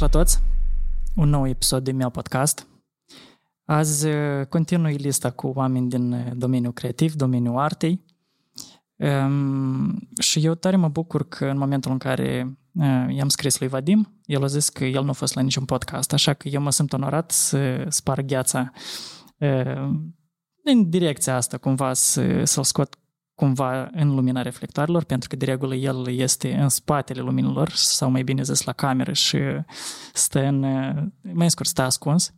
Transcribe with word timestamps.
la 0.00 0.08
toți! 0.08 0.38
Un 1.16 1.28
nou 1.28 1.48
episod 1.48 1.84
de 1.84 1.92
meu 1.92 2.10
podcast. 2.10 2.66
Azi 3.64 4.06
uh, 4.08 4.46
continui 4.46 4.94
lista 4.94 5.30
cu 5.30 5.46
oameni 5.46 5.88
din 5.88 6.12
uh, 6.12 6.30
domeniul 6.34 6.72
creativ, 6.72 7.14
domeniul 7.14 7.58
artei. 7.58 8.04
Um, 8.96 10.08
și 10.20 10.44
eu 10.44 10.54
tare 10.54 10.76
mă 10.76 10.88
bucur 10.88 11.28
că 11.28 11.46
în 11.46 11.58
momentul 11.58 11.90
în 11.90 11.98
care 11.98 12.58
uh, 12.72 13.06
i-am 13.08 13.28
scris 13.28 13.58
lui 13.58 13.68
Vadim, 13.68 14.20
el 14.24 14.42
a 14.42 14.46
zis 14.46 14.68
că 14.68 14.84
el 14.84 15.02
nu 15.02 15.10
a 15.10 15.12
fost 15.12 15.34
la 15.34 15.42
niciun 15.42 15.64
podcast, 15.64 16.12
așa 16.12 16.34
că 16.34 16.48
eu 16.48 16.60
mă 16.60 16.70
simt 16.70 16.92
onorat 16.92 17.30
să 17.30 17.84
spar 17.88 18.20
gheața 18.20 18.70
uh, 19.38 19.90
în 20.64 20.90
direcția 20.90 21.36
asta, 21.36 21.58
cumva 21.58 21.92
să, 21.92 22.44
să-l 22.44 22.64
scot 22.64 22.98
cumva 23.40 23.90
în 23.92 24.14
lumina 24.14 24.42
reflectoarelor, 24.42 25.04
pentru 25.04 25.28
că 25.28 25.36
de 25.36 25.44
regulă 25.44 25.74
el 25.74 26.08
este 26.08 26.54
în 26.54 26.68
spatele 26.68 27.20
luminilor, 27.20 27.70
sau 27.70 28.10
mai 28.10 28.22
bine 28.22 28.42
zis 28.42 28.62
la 28.64 28.72
cameră 28.72 29.12
și 29.12 29.38
stă 30.12 30.40
în, 30.40 30.60
mai 31.20 31.50
scurt, 31.50 31.68
stă 31.68 31.82
ascuns. 31.82 32.34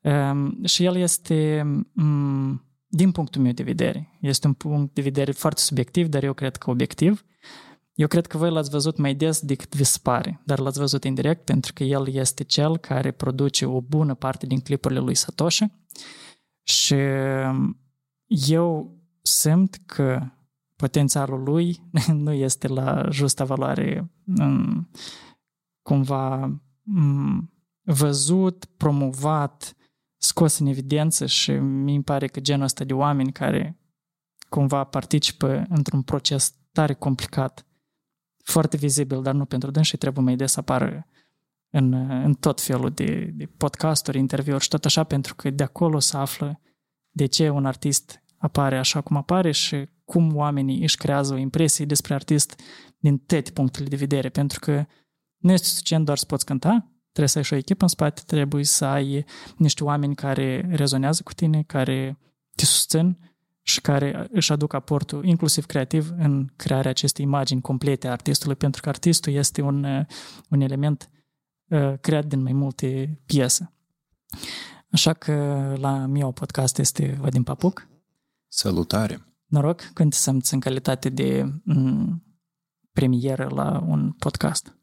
Um, 0.00 0.64
și 0.64 0.84
el 0.84 0.96
este, 0.96 1.62
um, 1.96 2.64
din 2.86 3.10
punctul 3.12 3.42
meu 3.42 3.52
de 3.52 3.62
vedere, 3.62 4.18
este 4.20 4.46
un 4.46 4.52
punct 4.52 4.94
de 4.94 5.00
vedere 5.00 5.32
foarte 5.32 5.60
subiectiv, 5.60 6.06
dar 6.06 6.22
eu 6.22 6.32
cred 6.32 6.56
că 6.56 6.70
obiectiv. 6.70 7.24
Eu 7.94 8.06
cred 8.06 8.26
că 8.26 8.38
voi 8.38 8.50
l-ați 8.50 8.70
văzut 8.70 8.96
mai 8.98 9.14
des 9.14 9.40
decât 9.40 9.74
vi 9.74 9.84
se 9.84 9.98
pare, 10.02 10.40
dar 10.44 10.58
l-ați 10.58 10.78
văzut 10.78 11.04
indirect 11.04 11.44
pentru 11.44 11.72
că 11.72 11.84
el 11.84 12.08
este 12.08 12.44
cel 12.44 12.78
care 12.78 13.10
produce 13.10 13.66
o 13.66 13.80
bună 13.80 14.14
parte 14.14 14.46
din 14.46 14.60
clipurile 14.60 15.00
lui 15.00 15.14
Satoshi 15.14 15.64
și 16.62 16.96
eu 18.26 18.99
simt 19.22 19.78
că 19.86 20.26
potențialul 20.76 21.42
lui 21.42 21.82
nu 22.24 22.32
este 22.32 22.68
la 22.68 23.08
justa 23.10 23.44
valoare 23.44 24.10
cumva 25.82 26.60
văzut, 27.82 28.64
promovat, 28.76 29.74
scos 30.16 30.58
în 30.58 30.66
evidență 30.66 31.26
și 31.26 31.50
mi 31.52 32.02
pare 32.02 32.26
că 32.26 32.40
genul 32.40 32.64
ăsta 32.64 32.84
de 32.84 32.92
oameni 32.92 33.32
care 33.32 33.78
cumva 34.48 34.84
participă 34.84 35.64
într-un 35.68 36.02
proces 36.02 36.54
tare 36.72 36.94
complicat, 36.94 37.66
foarte 38.44 38.76
vizibil, 38.76 39.22
dar 39.22 39.34
nu 39.34 39.44
pentru 39.44 39.70
dâns 39.70 39.86
și 39.86 39.96
trebuie 39.96 40.24
mai 40.24 40.36
des 40.36 40.52
să 40.52 40.60
apară 40.60 41.06
în, 41.70 41.92
în 42.24 42.34
tot 42.34 42.60
felul 42.60 42.90
de, 42.90 43.30
de 43.34 43.46
podcasturi, 43.46 44.18
interviuri 44.18 44.62
și 44.62 44.68
tot 44.68 44.84
așa, 44.84 45.04
pentru 45.04 45.34
că 45.34 45.50
de 45.50 45.62
acolo 45.62 45.98
se 45.98 46.16
află 46.16 46.60
de 47.10 47.26
ce 47.26 47.48
un 47.48 47.66
artist 47.66 48.22
apare 48.40 48.78
așa 48.78 49.00
cum 49.00 49.16
apare 49.16 49.50
și 49.50 49.88
cum 50.04 50.36
oamenii 50.36 50.82
își 50.82 50.96
creează 50.96 51.34
o 51.34 51.36
impresie 51.36 51.84
despre 51.84 52.14
artist 52.14 52.60
din 52.98 53.18
toate 53.18 53.50
punctele 53.50 53.88
de 53.88 53.96
vedere, 53.96 54.28
pentru 54.28 54.58
că 54.60 54.86
nu 55.36 55.52
este 55.52 55.66
suficient 55.66 56.04
doar 56.04 56.18
să 56.18 56.24
poți 56.26 56.44
cânta, 56.44 56.90
trebuie 57.02 57.28
să 57.28 57.38
ai 57.38 57.44
și 57.44 57.52
o 57.52 57.56
echipă 57.56 57.82
în 57.82 57.88
spate, 57.88 58.22
trebuie 58.26 58.64
să 58.64 58.84
ai 58.84 59.24
niște 59.56 59.84
oameni 59.84 60.14
care 60.14 60.68
rezonează 60.70 61.22
cu 61.24 61.32
tine, 61.32 61.62
care 61.62 62.18
te 62.54 62.64
susțin 62.64 63.18
și 63.62 63.80
care 63.80 64.28
își 64.32 64.52
aduc 64.52 64.72
aportul, 64.72 65.24
inclusiv 65.24 65.66
creativ, 65.66 66.12
în 66.18 66.48
crearea 66.56 66.90
acestei 66.90 67.24
imagini 67.24 67.60
complete 67.60 68.08
a 68.08 68.10
artistului, 68.10 68.56
pentru 68.56 68.82
că 68.82 68.88
artistul 68.88 69.32
este 69.32 69.62
un, 69.62 70.06
un 70.48 70.60
element 70.60 71.10
uh, 71.68 71.94
creat 72.00 72.24
din 72.24 72.42
mai 72.42 72.52
multe 72.52 73.20
piese. 73.26 73.72
Așa 74.90 75.12
că 75.12 75.34
la 75.78 76.06
meu 76.06 76.32
podcast 76.32 76.78
este 76.78 77.16
Vadim 77.20 77.42
Papuc. 77.42 77.89
Salutare! 78.52 79.24
Noroc 79.46 79.80
când 79.94 80.10
te 80.10 80.16
simți 80.16 80.54
în 80.54 80.60
calitate 80.60 81.08
de 81.08 81.42
m- 81.44 82.22
premieră 82.92 83.48
la 83.48 83.84
un 83.86 84.12
podcast. 84.12 84.78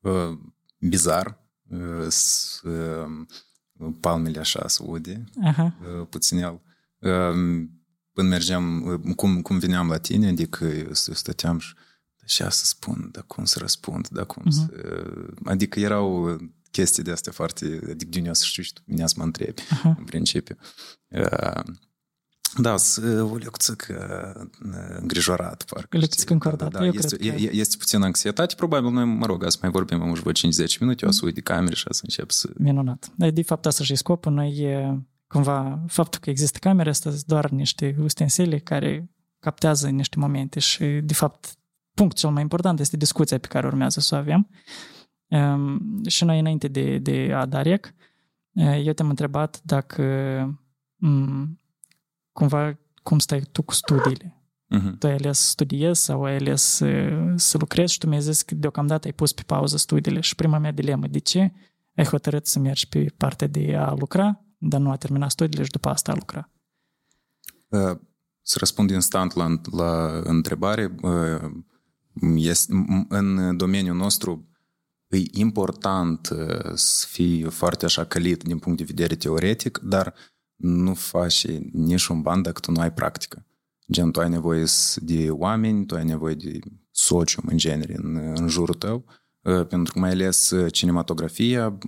Uh, 0.00 0.38
bizar. 0.78 1.40
Uh, 1.68 2.06
s, 2.08 2.60
uh, 2.62 3.26
palmele 4.00 4.38
așa 4.38 4.68
să 4.68 4.82
ude, 4.86 5.24
Aha. 5.42 5.76
uh, 5.80 6.06
puținel. 6.08 6.62
Uh, 6.98 7.34
când 8.12 8.28
mergeam, 8.28 8.82
uh, 8.82 9.14
cum, 9.16 9.42
cum 9.42 9.58
veneam 9.58 9.88
la 9.88 9.98
tine, 9.98 10.28
adică 10.28 10.64
eu 10.64 10.92
stăteam 10.92 11.58
și 11.58 11.74
așa 12.22 12.50
să 12.50 12.64
spun, 12.64 13.08
dar 13.12 13.24
cum 13.26 13.44
să 13.44 13.58
răspund, 13.58 14.08
dar 14.08 14.26
cum 14.26 14.42
uh-huh. 14.42 14.66
să... 14.66 15.04
Adică 15.44 15.80
erau 15.80 16.36
chestii 16.70 17.02
de 17.02 17.10
astea 17.10 17.32
foarte... 17.32 17.64
Adică 17.82 18.10
de 18.10 18.18
unde 18.18 18.32
să 18.32 18.44
știu 18.44 18.62
și 18.62 18.72
tu 18.72 18.80
mine 18.84 19.06
să 19.06 19.14
mă 19.16 19.24
întrebi, 19.24 19.62
uh-huh. 19.62 19.96
în 19.98 20.04
principiu. 20.04 20.56
Uh, 21.08 21.62
da, 22.56 22.74
o 23.20 23.36
lecțică 23.36 24.50
îngrijorat, 25.00 25.64
parcă. 25.64 25.96
Lecțică 25.96 26.32
încordată, 26.32 26.70
da, 26.70 26.78
da, 26.78 26.86
este, 26.86 27.16
cred 27.16 27.40
e, 27.40 27.50
este 27.52 27.76
puțin 27.76 28.02
anxietate, 28.02 28.54
probabil 28.54 28.90
noi, 28.90 29.04
mă 29.04 29.26
rog, 29.26 29.44
să 29.48 29.58
mai 29.60 29.70
vorbim 29.70 30.02
în 30.02 30.14
5-10 30.14 30.78
minute, 30.80 31.02
eu 31.02 31.08
o 31.08 31.12
să 31.12 31.20
uit 31.24 31.34
de 31.34 31.40
camere 31.40 31.74
și 31.74 31.84
o 31.88 31.92
să 31.92 32.00
încep 32.02 32.30
să... 32.30 32.50
Minunat. 32.58 33.12
De 33.16 33.42
fapt, 33.42 33.66
asta 33.66 33.84
și 33.84 33.94
scopul. 33.94 34.32
Noi, 34.32 34.66
cumva, 35.26 35.84
faptul 35.86 36.20
că 36.20 36.30
există 36.30 36.58
camere, 36.58 36.88
asta 36.88 37.10
sunt 37.10 37.24
doar 37.24 37.50
niște 37.50 37.96
ustensile 38.00 38.58
care 38.58 39.10
captează 39.38 39.88
niște 39.88 40.18
momente 40.18 40.60
și, 40.60 40.84
de 40.84 41.14
fapt, 41.14 41.54
punctul 41.94 42.18
cel 42.18 42.30
mai 42.30 42.42
important 42.42 42.80
este 42.80 42.96
discuția 42.96 43.38
pe 43.38 43.46
care 43.46 43.66
urmează 43.66 44.00
să 44.00 44.14
o 44.14 44.18
avem. 44.18 44.48
Um, 45.26 46.02
și 46.08 46.24
noi, 46.24 46.38
înainte 46.38 46.68
de, 46.68 46.98
de 46.98 47.32
a 47.34 47.46
da 47.46 47.62
rec, 47.62 47.94
eu 48.84 48.92
te-am 48.92 49.08
întrebat 49.08 49.60
dacă 49.62 50.02
um, 51.00 51.61
cumva 52.32 52.78
cum 53.02 53.18
stai 53.18 53.40
tu 53.52 53.62
cu 53.62 53.72
studiile. 53.72 54.36
Uh-huh. 54.74 54.98
Tu 54.98 55.06
ai 55.06 55.12
ales 55.12 55.38
să 55.38 55.48
studiezi 55.48 56.00
sau 56.00 56.24
ai 56.24 56.36
ales 56.36 56.62
să, 56.62 56.86
să 57.36 57.58
lucrezi 57.58 57.92
și 57.92 57.98
tu 57.98 58.08
mi-ai 58.08 58.20
zis 58.20 58.42
că 58.42 58.54
deocamdată 58.54 59.06
ai 59.06 59.12
pus 59.12 59.32
pe 59.32 59.42
pauză 59.46 59.76
studiile 59.76 60.20
și 60.20 60.34
prima 60.34 60.58
mea 60.58 60.72
dilemă, 60.72 61.06
de 61.06 61.18
ce 61.18 61.52
ai 61.96 62.04
hotărât 62.04 62.46
să 62.46 62.58
mergi 62.58 62.88
pe 62.88 63.06
partea 63.16 63.46
de 63.46 63.76
a 63.76 63.92
lucra, 63.92 64.44
dar 64.58 64.80
nu 64.80 64.90
a 64.90 64.96
terminat 64.96 65.30
studiile 65.30 65.64
și 65.64 65.70
după 65.70 65.88
asta 65.88 66.12
a 66.12 66.14
lucra? 66.14 66.50
Uh, 67.68 67.98
să 68.42 68.56
răspund 68.58 68.90
instant 68.90 69.34
la, 69.34 69.60
la 69.70 70.20
întrebare, 70.24 70.94
uh, 71.02 71.50
este, 72.34 72.72
în 73.08 73.56
domeniul 73.56 73.96
nostru 73.96 74.48
e 75.08 75.22
important 75.30 76.28
uh, 76.28 76.72
să 76.74 77.06
fii 77.08 77.42
foarte 77.42 77.84
așa 77.84 78.04
călit 78.04 78.42
din 78.42 78.58
punct 78.58 78.78
de 78.78 78.84
vedere 78.84 79.14
teoretic, 79.14 79.78
dar 79.78 80.14
nu 80.62 80.94
faci 80.94 81.46
nici 81.72 82.06
un 82.06 82.22
ban 82.22 82.42
dacă 82.42 82.60
tu 82.60 82.70
nu 82.70 82.80
ai 82.80 82.92
practică. 82.92 83.46
Gen, 83.90 84.10
tu 84.10 84.20
ai 84.20 84.28
nevoie 84.28 84.64
de 84.96 85.30
oameni, 85.30 85.86
tu 85.86 85.94
ai 85.94 86.04
nevoie 86.04 86.34
de 86.34 86.58
socium 86.90 87.44
în 87.48 87.56
genere 87.56 87.94
în, 88.02 88.32
în 88.34 88.48
jurul 88.48 88.74
tău, 88.74 89.04
pentru 89.68 89.92
că 89.92 89.98
mai 89.98 90.10
ales 90.10 90.52
cinematografia 90.70 91.78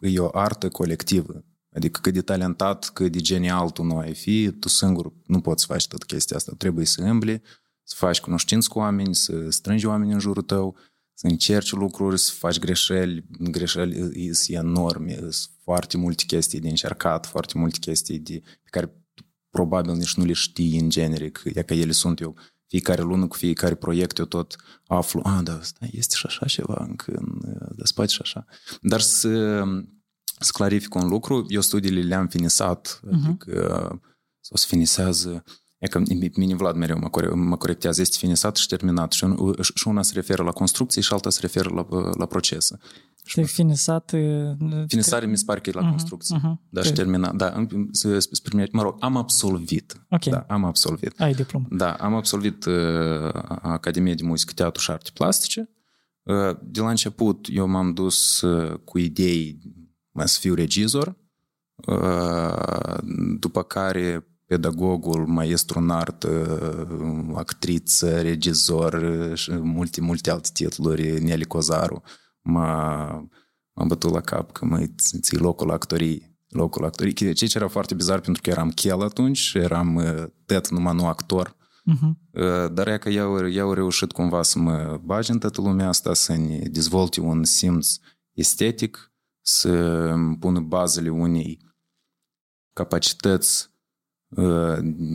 e 0.00 0.18
o 0.18 0.28
artă 0.32 0.68
colectivă. 0.68 1.44
Adică 1.72 2.00
cât 2.02 2.12
de 2.12 2.20
talentat, 2.20 2.90
cât 2.92 3.12
de 3.12 3.18
genial 3.18 3.70
tu 3.70 3.82
nu 3.82 3.96
ai 3.96 4.14
fi, 4.14 4.50
tu 4.50 4.68
singur 4.68 5.12
nu 5.26 5.40
poți 5.40 5.60
să 5.60 5.72
faci 5.72 5.86
tot 5.86 6.04
chestia 6.04 6.36
asta. 6.36 6.52
Trebuie 6.58 6.84
să 6.84 7.00
îmbli, 7.00 7.42
să 7.82 7.94
faci 7.98 8.20
cunoștință 8.20 8.68
cu 8.70 8.78
oameni, 8.78 9.14
să 9.14 9.50
strângi 9.50 9.86
oameni 9.86 10.12
în 10.12 10.18
jurul 10.18 10.42
tău, 10.42 10.76
să 11.14 11.26
încerci 11.26 11.72
lucruri, 11.72 12.18
să 12.18 12.32
faci 12.32 12.58
greșeli, 12.58 13.24
greșeli 13.38 14.34
sunt 14.34 14.58
enorme, 14.58 15.14
sunt 15.14 15.50
foarte 15.64 15.96
multe 15.96 16.24
chestii 16.26 16.60
de 16.60 16.68
încercat, 16.68 17.26
foarte 17.26 17.58
multe 17.58 17.78
chestii 17.78 18.18
de, 18.18 18.38
pe 18.38 18.68
care 18.70 19.04
probabil 19.50 19.92
nici 19.94 20.14
nu 20.14 20.24
le 20.24 20.32
știi 20.32 20.78
în 20.78 20.88
generic, 20.88 21.42
e 21.44 21.62
că 21.62 21.74
ele 21.74 21.92
sunt 21.92 22.20
eu. 22.20 22.36
Fiecare 22.66 23.02
lună 23.02 23.26
cu 23.26 23.36
fiecare 23.36 23.74
proiect 23.74 24.18
eu 24.18 24.24
tot 24.24 24.56
aflu, 24.86 25.20
a, 25.24 25.42
da, 25.42 25.58
stai, 25.62 25.90
este 25.92 26.14
și 26.16 26.26
așa 26.26 26.46
ceva 26.46 26.84
încă 26.88 27.12
în 27.16 27.40
de 27.76 27.84
spate 27.84 28.12
și 28.12 28.18
așa. 28.22 28.44
Dar 28.80 29.00
să, 29.00 29.62
să 30.38 30.50
clarific 30.52 30.94
un 30.94 31.08
lucru, 31.08 31.44
eu 31.48 31.60
studiile 31.60 32.00
le-am 32.00 32.28
finisat, 32.28 33.00
uh-huh. 33.06 33.24
adică 33.24 34.00
sau 34.40 34.56
se 34.56 34.66
finisează 34.68 35.44
E 35.84 35.88
că 35.88 36.02
mine 36.36 36.54
Vlad 36.54 36.76
mereu 36.76 36.98
mă, 36.98 37.08
core- 37.08 37.28
mă 37.28 37.56
corectează, 37.56 38.00
este 38.00 38.16
finisat 38.18 38.56
și 38.56 38.66
terminat. 38.66 39.12
Și, 39.12 39.24
un, 39.24 39.54
și 39.74 39.88
una 39.88 40.02
se 40.02 40.12
referă 40.14 40.42
la 40.42 40.50
construcție 40.50 41.02
și 41.02 41.12
alta 41.12 41.30
se 41.30 41.38
referă 41.40 41.70
la, 41.74 41.86
la 42.18 42.26
procese. 42.26 42.78
Și 43.24 43.42
finisat... 43.42 44.14
Finisare 44.86 45.26
mi 45.26 45.36
se 45.36 45.42
pare 45.46 45.60
că 45.60 45.70
e 45.70 45.72
la 45.72 45.86
uh-huh, 45.86 45.90
construcție. 45.90 46.36
Uh-huh. 46.38 46.68
Da, 46.68 46.82
și 46.82 46.92
terminat. 46.92 47.34
Da, 47.34 47.66
spre 48.30 48.68
mă 48.72 48.82
rog, 48.82 48.96
am 49.00 49.16
absolvit. 49.16 50.06
Ok. 50.10 50.24
Da, 50.24 50.44
am 50.48 50.64
absolvit. 50.64 51.20
Ai 51.20 51.34
diplomă. 51.34 51.66
Da, 51.70 51.92
am 51.92 52.14
absolvit 52.14 52.64
uh, 52.64 52.74
Academia 53.62 54.14
de 54.14 54.22
Muzică, 54.24 54.52
Teatru 54.54 54.82
și 54.82 54.90
Arte 54.90 55.10
Plastice. 55.14 55.70
Uh, 56.22 56.56
de 56.62 56.80
la 56.80 56.90
început 56.90 57.46
eu 57.50 57.66
m-am 57.66 57.92
dus 57.92 58.40
uh, 58.40 58.78
cu 58.84 58.98
idei 58.98 59.58
mai 60.10 60.28
să 60.28 60.38
fiu 60.40 60.54
regizor, 60.54 61.16
uh, 61.86 62.98
după 63.38 63.62
care 63.62 64.28
pedagogul, 64.54 65.26
maestru 65.26 65.78
în 65.78 65.90
artă, 65.90 66.30
actriță, 67.34 68.20
regizor 68.20 69.02
și 69.34 69.50
multe, 69.50 70.00
multe 70.00 70.30
alte 70.30 70.48
titluri, 70.52 71.22
Nelly 71.22 71.44
Cozaru, 71.44 72.02
m-a, 72.42 73.06
m-a 73.72 73.84
bătut 73.84 74.12
la 74.12 74.20
cap 74.20 74.52
că 74.52 74.64
mă 74.64 74.86
ții 75.20 75.38
locul 75.38 75.70
actorii, 75.70 76.38
locul 76.48 76.84
actorii. 76.84 77.12
Ceea 77.12 77.34
ce 77.34 77.46
era 77.54 77.68
foarte 77.68 77.94
bizar 77.94 78.20
pentru 78.20 78.42
că 78.42 78.50
eram 78.50 78.70
chel 78.70 79.02
atunci 79.02 79.36
și 79.36 79.58
eram 79.58 80.02
tet 80.46 80.68
numai 80.68 80.94
nu 80.94 81.06
actor. 81.06 81.56
Uh-huh. 81.92 82.12
Dar 82.72 82.88
e 82.88 82.98
că 82.98 83.08
eu, 83.08 83.48
eu 83.48 83.72
reușit 83.72 84.12
cumva 84.12 84.42
să 84.42 84.58
mă 84.58 85.00
bagi 85.04 85.30
în 85.30 85.38
toată 85.38 85.60
lumea 85.60 85.88
asta, 85.88 86.14
să 86.14 86.36
ne 86.36 86.58
dezvolte 86.58 87.20
un 87.20 87.44
simț 87.44 87.96
estetic, 88.32 89.12
să 89.40 90.14
pună 90.40 90.60
bazele 90.60 91.08
unei 91.08 91.72
capacități 92.72 93.68
uh, 93.68 93.73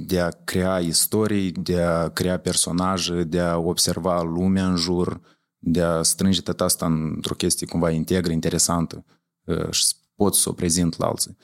de 0.06 0.20
a 0.20 0.30
crea 0.30 0.80
istorii, 0.80 1.52
de 1.52 1.82
a 1.82 2.10
crea 2.10 2.40
personaje, 2.40 3.24
de 3.24 3.40
a 3.40 3.58
observa 3.58 4.22
lumea 4.22 4.68
în 4.68 4.76
jur, 4.76 5.22
de 5.58 5.82
a 5.82 6.02
strânge 6.02 6.42
tot 6.42 6.62
asta 6.62 6.86
într-o 6.86 7.34
chestie 7.34 7.68
cumva 7.68 7.90
integră, 7.90 8.32
interesantă 8.32 9.06
uh, 9.44 9.72
și 9.72 9.86
pot 10.16 10.36
să 10.36 10.50
o 10.50 10.54
prezint 10.54 10.98
la 10.98 11.06
alții. 11.06 11.38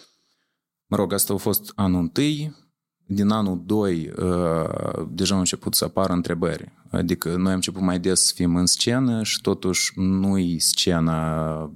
Mă 0.86 0.96
rog, 0.96 1.14
asta 1.14 1.34
a 1.34 1.38
fost 1.38 1.72
anul 1.76 2.00
întâi, 2.00 2.56
din 3.08 3.30
anul 3.30 3.62
2 3.66 4.12
uh, 4.18 5.08
deja 5.10 5.34
au 5.34 5.40
început 5.40 5.76
să 5.76 5.86
apară 5.86 6.14
întrebări. 6.14 6.72
Adică 6.92 7.36
noi 7.36 7.50
am 7.50 7.56
început 7.56 7.82
mai 7.82 8.00
des 8.00 8.22
să 8.22 8.34
fim 8.36 8.56
în 8.56 8.66
scenă 8.66 9.24
și 9.24 9.42
totuși 9.42 9.92
nu-i 9.96 10.60
scena... 10.60 11.72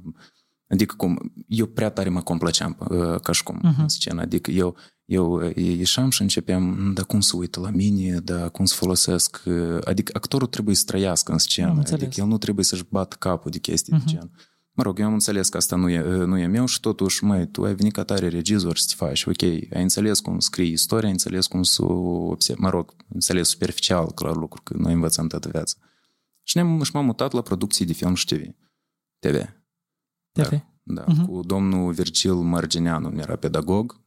Adică 0.68 0.95
cum, 0.97 1.33
eu 1.47 1.65
prea 1.65 1.89
tare 1.89 2.09
mă 2.09 2.21
complăceam 2.21 2.77
uh, 2.89 3.19
ca 3.19 3.31
și 3.31 3.44
cum 3.44 3.57
uh-huh. 3.57 3.81
în 3.81 3.88
scenă. 3.88 4.21
Adică 4.21 4.51
eu, 4.51 4.75
eu 5.10 5.52
ieșeam 5.56 6.10
și 6.10 6.22
începeam, 6.22 6.92
da 6.94 7.04
cum 7.04 7.20
să 7.20 7.36
uită 7.36 7.60
la 7.60 7.70
mine, 7.70 8.20
da 8.20 8.50
cum 8.50 8.66
să 8.66 8.76
folosesc... 8.76 9.44
Adică 9.84 10.12
actorul 10.16 10.48
trebuie 10.48 10.76
să 10.76 10.84
trăiască 10.86 11.32
în 11.32 11.38
scenă. 11.38 11.82
Adică 11.92 12.14
el 12.16 12.26
nu 12.26 12.38
trebuie 12.38 12.66
să-și 12.66 12.86
bată 12.90 13.16
capul 13.20 13.52
de 13.52 13.58
chestii 13.58 13.94
uh-huh. 13.96 14.04
de 14.06 14.12
gen. 14.12 14.32
Mă 14.72 14.84
rog, 14.84 15.00
eu 15.00 15.06
am 15.06 15.14
înțeles 15.14 15.50
că 15.50 15.58
asta 15.58 15.76
nu 15.76 15.90
e, 15.90 16.02
nu 16.26 16.38
e 16.38 16.48
meu 16.48 16.66
și 16.66 16.80
totuși, 16.80 17.24
măi, 17.24 17.48
tu 17.48 17.64
ai 17.64 17.76
venit 17.76 17.94
ca 17.94 18.04
tare 18.04 18.28
regizor 18.28 18.78
să 18.78 18.86
te 18.88 19.06
faci, 19.06 19.26
ok, 19.26 19.42
ai 19.42 19.82
înțeles 19.82 20.20
cum 20.20 20.40
scrii 20.40 20.72
istoria, 20.72 21.06
ai 21.06 21.12
înțeles 21.12 21.48
cum 21.48 21.64
să 21.64 21.84
observi, 21.84 22.62
mă 22.62 22.70
rog, 22.70 22.96
înțeles 23.08 23.48
superficial, 23.48 24.12
clar 24.12 24.36
lucru, 24.36 24.62
că 24.62 24.74
noi 24.78 24.94
învățăm 24.94 25.28
toată 25.28 25.50
viața. 25.50 25.76
Și, 26.44 26.58
ne, 26.58 26.84
și 26.84 26.92
m-am 26.94 27.06
mutat 27.06 27.32
la 27.32 27.42
producții 27.42 27.86
de 27.86 27.94
film 27.94 28.14
și 28.14 28.26
TV. 28.26 28.42
TV. 29.20 29.36
TV. 30.32 30.50
Da, 30.84 31.04
da 31.04 31.04
uh-huh. 31.04 31.26
cu 31.26 31.40
domnul 31.46 31.92
Virgil 31.92 32.34
Margineanu, 32.34 33.12
era 33.18 33.36
pedagog, 33.36 34.00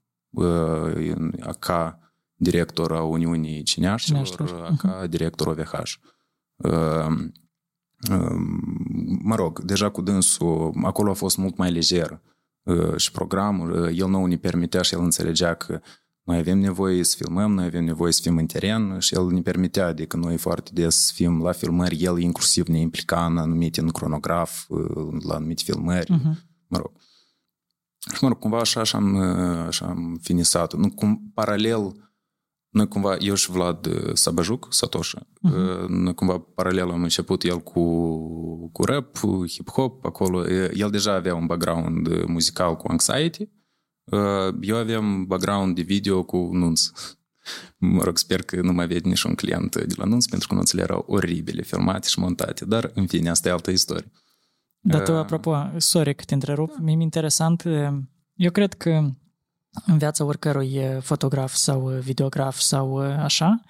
ca 1.58 1.98
director 2.34 2.92
a 2.92 3.02
Uniunii 3.02 3.62
Cineaștilor, 3.62 4.76
ca 4.78 5.04
uh-huh. 5.04 5.08
director 5.08 5.46
OVH 5.46 5.72
mă 9.22 9.34
rog, 9.34 9.60
deja 9.60 9.90
cu 9.90 10.00
dânsul, 10.00 10.72
acolo 10.82 11.10
a 11.10 11.14
fost 11.14 11.36
mult 11.36 11.56
mai 11.56 11.70
lejer 11.70 12.20
uh, 12.62 12.96
și 12.96 13.10
programul, 13.10 13.82
uh, 13.82 13.98
el 13.98 14.08
nu 14.08 14.26
ne 14.26 14.36
permitea 14.36 14.82
și 14.82 14.94
el 14.94 15.00
înțelegea 15.00 15.54
că 15.54 15.80
noi 16.22 16.38
avem 16.38 16.58
nevoie 16.58 17.04
să 17.04 17.16
filmăm, 17.16 17.52
noi 17.52 17.64
avem 17.64 17.84
nevoie 17.84 18.12
să 18.12 18.20
fim 18.22 18.36
în 18.36 18.46
teren 18.46 18.98
și 18.98 19.14
el 19.14 19.26
ne 19.26 19.40
permitea, 19.40 19.86
adică 19.86 20.16
noi 20.16 20.36
foarte 20.36 20.70
des 20.74 21.06
să 21.06 21.12
fim 21.14 21.42
la 21.42 21.52
filmări, 21.52 22.02
el 22.02 22.18
inclusiv 22.18 22.66
ne 22.66 22.78
implica 22.78 23.26
în 23.26 23.38
anumite, 23.38 23.80
în 23.80 23.88
cronograf, 23.88 24.64
uh, 24.68 25.22
la 25.26 25.34
anumite 25.34 25.62
filmări, 25.64 26.12
uh-huh. 26.12 26.38
mă 26.66 26.78
rog. 26.78 26.92
Și 28.14 28.18
mă 28.20 28.28
rog, 28.28 28.38
cumva 28.38 28.58
așa, 28.58 28.80
așa 28.80 28.98
am, 28.98 29.16
așa 29.66 29.86
am 29.86 30.18
finisat. 30.22 30.74
Nu, 30.74 30.90
cum, 30.90 31.30
paralel 31.34 31.94
noi 32.72 32.88
cumva, 32.88 33.16
eu 33.18 33.34
și 33.34 33.50
Vlad 33.50 33.86
uh, 33.86 34.14
Sabajuc, 34.14 34.66
Satoshi, 34.70 35.16
uh-huh. 35.16 35.86
noi 35.88 36.14
cumva 36.14 36.38
paralel 36.38 36.90
am 36.90 37.02
început 37.02 37.42
el 37.42 37.58
cu, 37.58 38.70
cu 38.70 38.84
rap, 38.84 39.18
hip-hop, 39.48 40.02
acolo. 40.02 40.48
El 40.50 40.90
deja 40.90 41.12
avea 41.12 41.34
un 41.34 41.46
background 41.46 42.24
muzical 42.24 42.76
cu 42.76 42.86
Anxiety. 42.88 43.48
Eu 44.60 44.76
aveam 44.76 45.24
background 45.26 45.74
de 45.74 45.82
video 45.82 46.22
cu 46.22 46.36
Nunț. 46.36 46.82
Mă 47.78 48.02
rog, 48.02 48.18
sper 48.18 48.42
că 48.42 48.60
nu 48.60 48.72
mai 48.72 48.86
vede 48.86 49.08
niciun 49.08 49.34
client 49.34 49.76
de 49.76 49.94
la 49.96 50.04
Nunț, 50.04 50.26
pentru 50.26 50.48
că 50.48 50.54
nunțele 50.54 50.82
erau 50.82 51.04
oribile, 51.06 51.62
filmate 51.62 52.08
și 52.08 52.18
montate, 52.18 52.64
dar, 52.64 52.90
în 52.94 53.06
fine, 53.06 53.30
asta 53.30 53.48
e 53.48 53.52
altă 53.52 53.70
istorie. 53.70 54.12
Dar 54.84 55.02
tu, 55.02 55.12
apropo, 55.12 55.70
sorry 55.76 56.14
că 56.14 56.24
te 56.24 56.34
întrerup, 56.34 56.76
mi-e 56.78 57.02
interesant, 57.02 57.64
eu 58.34 58.50
cred 58.50 58.74
că 58.74 59.10
în 59.86 59.98
viața 59.98 60.24
oricărui 60.24 60.80
fotograf 61.00 61.52
sau 61.54 61.88
videograf 61.88 62.58
sau 62.58 62.96
așa, 62.98 63.62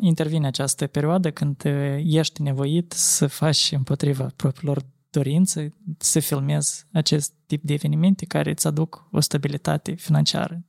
intervine 0.00 0.46
această 0.46 0.86
perioadă 0.86 1.30
când 1.30 1.62
ești 1.96 2.42
nevoit 2.42 2.92
să 2.92 3.26
faci 3.26 3.72
împotriva 3.72 4.30
propriilor 4.36 4.84
dorințe, 5.10 5.74
să 5.98 6.20
filmezi 6.20 6.86
acest 6.92 7.32
tip 7.46 7.62
de 7.62 7.72
evenimente 7.72 8.24
care 8.24 8.50
îți 8.50 8.66
aduc 8.66 9.08
o 9.10 9.20
stabilitate 9.20 9.94
financiară. 9.94 10.64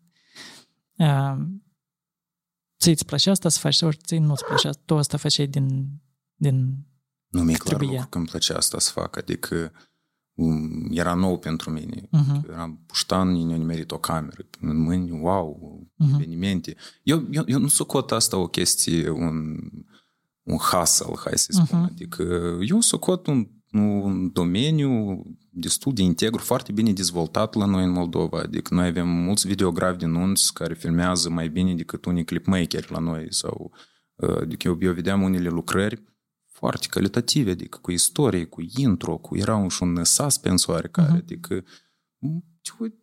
Ți 2.80 2.90
îți 2.90 3.06
place 3.06 3.30
asta 3.30 3.50
să 3.50 3.60
faci 3.60 3.76
sau 3.76 3.92
ți 3.92 4.18
nu-ți 4.18 4.46
place 4.46 4.68
asta? 4.68 4.82
Tu 4.86 4.98
asta 4.98 5.18
făceai 5.18 5.48
din, 5.48 5.88
din 6.36 6.86
Nu 7.28 7.44
mi-e 7.44 7.56
clar 7.56 7.82
lucru 7.82 8.08
că 8.10 8.18
îmi 8.18 8.28
plăcea 8.28 8.56
asta 8.56 8.80
să 8.80 8.92
fac, 8.92 9.18
adică 9.18 9.72
era 10.90 11.14
nou 11.14 11.40
pentru 11.40 11.72
mine. 11.72 12.02
Uh-huh. 12.02 12.50
Eram 12.50 12.84
puștan, 12.86 13.32
ne 13.32 13.56
nimerit 13.56 13.92
o 13.92 13.98
cameră 13.98 14.46
în 14.60 14.78
mâini, 14.78 15.12
wow, 15.12 15.80
uh-huh. 15.84 16.14
evenimente. 16.16 16.76
Eu, 17.04 17.28
eu, 17.32 17.44
eu 17.48 17.60
nu 17.60 17.68
socot 17.68 18.12
asta 18.12 18.38
o 18.38 18.48
chestie, 18.48 19.10
un, 19.10 19.58
un 20.44 20.58
hustle, 20.58 21.14
hai 21.24 21.38
să 21.38 21.52
spun. 21.52 21.86
Uh-huh. 21.86 21.92
Adică 21.92 22.24
eu 22.62 22.80
socot 22.80 23.28
un, 23.28 23.48
un 23.72 24.32
domeniu 24.32 25.22
destul 25.50 25.94
de 25.94 26.02
integru, 26.02 26.42
foarte 26.42 26.72
bine 26.72 26.94
dezvoltat 26.94 27.54
la 27.54 27.66
noi 27.66 27.84
în 27.84 27.92
Moldova. 27.92 28.40
Adică 28.40 28.74
noi 28.74 28.88
avem 28.88 29.08
mulți 29.08 29.48
videografi 29.48 29.98
din 29.98 30.10
nunți 30.10 30.54
care 30.54 30.74
filmează 30.74 31.30
mai 31.30 31.50
bine 31.50 31.76
decât 31.76 32.06
unii 32.06 32.26
clipmakeri 32.26 32.92
la 32.92 33.00
noi. 33.00 33.34
Sau, 33.34 33.72
adică 34.42 34.68
eu, 34.68 34.78
eu 34.82 34.94
vedeam 34.94 35.22
unele 35.22 35.50
lucrări 35.50 36.04
foarte 36.58 36.88
calitative, 36.90 37.52
adică 37.52 37.78
cu 37.82 37.92
istorie, 37.92 38.46
cu 38.46 38.62
intro, 38.76 39.18
cu 39.18 39.38
era 39.38 39.56
un, 39.56 39.70
și 39.70 39.84
un 39.84 40.04
suspense 40.04 40.72
oarecare, 40.72 41.12
uh-huh. 41.12 41.22
adică 41.22 41.64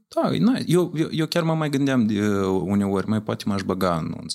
da, 0.09 0.31
eu, 0.67 0.93
eu, 0.97 1.09
eu 1.11 1.27
chiar 1.27 1.43
mă 1.43 1.55
mai 1.55 1.71
gândeam 1.71 2.07
de 2.07 2.37
uneori, 2.47 3.09
mai 3.09 3.23
poate 3.23 3.45
m-aș 3.47 3.63
băga 3.63 3.99
în 3.99 4.05
anunț. 4.05 4.35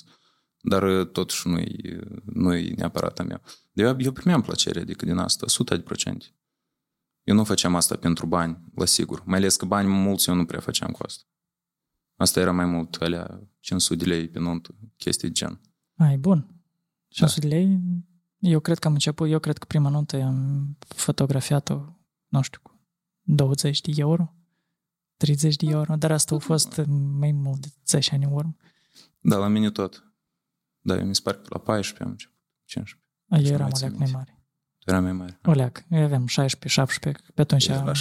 Dar 0.62 1.04
totuși 1.04 1.48
nu-i, 1.48 1.98
nu-i 2.24 2.72
neapărat 2.76 3.18
a 3.18 3.22
mea. 3.22 3.42
Eu, 3.72 3.96
eu 3.98 4.12
primeam 4.12 4.40
plăcere, 4.40 4.80
adică 4.80 5.04
din 5.04 5.16
asta, 5.16 5.46
100%. 5.46 6.16
Eu 7.22 7.34
nu 7.34 7.44
făceam 7.44 7.74
asta 7.74 7.96
pentru 7.96 8.26
bani, 8.26 8.64
la 8.74 8.84
sigur. 8.84 9.22
Mai 9.24 9.38
ales 9.38 9.56
că 9.56 9.64
bani 9.64 9.88
mulți 9.88 10.28
eu 10.28 10.34
nu 10.34 10.44
prea 10.44 10.60
făceam 10.60 10.90
cu 10.90 11.02
asta. 11.04 11.24
Asta 12.16 12.40
era 12.40 12.52
mai 12.52 12.64
mult 12.64 12.94
alea 12.94 13.40
500 13.60 14.04
de 14.04 14.10
lei 14.10 14.28
pe 14.28 14.38
nuntă, 14.38 14.74
chestii 14.96 15.28
de 15.28 15.34
gen. 15.34 15.60
Ai, 15.96 16.18
bun. 16.18 16.62
500 17.08 17.40
da. 17.40 17.48
de 17.48 17.54
lei 17.54 17.80
eu 18.40 18.60
cred 18.60 18.78
că 18.78 18.86
am 18.86 18.92
început, 18.92 19.30
eu 19.30 19.38
cred 19.38 19.58
că 19.58 19.64
prima 19.64 19.88
notă 19.88 20.22
am 20.22 20.76
fotografiat-o, 20.78 21.84
nu 22.28 22.42
știu, 22.42 22.60
cu 22.62 22.80
20 23.22 23.80
de 23.80 23.92
euro, 23.96 24.34
30 25.16 25.56
de 25.56 25.66
euro, 25.66 25.96
dar 25.96 26.10
asta 26.12 26.34
a 26.34 26.38
fost 26.38 26.80
mai 27.18 27.32
mult 27.32 27.60
de 27.60 27.68
10 27.86 28.14
ani 28.14 28.24
în 28.24 28.32
urmă. 28.32 28.56
Da, 29.20 29.36
la 29.36 29.48
mine 29.48 29.70
tot. 29.70 30.04
Da, 30.80 30.96
eu 30.96 31.06
mi 31.06 31.14
se 31.14 31.20
pare 31.24 31.36
că 31.36 31.46
la 31.48 31.58
14 31.58 32.02
am 32.02 32.10
început, 32.10 32.38
15. 32.64 33.08
A, 33.28 33.38
eu 33.38 33.54
eram 33.54 33.70
o 33.72 33.98
mai 33.98 34.10
mare. 34.12 34.44
Tu 34.78 34.90
erai 34.90 35.00
mai 35.00 35.12
mare. 35.12 35.38
O 35.44 35.52
leac, 35.52 35.84
eu 35.90 36.02
aveam 36.02 36.26
16-17, 36.26 36.28
pe 37.34 37.40
atunci... 37.40 37.66
Eu 37.66 37.84
la 37.84 37.92
16-17. 37.92 38.00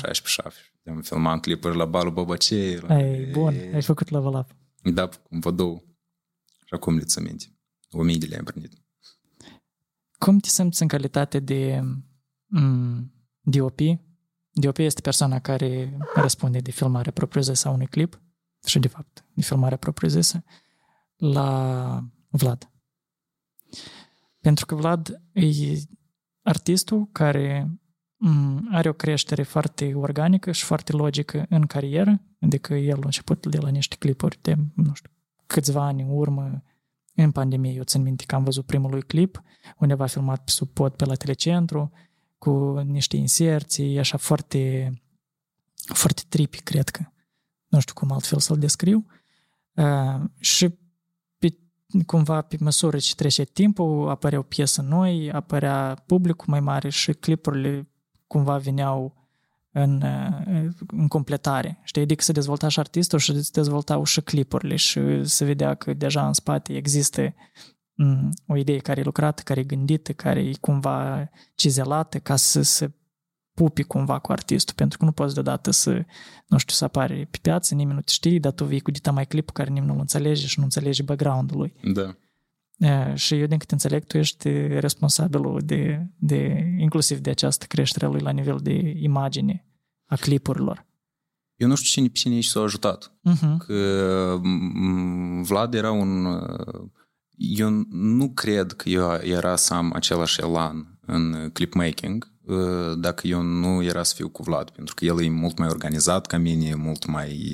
Am 0.85 1.01
filmat 1.01 1.41
clipuri 1.41 1.77
la 1.77 1.85
balul 1.85 2.13
Bobacei. 2.13 2.79
La... 2.79 2.95
Ai, 2.95 3.31
bun, 3.31 3.53
ai 3.73 3.81
făcut 3.81 4.09
level 4.09 4.33
up. 4.33 4.55
Da, 4.93 5.07
cum 5.07 5.39
vă 5.39 5.51
două. 5.51 5.83
Și 6.65 6.73
acum 6.73 6.97
le 6.97 7.03
ți 7.03 7.21
minte. 7.21 7.45
O 7.91 8.03
mii 8.03 8.17
de 8.17 8.25
lei 8.25 8.37
am 8.37 8.43
primit. 8.43 8.73
Cum 10.19 10.39
te 10.39 10.47
simți 10.47 10.81
în 10.81 10.87
calitate 10.87 11.39
de 11.39 11.81
mm, 12.45 13.13
DOP? 13.41 13.79
DOP 14.51 14.77
este 14.77 15.01
persoana 15.01 15.39
care 15.39 15.97
răspunde 16.15 16.59
de 16.59 16.71
filmarea 16.71 17.11
propriu-zisă 17.11 17.67
a 17.67 17.71
unui 17.71 17.87
clip 17.87 18.21
și, 18.65 18.79
de 18.79 18.87
fapt, 18.87 19.25
de 19.33 19.41
filmarea 19.41 19.77
propriu-zisă 19.77 20.43
la 21.15 22.03
Vlad. 22.29 22.71
Pentru 24.39 24.65
că 24.65 24.75
Vlad 24.75 25.21
e 25.33 25.77
artistul 26.41 27.09
care 27.11 27.79
mm, 28.15 28.67
are 28.71 28.89
o 28.89 28.93
creștere 28.93 29.43
foarte 29.43 29.93
organică 29.93 30.51
și 30.51 30.63
foarte 30.63 30.91
logică 30.91 31.45
în 31.49 31.65
carieră, 31.65 32.21
adică 32.41 32.73
el 32.73 32.97
a 32.97 33.05
început 33.05 33.45
de 33.45 33.57
la 33.57 33.69
niște 33.69 33.95
clipuri 33.95 34.39
de, 34.41 34.55
nu 34.75 34.93
știu, 34.93 35.11
câțiva 35.47 35.83
ani 35.83 36.01
în 36.01 36.09
urmă, 36.09 36.63
în 37.23 37.31
pandemie, 37.31 37.71
eu 37.71 37.83
țin 37.83 38.01
minte 38.01 38.23
că 38.25 38.35
am 38.35 38.43
văzut 38.43 38.65
primul 38.65 38.89
lui 38.89 39.01
clip, 39.01 39.41
undeva 39.77 40.05
filmat 40.05 40.43
pe 40.43 40.51
sub 40.51 40.69
pod 40.69 40.93
pe 40.93 41.05
la 41.05 41.15
telecentru, 41.15 41.91
cu 42.37 42.79
niște 42.85 43.17
inserții, 43.17 43.99
așa 43.99 44.17
foarte, 44.17 44.93
foarte 45.93 46.21
tripi, 46.29 46.61
cred 46.61 46.89
că. 46.89 47.03
Nu 47.67 47.79
știu 47.79 47.93
cum 47.93 48.11
altfel 48.11 48.39
să-l 48.39 48.57
descriu. 48.57 49.05
Uh, 49.73 50.21
și 50.39 50.77
pe, 51.37 51.57
cumva 52.05 52.41
pe 52.41 52.57
măsură 52.59 52.97
ce 52.97 53.15
trece 53.15 53.43
timpul, 53.43 54.09
apăreau 54.09 54.43
piese 54.43 54.81
noi, 54.81 55.31
apărea 55.31 56.03
publicul 56.05 56.45
mai 56.49 56.59
mare 56.59 56.89
și 56.89 57.13
clipurile 57.13 57.89
cumva 58.27 58.57
veneau 58.57 59.18
în, 59.71 60.03
în 60.87 61.07
completare. 61.07 61.79
Știi? 61.83 62.01
Adică 62.01 62.23
se 62.23 62.31
dezvolta 62.31 62.67
și 62.67 62.79
artistul 62.79 63.19
și 63.19 63.41
se 63.41 63.49
dezvoltau 63.53 64.03
și 64.03 64.21
clipurile 64.21 64.75
și 64.75 65.25
se 65.25 65.45
vedea 65.45 65.75
că 65.75 65.93
deja 65.93 66.27
în 66.27 66.33
spate 66.33 66.75
există 66.75 67.33
o 68.47 68.55
idee 68.55 68.77
care 68.77 68.99
e 68.99 69.03
lucrată, 69.03 69.41
care 69.45 69.59
e 69.59 69.63
gândită, 69.63 70.13
care 70.13 70.39
e 70.39 70.51
cumva 70.61 71.29
cizelată 71.55 72.19
ca 72.19 72.35
să 72.35 72.61
se 72.61 72.91
pupi 73.53 73.83
cumva 73.83 74.19
cu 74.19 74.31
artistul, 74.31 74.75
pentru 74.75 74.97
că 74.97 75.05
nu 75.05 75.11
poți 75.11 75.33
deodată 75.33 75.71
să, 75.71 76.05
nu 76.47 76.57
știu, 76.57 76.73
să 76.73 76.83
apare 76.83 77.27
pe 77.31 77.37
piață, 77.41 77.75
nimeni 77.75 77.95
nu 77.95 78.01
te 78.01 78.11
știe, 78.11 78.39
dar 78.39 78.51
tu 78.51 78.65
vii 78.65 78.79
cu 78.79 78.91
dita 78.91 79.11
mai 79.11 79.25
clip 79.25 79.49
care 79.49 79.69
nimeni 79.69 79.91
nu-l 79.91 79.99
înțelege 79.99 80.47
și 80.47 80.57
nu 80.59 80.63
înțelege 80.63 81.03
background-ul 81.03 81.57
lui. 81.57 81.73
Da. 81.93 82.15
E, 82.79 83.15
și 83.15 83.39
eu, 83.39 83.45
din 83.45 83.57
câte 83.57 83.73
înțeleg, 83.73 84.03
tu 84.03 84.17
ești 84.17 84.49
responsabilul 84.67 85.61
de, 85.63 86.07
de, 86.17 86.65
inclusiv 86.77 87.17
de 87.19 87.29
această 87.29 87.65
creștere 87.65 88.05
a 88.05 88.09
lui 88.09 88.21
la 88.21 88.31
nivel 88.31 88.59
de 88.61 88.93
imagine 88.97 89.65
a 90.05 90.15
clipurilor. 90.15 90.87
Eu 91.55 91.67
nu 91.67 91.75
știu 91.75 91.89
cine, 91.89 92.07
cine 92.07 92.33
aici 92.33 92.45
s-a 92.45 92.61
ajutat. 92.61 93.11
Uh-huh. 93.29 93.57
Că 93.57 94.39
m, 94.43 95.41
Vlad 95.41 95.73
era 95.73 95.91
un... 95.91 96.25
Eu 97.35 97.69
nu 97.89 98.29
cred 98.29 98.71
că 98.71 98.89
eu 98.89 99.11
era 99.21 99.55
să 99.55 99.73
am 99.73 99.91
același 99.93 100.41
elan 100.41 100.99
în 101.05 101.49
clipmaking 101.53 102.31
dacă 102.97 103.27
eu 103.27 103.41
nu 103.41 103.83
era 103.83 104.03
să 104.03 104.13
fiu 104.15 104.29
cu 104.29 104.43
Vlad, 104.43 104.69
pentru 104.69 104.95
că 104.95 105.05
el 105.05 105.21
e 105.23 105.29
mult 105.29 105.57
mai 105.57 105.67
organizat 105.67 106.25
ca 106.25 106.37
mine, 106.37 106.67
e 106.67 106.75
mult 106.75 107.05
mai 107.05 107.53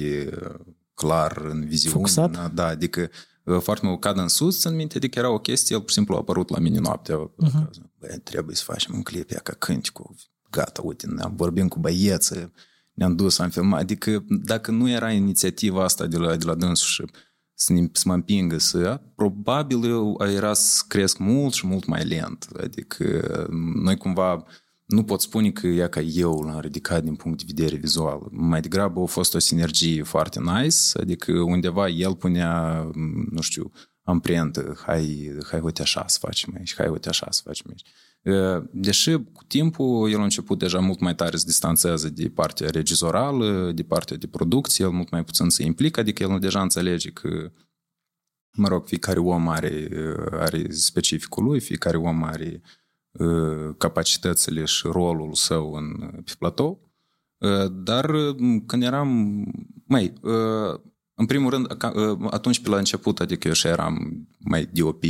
clar 0.93 1.37
în 1.37 1.65
viziune. 1.65 1.95
Focusat? 1.95 2.53
Da, 2.53 2.67
adică 2.67 3.09
foarte 3.59 3.85
mult 3.85 3.99
cad 3.99 4.17
în 4.17 4.27
sus, 4.27 4.63
în 4.63 4.75
minte, 4.75 4.97
adică 4.97 5.19
era 5.19 5.29
o 5.29 5.39
chestie, 5.39 5.75
el 5.75 5.81
pur 5.81 5.89
și 5.89 5.95
simplu 5.95 6.15
a 6.15 6.17
apărut 6.17 6.49
la 6.49 6.59
mine 6.59 6.79
noaptea. 6.79 7.29
Uh-huh. 7.29 7.69
Bă, 7.99 8.07
trebuie 8.23 8.55
să 8.55 8.63
facem 8.63 8.95
un 8.95 9.01
clip, 9.03 9.31
ea 9.31 9.39
ca 9.39 9.53
cânti 9.53 9.91
cu 9.91 10.15
gata, 10.49 10.81
uite, 10.83 11.07
ne-am 11.07 11.33
vorbim 11.35 11.67
cu 11.67 11.79
băieță, 11.79 12.51
ne-am 12.93 13.15
dus, 13.15 13.39
am 13.39 13.49
filmat. 13.49 13.79
Adică 13.79 14.25
dacă 14.27 14.71
nu 14.71 14.89
era 14.89 15.11
inițiativa 15.11 15.83
asta 15.83 16.05
de 16.05 16.17
la, 16.17 16.35
de 16.35 16.45
la 16.45 16.55
dânsul 16.55 16.87
și 16.87 17.11
să, 17.53 17.73
ne, 17.73 17.87
să 17.91 18.03
mă 18.05 18.13
împingă 18.13 18.57
să 18.57 19.01
probabil 19.15 19.89
eu 19.89 20.17
era 20.35 20.53
să 20.53 20.83
cresc 20.87 21.17
mult 21.17 21.53
și 21.53 21.67
mult 21.67 21.85
mai 21.85 22.05
lent. 22.05 22.47
Adică 22.63 23.47
noi 23.83 23.97
cumva 23.97 24.45
nu 24.85 25.03
pot 25.03 25.21
spune 25.21 25.51
că 25.51 25.67
ea 25.67 25.89
ca 25.89 25.99
eu 25.99 26.41
l-am 26.41 26.59
ridicat 26.59 27.03
din 27.03 27.15
punct 27.15 27.37
de 27.37 27.53
vedere 27.55 27.75
vizual. 27.75 28.27
Mai 28.31 28.61
degrabă 28.61 29.01
a 29.01 29.05
fost 29.05 29.35
o 29.35 29.39
sinergie 29.39 30.03
foarte 30.03 30.39
nice, 30.39 30.77
adică 30.93 31.31
undeva 31.39 31.87
el 31.87 32.15
punea, 32.15 32.83
nu 33.29 33.41
știu, 33.41 33.71
amprentă, 34.03 34.77
hai, 34.85 35.31
hai 35.49 35.59
uite 35.59 35.81
așa 35.81 36.03
să 36.07 36.17
facem 36.21 36.53
aici, 36.57 36.75
hai 36.75 36.87
uite 36.87 37.09
așa 37.09 37.27
să 37.29 37.41
facem 37.45 37.65
aici. 37.69 37.85
Deși 38.71 39.11
cu 39.11 39.43
timpul 39.47 40.11
el 40.11 40.19
a 40.19 40.23
început 40.23 40.59
deja 40.59 40.79
mult 40.79 40.99
mai 40.99 41.15
tare 41.15 41.37
să 41.37 41.45
distanțeze 41.45 42.09
de 42.09 42.29
partea 42.29 42.69
regizorală, 42.69 43.71
de 43.71 43.83
partea 43.83 44.17
de 44.17 44.27
producție, 44.27 44.85
el 44.85 44.91
mult 44.91 45.09
mai 45.09 45.23
puțin 45.23 45.49
se 45.49 45.63
implică, 45.63 45.99
adică 45.99 46.23
el 46.23 46.39
deja 46.39 46.61
înțelege 46.61 47.09
că 47.09 47.51
mă 48.57 48.67
rog, 48.67 48.87
fiecare 48.87 49.19
om 49.19 49.47
are, 49.47 49.89
are 50.31 50.71
specificul 50.71 51.43
lui, 51.43 51.59
fiecare 51.59 51.97
om 51.97 52.23
are 52.23 52.61
uh, 52.63 52.69
capacitățile 53.77 54.65
și 54.65 54.87
rolul 54.87 55.33
său 55.33 55.73
în, 55.73 56.09
pe 56.25 56.31
platou. 56.39 56.79
Dar 57.71 58.11
când 58.65 58.83
eram, 58.83 59.43
mai, 59.85 60.13
în 61.13 61.25
primul 61.25 61.49
rând, 61.49 61.77
atunci 62.31 62.61
pe 62.61 62.69
la 62.69 62.77
început, 62.77 63.19
adică 63.19 63.47
eu 63.47 63.53
și 63.53 63.67
eram 63.67 64.27
mai 64.39 64.65
DOP 64.65 65.03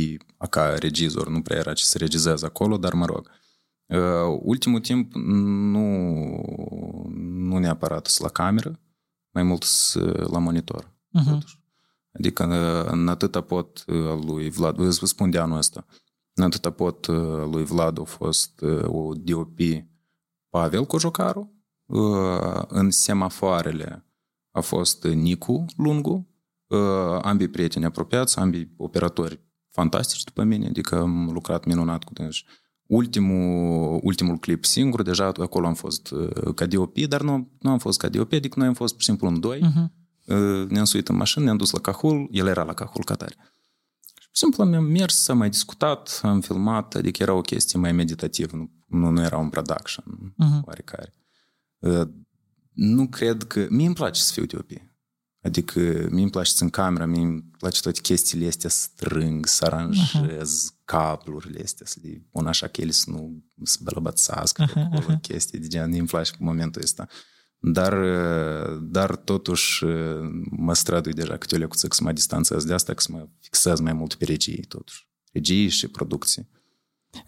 ca 0.50 0.74
regizor, 0.74 1.28
nu 1.28 1.40
prea 1.40 1.58
era 1.58 1.72
ce 1.72 1.84
să 1.84 1.98
regizez 1.98 2.42
acolo, 2.42 2.76
dar 2.76 2.92
mă 2.92 3.04
rog. 3.04 3.30
Ultimul 4.42 4.80
timp 4.80 5.14
nu, 5.14 5.86
nu 7.20 7.58
neapărat 7.58 8.18
la 8.18 8.28
cameră, 8.28 8.80
mai 9.30 9.42
mult 9.42 9.64
la 10.30 10.38
monitor. 10.38 10.92
Uh-huh. 11.20 11.38
Adică 12.12 12.44
în 12.90 13.08
atâta 13.08 13.40
pot 13.40 13.84
al 13.88 14.22
lui 14.26 14.50
Vlad, 14.50 14.76
vă 14.76 15.06
spun 15.06 15.30
de 15.30 15.38
anul 15.38 15.56
ăsta, 15.56 15.86
în 15.88 15.94
atâta 16.44 16.70
pot 16.70 17.06
lui 17.50 17.64
Vlad 17.64 18.00
a 18.00 18.04
fost 18.04 18.64
o 18.84 19.12
DOP 19.14 19.58
Pavel 20.48 20.84
Cojocaru, 20.84 21.50
în 22.68 22.90
semafoarele 22.90 24.06
a 24.50 24.60
fost 24.60 25.04
Nicu 25.04 25.64
Lungu, 25.76 26.28
ambii 27.22 27.48
prieteni 27.48 27.84
apropiați, 27.84 28.38
ambii 28.38 28.74
operatori 28.76 29.40
fantastici 29.70 30.24
după 30.24 30.42
mine, 30.42 30.66
adică 30.66 30.96
am 30.96 31.30
lucrat 31.32 31.64
minunat 31.64 32.04
cu 32.04 32.12
dânsi. 32.12 32.44
Ultimul, 32.86 34.00
ultimul 34.02 34.38
clip 34.38 34.64
singur, 34.64 35.02
deja 35.02 35.26
acolo 35.26 35.66
am 35.66 35.74
fost 35.74 36.14
ca 36.54 36.66
DOP, 36.66 36.98
dar 36.98 37.22
nu, 37.22 37.50
nu 37.60 37.70
am 37.70 37.78
fost 37.78 37.98
ca 37.98 38.08
DOP, 38.08 38.32
adică 38.32 38.58
noi 38.58 38.68
am 38.68 38.74
fost 38.74 38.92
pur 38.92 39.02
și 39.02 39.08
simplu 39.08 39.28
în 39.28 39.40
doi, 39.40 39.60
uh-huh. 39.60 39.86
ne-am 40.68 40.84
suit 40.84 41.08
în 41.08 41.16
mașină, 41.16 41.44
ne-am 41.44 41.56
dus 41.56 41.70
la 41.70 41.80
Cahul, 41.80 42.28
el 42.30 42.46
era 42.46 42.62
la 42.62 42.72
Cahul 42.72 43.04
Catare 43.04 43.34
simplu 44.36 44.62
am 44.62 44.84
mers, 44.84 45.28
am 45.28 45.38
mai 45.38 45.50
discutat, 45.50 46.20
am 46.22 46.40
filmat, 46.40 46.94
adică 46.94 47.22
era 47.22 47.32
o 47.32 47.40
chestie 47.40 47.78
mai 47.78 47.92
meditativă, 47.92 48.56
nu, 48.56 48.70
nu, 48.86 49.10
nu 49.10 49.22
era 49.22 49.36
un 49.36 49.48
production 49.48 50.04
uh-huh. 50.32 50.64
oarecare. 50.64 51.14
Nu 52.72 53.08
cred 53.08 53.42
că... 53.42 53.66
Mie 53.70 53.86
îmi 53.86 53.94
place 53.94 54.20
să 54.20 54.32
fiu 54.32 54.44
DOP. 54.44 54.70
Adică 55.42 55.80
mie 56.10 56.22
îmi 56.22 56.30
place 56.30 56.50
să 56.50 56.62
în 56.62 56.70
camera, 56.70 57.06
mie 57.06 57.22
îmi 57.22 57.42
place 57.58 57.80
toate 57.80 58.00
chestiile 58.00 58.46
astea 58.46 58.70
să 58.70 58.88
strâng, 58.92 59.46
să 59.46 59.64
aranjez 59.64 60.70
uh-huh. 60.70 60.84
cablurile 60.84 61.62
astea, 61.62 61.86
să 61.86 61.98
le 62.02 62.26
pun 62.30 62.46
așa 62.46 62.66
că 62.66 62.80
ele 62.80 62.90
să 62.90 63.10
nu 63.10 63.44
se 63.62 63.78
bălăbățească 63.82 64.64
uh-huh. 64.64 64.82
acolo, 64.92 65.18
chestii 65.22 65.58
de 65.58 65.66
genul. 65.66 65.98
Îmi 65.98 66.06
place 66.06 66.32
momentul 66.38 66.82
ăsta. 66.82 67.08
Dar, 67.68 67.94
dar 68.80 69.16
totuși 69.16 69.84
mă 70.50 70.74
strădui 70.74 71.12
deja 71.12 71.36
câte 71.36 71.54
o 71.54 71.58
lecuță 71.58 71.86
să 71.90 72.02
mă 72.02 72.12
distanțez 72.12 72.64
de 72.64 72.72
asta, 72.72 72.94
că 72.94 73.00
să 73.00 73.12
mă 73.12 73.28
fixez 73.40 73.80
mai 73.80 73.92
mult 73.92 74.14
pe 74.14 74.24
regii 74.24 74.64
totuși. 74.68 75.08
Regii 75.32 75.68
și 75.68 75.88
producție. 75.88 76.48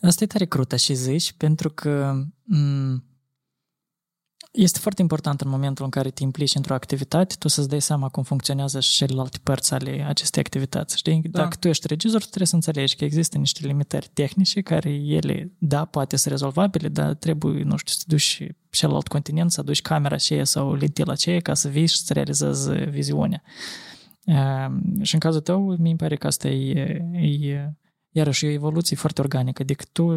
Asta 0.01 0.25
e 0.25 0.27
tare 0.27 0.45
crută 0.45 0.77
și 0.77 0.95
zici, 0.95 1.33
pentru 1.33 1.71
că 1.71 2.23
m- 2.25 3.03
este 4.51 4.79
foarte 4.79 5.03
important 5.03 5.41
în 5.41 5.51
momentul 5.51 5.85
în 5.85 5.91
care 5.91 6.11
te 6.11 6.23
implici 6.23 6.55
într-o 6.55 6.75
activitate, 6.75 7.35
tu 7.39 7.49
să-ți 7.49 7.69
dai 7.69 7.81
seama 7.81 8.09
cum 8.09 8.23
funcționează 8.23 8.81
și 8.81 8.97
celelalte 8.97 9.39
părți 9.43 9.75
ale 9.75 10.05
acestei 10.09 10.43
activități. 10.43 10.97
Știi? 10.97 11.23
Da. 11.23 11.43
Dacă 11.43 11.57
tu 11.61 11.69
ești 11.69 11.87
regizor, 11.87 12.21
tu 12.21 12.27
trebuie 12.27 12.47
să 12.47 12.55
înțelegi 12.55 12.97
că 12.97 13.05
există 13.05 13.39
niște 13.39 13.67
limitări 13.67 14.11
tehnice 14.13 14.61
care 14.61 14.91
ele, 14.91 15.53
da, 15.59 15.85
poate 15.85 16.17
să 16.17 16.29
rezolvabile, 16.29 16.89
dar 16.89 17.15
trebuie, 17.15 17.63
nu 17.63 17.77
știu, 17.77 17.93
să 17.93 17.99
te 17.99 18.05
duci 18.09 18.47
celălalt 18.71 19.09
continent, 19.09 19.53
să 19.53 19.61
aduci 19.61 19.83
camera 19.83 20.15
aceea 20.15 20.45
sau 20.45 20.75
lentila 20.75 21.13
aceea 21.13 21.41
ca 21.41 21.55
să 21.55 21.69
vii 21.69 21.87
și 21.87 21.99
să 21.99 22.13
realizezi 22.13 22.71
viziunea. 22.71 23.43
Uh, 24.25 25.03
și 25.03 25.15
în 25.15 25.21
cazul 25.21 25.41
tău, 25.41 25.77
mi 25.79 25.97
pare 25.97 26.17
că 26.17 26.27
asta 26.27 26.49
e, 26.49 27.03
e 27.13 27.75
iarăși 28.11 28.45
o 28.45 28.49
evoluție 28.49 28.97
foarte 28.97 29.21
organică. 29.21 29.63
Adică 29.63 29.85
tu 29.93 30.13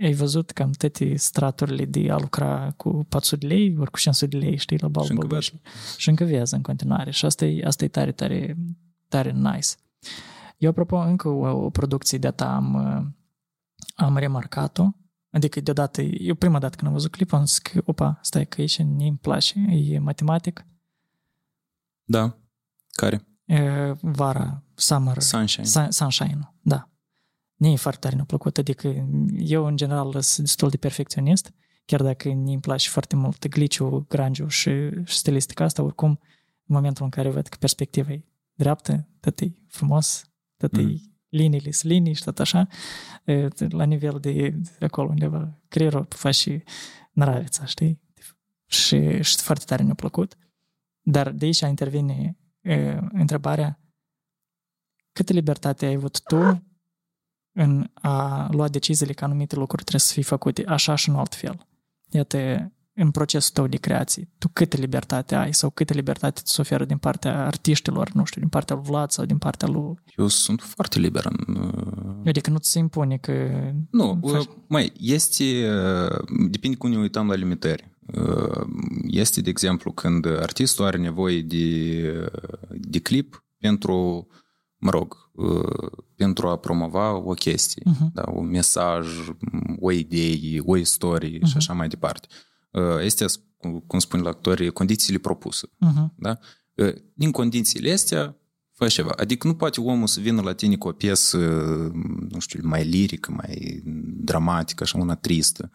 ai 0.00 0.12
văzut 0.12 0.50
cam 0.50 0.70
toate 0.70 1.16
straturile 1.16 1.84
de 1.84 2.10
a 2.10 2.16
lucra 2.16 2.72
cu 2.76 3.06
400 3.08 3.46
de 3.46 3.54
lei, 3.54 3.76
ori 3.78 3.90
cu 3.90 3.98
500 3.98 4.38
de 4.38 4.44
lei, 4.44 4.56
știi, 4.56 4.78
la 4.78 4.88
balbă. 4.88 5.40
Și, 5.40 5.60
și 5.96 6.08
încă 6.08 6.24
viază 6.24 6.56
în 6.56 6.62
continuare. 6.62 7.10
Și 7.10 7.24
asta 7.24 7.44
e, 7.44 7.64
asta 7.66 7.84
e 7.84 7.88
tare, 7.88 8.12
tare, 8.12 8.56
tare 9.08 9.30
nice. 9.30 9.68
Eu, 10.58 10.70
apropo, 10.70 10.96
încă 10.96 11.28
o, 11.28 11.64
o 11.64 11.70
producție 11.70 12.18
de-a 12.18 12.30
ta 12.30 12.54
am, 12.54 12.76
am 13.94 14.16
remarcat-o. 14.16 14.88
Adică, 15.30 15.60
deodată, 15.60 16.02
eu 16.02 16.34
prima 16.34 16.58
dată 16.58 16.76
când 16.76 16.86
am 16.86 16.92
văzut 16.92 17.10
clipul, 17.10 17.38
am 17.38 17.44
zis 17.44 17.58
că, 17.58 17.82
opa, 17.84 18.18
stai 18.22 18.46
că 18.46 18.60
aici 18.60 18.78
nu-mi 18.78 19.18
place, 19.20 19.58
e 19.58 19.98
matematic. 19.98 20.66
Da. 22.04 22.36
Care? 22.90 23.26
E, 23.44 23.92
vara, 24.00 24.62
summer. 24.74 25.20
Sunshine. 25.20 25.66
Sun, 25.66 25.90
sunshine, 25.90 26.54
da 26.62 26.90
ne 27.56 27.70
e 27.70 27.76
foarte 27.76 28.00
tare 28.00 28.14
ne-a 28.14 28.24
plăcut, 28.24 28.58
adică 28.58 29.08
eu 29.38 29.66
în 29.66 29.76
general 29.76 30.20
sunt 30.20 30.46
destul 30.46 30.68
de 30.68 30.76
perfecționist, 30.76 31.52
chiar 31.84 32.02
dacă 32.02 32.28
mi 32.28 32.60
place 32.60 32.88
foarte 32.88 33.16
mult 33.16 33.48
gliciu, 33.48 34.06
grunge 34.08 34.46
și, 34.48 34.70
și 35.04 35.16
stilistica 35.18 35.64
asta, 35.64 35.82
oricum 35.82 36.08
în 36.68 36.74
momentul 36.74 37.04
în 37.04 37.10
care 37.10 37.30
văd 37.30 37.46
că 37.46 37.56
perspectiva 37.60 38.12
e 38.12 38.24
dreaptă, 38.54 39.08
tot 39.20 39.40
e 39.40 39.52
frumos, 39.68 40.30
tot 40.56 40.76
e 40.76 40.82
mm. 40.82 41.00
liniile 41.28 41.70
sunt 41.70 41.92
linii 41.92 42.12
și 42.12 42.24
tot 42.24 42.38
așa, 42.38 42.68
la 43.68 43.84
nivel 43.84 44.18
de, 44.20 44.48
de 44.78 44.84
acolo 44.84 45.08
undeva, 45.08 45.60
creierul 45.68 46.06
face 46.08 46.38
și 46.50 46.62
naravița, 47.12 47.64
știi? 47.64 48.00
Și, 48.66 49.22
și 49.22 49.36
foarte 49.36 49.64
tare 49.64 49.82
ne-a 49.82 49.94
plăcut. 49.94 50.36
Dar 51.00 51.30
de 51.30 51.44
aici 51.44 51.60
intervine 51.60 52.36
e, 52.60 52.98
întrebarea 53.12 53.80
câtă 55.12 55.32
libertate 55.32 55.86
ai 55.86 55.94
avut 55.94 56.22
tu 56.22 56.62
în 57.58 57.90
a 57.94 58.48
lua 58.50 58.68
deciziile 58.68 59.12
că 59.12 59.24
anumite 59.24 59.54
lucruri 59.54 59.82
trebuie 59.82 60.00
să 60.00 60.12
fie 60.12 60.22
făcute 60.22 60.64
așa 60.66 60.94
și 60.94 61.10
nu 61.10 61.18
altfel. 61.18 61.66
Iată, 62.10 62.72
în 62.94 63.10
procesul 63.10 63.50
tău 63.52 63.66
de 63.66 63.76
creație, 63.76 64.28
tu 64.38 64.48
câtă 64.52 64.76
libertate 64.76 65.34
ai 65.34 65.54
sau 65.54 65.70
câtă 65.70 65.92
libertate 65.94 66.40
ți 66.44 66.60
oferă 66.60 66.84
din 66.84 66.98
partea 66.98 67.46
artiștilor, 67.46 68.10
nu 68.12 68.24
știu, 68.24 68.40
din 68.40 68.50
partea 68.50 68.76
lui 68.76 68.84
Vlad 68.84 69.10
sau 69.10 69.24
din 69.24 69.38
partea 69.38 69.68
lui... 69.68 69.94
Eu 70.16 70.26
sunt 70.26 70.60
foarte 70.60 70.98
liber 70.98 71.24
în... 71.24 71.56
Uh, 71.56 72.26
adică 72.26 72.50
nu 72.50 72.58
ți 72.58 72.70
se 72.70 72.78
impune 72.78 73.16
că... 73.16 73.32
Nu, 73.90 74.20
faci... 74.22 74.44
Uh, 74.44 74.48
mai, 74.68 74.92
este... 74.98 75.44
Uh, 75.44 76.48
depinde 76.50 76.76
cum 76.76 76.90
ne 76.90 76.98
uităm 76.98 77.28
la 77.28 77.34
limitări. 77.34 77.94
Este, 79.06 79.40
de 79.40 79.50
exemplu, 79.50 79.92
când 79.92 80.26
artistul 80.26 80.84
are 80.84 80.98
nevoie 80.98 81.42
de, 81.42 82.30
de 82.70 82.98
clip 82.98 83.44
pentru 83.58 84.26
mă 84.76 84.90
rog, 84.90 85.12
uh, 85.12 85.25
pentru 86.16 86.48
a 86.48 86.56
promova 86.56 87.16
o 87.16 87.32
chestie, 87.32 87.82
uh-huh. 87.86 88.12
da, 88.12 88.24
un 88.32 88.46
mesaj, 88.46 89.06
o 89.80 89.90
idee, 89.90 90.60
o 90.64 90.76
istorie 90.76 91.38
uh-huh. 91.38 91.48
și 91.48 91.56
așa 91.56 91.72
mai 91.72 91.88
departe. 91.88 92.28
este, 93.02 93.24
cum 93.86 93.98
spun 93.98 94.20
la 94.20 94.28
actori, 94.28 94.72
condițiile 94.72 95.18
propuse. 95.18 95.66
Uh-huh. 95.66 96.14
Da? 96.14 96.38
Din 97.14 97.30
condițiile 97.30 97.92
astea, 97.92 98.36
fă 98.72 98.88
ceva. 98.88 99.12
Adică 99.16 99.46
nu 99.46 99.54
poate 99.54 99.80
omul 99.80 100.06
să 100.06 100.20
vină 100.20 100.42
la 100.42 100.54
tine 100.54 100.76
cu 100.76 100.88
o 100.88 100.92
piesă, 100.92 101.38
nu 102.28 102.38
știu, 102.38 102.60
mai 102.62 102.84
lirică, 102.84 103.32
mai 103.32 103.82
dramatică, 104.20 104.82
așa 104.82 104.98
una 104.98 105.14
tristă. 105.14 105.70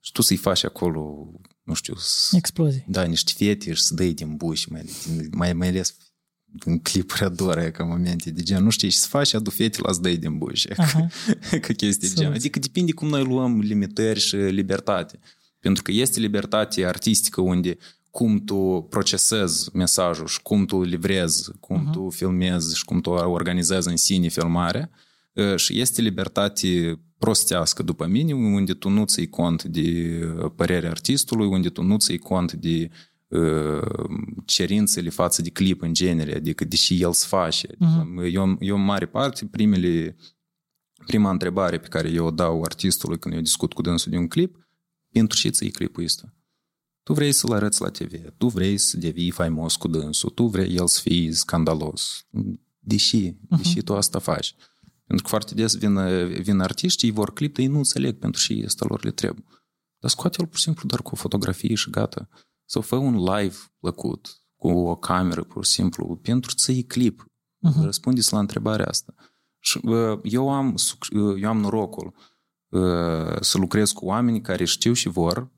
Și 0.00 0.12
tu 0.12 0.22
să-i 0.22 0.36
faci 0.36 0.64
acolo, 0.64 1.30
nu 1.62 1.74
știu... 1.74 1.94
Explozii. 2.32 2.84
Da, 2.88 3.02
niște 3.02 3.32
fete 3.36 3.72
și 3.72 3.82
să 3.82 3.94
dai 3.94 4.12
din 4.12 4.36
buși, 4.36 4.72
mai, 4.72 4.90
mai, 5.32 5.52
mai 5.52 5.68
ales 5.68 5.96
în 6.64 6.78
clipuri 6.78 7.22
adoră 7.22 7.62
ca 7.62 7.84
momente 7.84 8.30
de 8.30 8.42
gen, 8.42 8.62
nu 8.62 8.70
știi 8.70 8.88
ce 8.88 8.96
să 8.96 9.06
faci, 9.08 9.34
adu 9.34 9.50
fete 9.50 9.78
la 9.82 9.94
dai 10.00 10.16
din 10.16 10.38
buși. 10.38 10.68
Aha. 10.76 11.06
ca 11.66 11.72
chestii 11.76 12.08
de 12.08 12.14
gen. 12.14 12.32
Adică 12.32 12.58
depinde 12.58 12.92
cum 12.92 13.08
noi 13.08 13.24
luăm 13.24 13.60
limitări 13.60 14.20
și 14.20 14.36
libertate. 14.36 15.18
Pentru 15.60 15.82
că 15.82 15.92
este 15.92 16.20
libertate 16.20 16.86
artistică 16.86 17.40
unde 17.40 17.76
cum 18.10 18.44
tu 18.44 18.86
procesezi 18.90 19.70
mesajul 19.72 20.26
și 20.26 20.42
cum 20.42 20.64
tu 20.64 20.82
livrezi, 20.82 21.50
cum 21.60 21.88
uh-huh. 21.88 21.92
tu 21.92 22.10
filmezi 22.10 22.76
și 22.76 22.84
cum 22.84 23.00
tu 23.00 23.10
organizezi 23.10 23.88
în 23.88 23.96
sine 23.96 24.28
filmarea 24.28 24.90
și 25.56 25.80
este 25.80 26.02
libertate 26.02 27.00
prostească 27.18 27.82
după 27.82 28.06
mine, 28.06 28.32
unde 28.32 28.72
tu 28.72 28.88
nu 28.88 29.04
ții 29.04 29.28
cont 29.28 29.62
de 29.62 30.18
părerea 30.56 30.90
artistului, 30.90 31.46
unde 31.46 31.68
tu 31.68 31.82
nu 31.82 31.96
ții 31.96 32.18
cont 32.18 32.52
de 32.52 32.90
cerințele 34.44 35.08
față 35.08 35.42
de 35.42 35.50
clip 35.50 35.82
în 35.82 35.94
genere, 35.94 36.34
adică 36.34 36.64
deși 36.64 37.02
el 37.02 37.12
se 37.12 37.26
face. 37.28 37.68
Uh-huh. 37.68 38.32
Eu, 38.32 38.56
eu 38.60 38.76
în 38.76 38.84
mare 38.84 39.06
parte, 39.06 39.46
primele, 39.46 40.16
prima 41.06 41.30
întrebare 41.30 41.78
pe 41.78 41.88
care 41.88 42.08
eu 42.08 42.26
o 42.26 42.30
dau 42.30 42.62
artistului 42.62 43.18
când 43.18 43.34
eu 43.34 43.40
discut 43.40 43.72
cu 43.72 43.82
dânsul 43.82 44.10
de 44.10 44.18
un 44.18 44.28
clip, 44.28 44.68
pentru 45.12 45.38
ce 45.38 45.48
ții 45.48 45.70
clipul 45.70 46.04
ăsta? 46.04 46.34
Tu 47.02 47.12
vrei 47.12 47.32
să-l 47.32 47.52
arăți 47.52 47.80
la 47.80 47.88
TV, 47.88 48.12
tu 48.36 48.48
vrei 48.48 48.78
să 48.78 48.96
devii 48.96 49.30
faimos 49.30 49.76
cu 49.76 49.88
dânsul, 49.88 50.30
tu 50.30 50.46
vrei 50.46 50.74
el 50.74 50.86
să 50.86 51.00
fie 51.00 51.32
scandalos. 51.32 52.26
Deși, 52.78 53.32
uh-huh. 53.32 53.56
deși 53.56 53.82
tu 53.82 53.94
asta 53.94 54.18
faci. 54.18 54.54
Pentru 55.06 55.24
că 55.24 55.30
foarte 55.30 55.54
des 55.54 55.76
vin, 55.76 55.98
vin 56.42 56.60
artiști, 56.60 57.04
ei 57.04 57.10
vor 57.10 57.32
clip, 57.32 57.56
ei 57.56 57.66
nu 57.66 57.76
înțeleg 57.76 58.18
pentru 58.18 58.40
ce 58.40 58.62
asta 58.66 58.86
lor 58.88 59.04
le 59.04 59.10
trebuie. 59.10 59.44
Dar 59.98 60.10
scoate-l 60.10 60.46
pur 60.46 60.56
și 60.56 60.62
simplu 60.62 60.88
doar 60.88 61.02
cu 61.02 61.10
o 61.12 61.16
fotografie 61.16 61.74
și 61.74 61.90
gata. 61.90 62.28
Sau 62.64 62.82
fă 62.82 62.96
un 62.96 63.14
live 63.14 63.56
plăcut, 63.78 64.42
cu 64.56 64.68
o 64.68 64.96
cameră, 64.96 65.42
pur 65.42 65.64
și 65.64 65.70
simplu, 65.70 66.16
pentru 66.22 66.52
să 66.56 66.72
iei 66.72 66.84
clip. 66.84 67.22
Uh-huh. 67.22 67.82
Răspundeți 67.82 68.32
la 68.32 68.38
întrebarea 68.38 68.86
asta. 68.86 69.14
Și 69.58 69.80
eu 70.22 70.50
am, 70.50 70.74
eu 71.40 71.48
am 71.48 71.58
norocul 71.60 72.14
să 73.40 73.58
lucrez 73.58 73.90
cu 73.90 74.06
oameni 74.06 74.40
care 74.40 74.64
știu 74.64 74.92
și 74.92 75.08
vor 75.08 75.52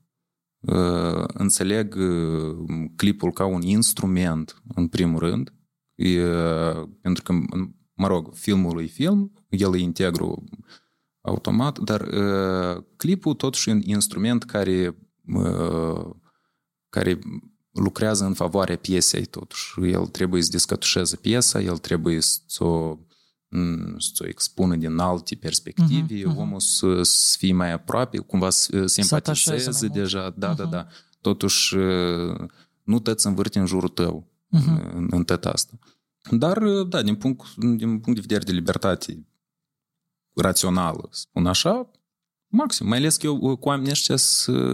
Uh, 0.59 1.23
înțeleg 1.27 1.95
uh, 1.95 2.57
clipul 2.95 3.31
ca 3.31 3.45
un 3.45 3.61
instrument, 3.61 4.61
în 4.75 4.87
primul 4.87 5.19
rând, 5.19 5.53
pentru 7.01 7.23
că, 7.23 7.33
mă 7.93 8.07
rog, 8.07 8.33
filmul 8.33 8.81
e 8.81 8.85
film, 8.85 9.45
el 9.49 9.75
e 9.75 9.79
integru 9.79 10.43
automat, 11.21 11.79
dar 11.79 12.01
uh, 12.01 12.83
clipul 12.95 13.33
totuși 13.33 13.69
e 13.69 13.73
un 13.73 13.81
instrument 13.81 14.43
care, 14.43 14.97
care 16.89 17.19
lucrează 17.71 18.25
în 18.25 18.33
favoarea 18.33 18.77
piesei 18.77 19.25
totuși. 19.25 19.81
El 19.81 20.05
trebuie 20.05 20.41
să 20.41 20.49
descătușeze 20.51 21.15
piesa, 21.15 21.61
el 21.61 21.77
trebuie 21.77 22.19
să 22.21 22.63
o 22.63 22.97
să 23.97 24.23
o 24.23 24.27
expună 24.27 24.75
din 24.75 24.97
alte 24.97 25.35
perspective, 25.35 26.19
uh-huh, 26.19 26.33
uh-huh. 26.33 26.37
omul 26.37 26.59
să, 26.59 27.03
să 27.03 27.35
fie 27.37 27.53
mai 27.53 27.71
aproape, 27.71 28.17
cumva 28.17 28.49
să 28.49 28.85
simpatizeze 28.85 29.87
deja, 29.87 30.33
da, 30.37 30.53
uh-huh. 30.53 30.57
da, 30.57 30.65
da. 30.65 30.87
Totuși, 31.21 31.75
nu 32.83 32.99
tăți 33.01 33.27
învârte 33.27 33.59
în 33.59 33.65
jurul 33.65 33.89
tău 33.89 34.27
uh-huh. 34.57 34.93
în, 34.93 35.07
în 35.11 35.23
tot 35.23 35.45
asta. 35.45 35.79
Dar, 36.31 36.59
da, 36.87 37.01
din 37.01 37.15
punct, 37.15 37.55
din 37.55 37.99
punct 37.99 38.13
de 38.19 38.25
vedere 38.27 38.43
de 38.43 38.51
libertate 38.51 39.27
rațională, 40.33 41.07
spun 41.11 41.47
așa, 41.47 41.91
maxim. 42.47 42.87
Mai 42.87 42.97
ales 42.97 43.17
că 43.17 43.25
eu 43.25 43.57
cu 43.57 43.67
oamenii 43.67 43.91
ăștia 43.91 44.15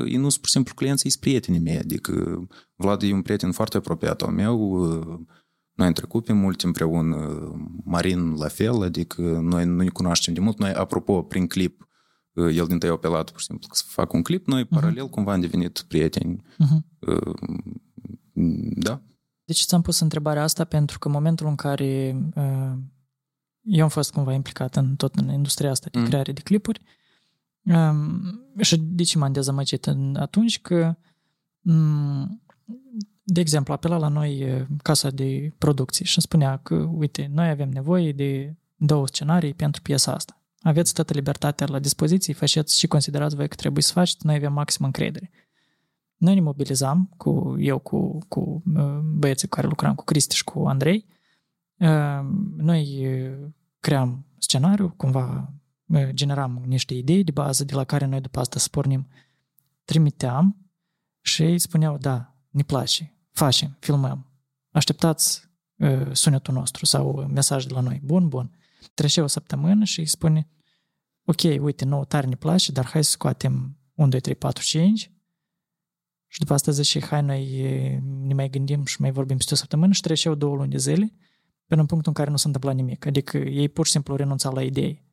ei 0.05 0.15
nu 0.15 0.29
sunt 0.29 0.38
pur 0.38 0.45
și 0.45 0.51
simplu 0.51 0.73
clienții, 0.73 1.09
sunt 1.09 1.21
prietenii 1.21 1.59
mei. 1.59 1.77
Adică 1.77 2.45
Vlad 2.75 3.01
e 3.01 3.13
un 3.13 3.21
prieten 3.21 3.51
foarte 3.51 3.77
apropiat 3.77 4.21
al 4.21 4.31
meu, 4.31 4.77
noi 5.73 5.88
am 5.88 5.93
trecut 5.93 6.25
pe 6.25 6.33
mult 6.33 6.62
împreună, 6.62 7.51
Marin 7.83 8.33
la 8.33 8.47
fel, 8.47 8.81
adică 8.81 9.21
noi 9.21 9.65
nu 9.65 9.75
ne 9.75 9.89
cunoaștem 9.89 10.33
de 10.33 10.39
mult. 10.39 10.59
Noi, 10.59 10.73
apropo, 10.73 11.21
prin 11.21 11.47
clip, 11.47 11.88
el 12.33 12.65
din 12.67 12.79
tăi 12.79 12.89
a 12.89 12.91
apelat 12.91 13.29
pur 13.29 13.39
și 13.39 13.45
simplu 13.45 13.67
să 13.71 13.83
fac 13.88 14.13
un 14.13 14.21
clip, 14.21 14.47
noi 14.47 14.65
uh-huh. 14.65 14.69
paralel 14.69 15.07
cumva 15.07 15.33
am 15.33 15.41
devenit 15.41 15.86
prieteni. 15.88 16.41
Uh-huh. 16.41 16.79
Da. 18.75 19.01
Deci 19.43 19.63
ți-am 19.65 19.81
pus 19.81 19.99
întrebarea 19.99 20.43
asta 20.43 20.63
pentru 20.63 20.99
că 20.99 21.07
în 21.07 21.13
momentul 21.13 21.47
în 21.47 21.55
care 21.55 22.21
uh, 22.36 22.73
eu 23.62 23.83
am 23.83 23.89
fost 23.89 24.12
cumva 24.12 24.33
implicat 24.33 24.75
în 24.75 24.95
tot 24.95 25.15
în 25.15 25.29
industria 25.29 25.69
asta 25.71 25.88
de 25.91 25.99
uh-huh. 25.99 26.05
creare 26.05 26.31
de 26.31 26.41
clipuri 26.41 26.81
um, 27.63 28.21
și 28.60 28.78
de 28.78 29.04
ce 29.04 29.17
m-am 29.17 29.32
dezamăgit 29.32 29.89
atunci 30.13 30.62
că 30.62 30.95
um, 31.62 32.41
de 33.23 33.39
exemplu, 33.39 33.73
apela 33.73 33.97
la 33.97 34.08
noi 34.08 34.65
casa 34.82 35.10
de 35.10 35.54
producție 35.58 36.06
și 36.06 36.13
îmi 36.15 36.23
spunea 36.23 36.58
că, 36.58 36.76
uite, 36.76 37.30
noi 37.34 37.49
avem 37.49 37.69
nevoie 37.69 38.12
de 38.12 38.56
două 38.76 39.08
scenarii 39.08 39.54
pentru 39.54 39.82
piesa 39.82 40.13
asta. 40.13 40.41
Aveți 40.62 40.93
toată 40.93 41.13
libertatea 41.13 41.67
la 41.69 41.80
dispoziție, 41.80 42.34
faceți 42.34 42.80
și 42.80 42.88
considerați 42.88 43.36
voi 43.36 43.47
că 43.47 43.56
trebuie 43.56 43.84
să 43.84 43.91
faceți, 43.93 44.26
noi 44.26 44.36
avem 44.36 44.54
maxim 44.54 44.86
încredere. 44.86 45.32
Noi 46.17 46.34
ne 46.34 46.41
mobilizam, 46.41 47.10
cu 47.17 47.56
eu, 47.60 47.80
cu, 47.80 48.17
cu 48.28 48.63
băieții 49.04 49.47
cu 49.47 49.56
care 49.56 49.67
lucram, 49.67 49.95
cu 49.95 50.04
Cristi 50.04 50.36
și 50.36 50.43
cu 50.43 50.67
Andrei. 50.67 51.06
Noi 52.58 53.08
cream 53.80 54.26
scenariu, 54.38 54.93
cumva 54.97 55.54
generam 56.10 56.63
niște 56.65 56.93
idei 56.93 57.23
de 57.23 57.32
bază 57.32 57.63
de 57.63 57.73
la 57.73 57.84
care 57.84 58.06
noi 58.06 58.21
după 58.21 58.39
asta 58.39 58.60
să 58.60 58.67
pornim. 58.71 59.08
Trimiteam 59.86 60.69
și 61.21 61.41
ei 61.41 61.60
spuneau, 61.60 61.97
da, 61.97 62.36
ne 62.49 62.63
place, 62.63 63.17
facem, 63.32 63.77
filmăm, 63.79 64.32
așteptați 64.71 65.49
uh, 65.77 66.12
sunetul 66.12 66.53
nostru 66.53 66.86
sau 66.86 67.27
mesaj 67.34 67.65
de 67.65 67.73
la 67.73 67.79
noi. 67.79 68.01
Bun, 68.03 68.27
bun. 68.27 68.58
Trece 68.93 69.21
o 69.21 69.27
săptămână 69.27 69.84
și 69.84 69.99
îi 69.99 70.06
spune, 70.06 70.49
ok, 71.25 71.41
uite, 71.41 71.86
nouă 71.86 72.06
tare 72.06 72.27
ne 72.27 72.36
place, 72.36 72.71
dar 72.71 72.86
hai 72.86 73.03
să 73.03 73.10
scoatem 73.10 73.77
1, 73.93 74.10
2, 74.10 74.19
3, 74.19 74.36
4, 74.36 74.63
5 74.63 75.12
și 76.34 76.39
după 76.39 76.53
asta 76.53 76.71
zice, 76.71 77.01
hai 77.01 77.21
noi 77.21 77.45
ne 78.01 78.34
mai 78.34 78.49
gândim 78.49 78.86
și 78.86 79.01
mai 79.01 79.12
vorbim 79.12 79.38
peste 79.38 79.53
o 79.53 79.58
săptămână 79.58 79.93
și 79.93 80.01
treceau 80.01 80.36
două 80.36 80.56
luni 80.56 80.69
de 80.69 80.77
zile 80.77 81.13
până 81.65 81.82
în 81.82 81.88
punctul 81.88 82.12
în 82.12 82.13
care 82.13 82.29
nu 82.29 82.38
se 82.38 82.47
întâmpla 82.47 82.71
nimic. 82.71 83.06
Adică 83.06 83.38
ei 83.38 83.69
pur 83.69 83.86
și 83.86 83.91
simplu 83.91 84.15
renunțau 84.15 84.53
la 84.53 84.63
idei. 84.63 85.03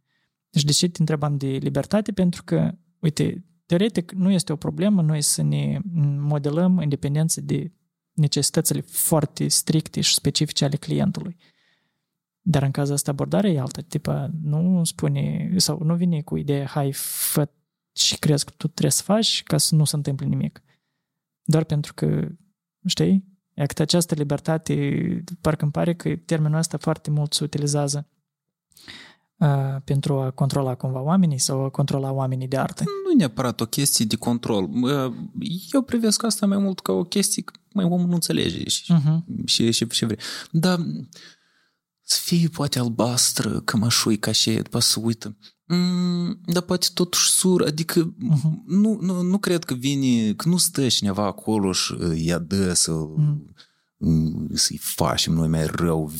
Deci 0.50 0.64
de 0.64 0.72
ce 0.72 0.88
te 0.88 1.00
întrebam 1.00 1.36
de 1.36 1.46
libertate? 1.46 2.12
Pentru 2.12 2.42
că, 2.44 2.74
uite, 2.98 3.44
Teoretic, 3.70 4.12
nu 4.12 4.30
este 4.30 4.52
o 4.52 4.56
problemă 4.56 5.02
noi 5.02 5.22
să 5.22 5.42
ne 5.42 5.80
modelăm 6.18 6.80
independență 6.80 7.40
de 7.40 7.72
necesitățile 8.12 8.80
foarte 8.80 9.48
stricte 9.48 10.00
și 10.00 10.14
specifice 10.14 10.64
ale 10.64 10.76
clientului. 10.76 11.36
Dar 12.40 12.62
în 12.62 12.70
cazul 12.70 12.94
ăsta 12.94 13.10
abordarea 13.10 13.50
e 13.50 13.60
altă. 13.60 13.82
Tipa, 13.82 14.30
nu 14.42 14.84
spune, 14.84 15.52
sau 15.56 15.82
nu 15.82 15.94
vine 15.94 16.22
cu 16.22 16.36
ideea, 16.36 16.66
hai, 16.66 16.92
fă 16.92 17.48
și 17.92 18.18
crezi 18.18 18.44
că 18.44 18.50
tu 18.56 18.66
trebuie 18.66 18.90
să 18.90 19.02
faci 19.02 19.42
ca 19.42 19.58
să 19.58 19.74
nu 19.74 19.84
se 19.84 19.96
întâmple 19.96 20.26
nimic. 20.26 20.62
Doar 21.42 21.64
pentru 21.64 21.94
că, 21.94 22.28
știi, 22.86 23.24
e 23.54 23.66
că 23.66 23.82
această 23.82 24.14
libertate, 24.14 25.24
parcă 25.40 25.62
îmi 25.62 25.72
pare 25.72 25.94
că 25.94 26.16
termenul 26.16 26.58
ăsta 26.58 26.78
foarte 26.78 27.10
mult 27.10 27.32
se 27.32 27.44
utilizează 27.44 28.08
uh, 29.40 29.76
pentru 29.84 30.20
a 30.20 30.30
controla 30.30 30.74
cumva 30.74 31.00
oamenii 31.00 31.38
sau 31.38 31.64
a 31.64 31.68
controla 31.68 32.12
oamenii 32.12 32.48
de 32.48 32.56
artă? 32.56 32.84
Nu 33.08 33.16
neapărat 33.16 33.60
o 33.60 33.66
chestie 33.66 34.04
de 34.04 34.16
control. 34.16 34.68
Uh, 34.82 35.12
eu 35.72 35.82
privesc 35.82 36.22
asta 36.22 36.46
mai 36.46 36.58
mult 36.58 36.80
ca 36.80 36.92
o 36.92 37.04
chestie 37.04 37.42
că 37.42 37.52
mai 37.72 37.84
omul 37.84 38.06
nu 38.06 38.14
înțelege 38.14 38.68
și, 38.68 38.92
uh-huh. 38.92 39.44
și, 39.44 39.70
și, 39.70 39.86
și 39.90 40.04
vrei. 40.04 40.18
Dar 40.50 40.78
să 42.02 42.18
fie 42.22 42.48
poate 42.48 42.78
albastră, 42.78 43.60
cămășui, 43.60 44.18
ca 44.18 44.32
și 44.32 44.50
după 44.50 44.78
să 44.78 45.00
uită. 45.02 45.36
Mm, 45.66 46.40
dar 46.44 46.62
poate 46.62 46.86
totuși 46.94 47.30
sur, 47.30 47.62
adică 47.62 48.14
uh-huh. 48.14 48.64
nu, 48.66 48.98
nu, 49.00 49.22
nu 49.22 49.38
cred 49.38 49.64
că 49.64 49.74
vine, 49.74 50.32
că 50.32 50.48
nu 50.48 50.56
stă 50.56 50.88
cineva 50.88 51.24
acolo 51.24 51.72
și 51.72 51.94
ia 52.14 52.38
dă 52.38 52.72
să... 52.72 52.92
Uh-huh 52.92 53.68
să-i 54.54 54.76
facem 54.76 55.32
noi 55.32 55.48
mai 55.48 55.66
rău, 55.66 56.12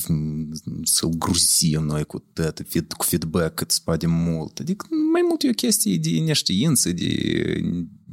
să-l 0.82 1.08
gruzim 1.08 1.82
noi 1.82 2.04
cu 2.04 2.18
tot, 2.18 2.62
cu 2.96 3.04
feedback 3.04 3.54
cât 3.54 3.70
se 3.70 3.80
poate 3.84 4.06
mult. 4.06 4.58
Adică 4.58 4.86
mai 5.12 5.24
mult 5.28 5.42
e 5.42 5.48
o 5.48 5.52
chestie 5.52 5.96
de 5.96 6.20
neștiință, 6.20 6.92
de 6.92 7.14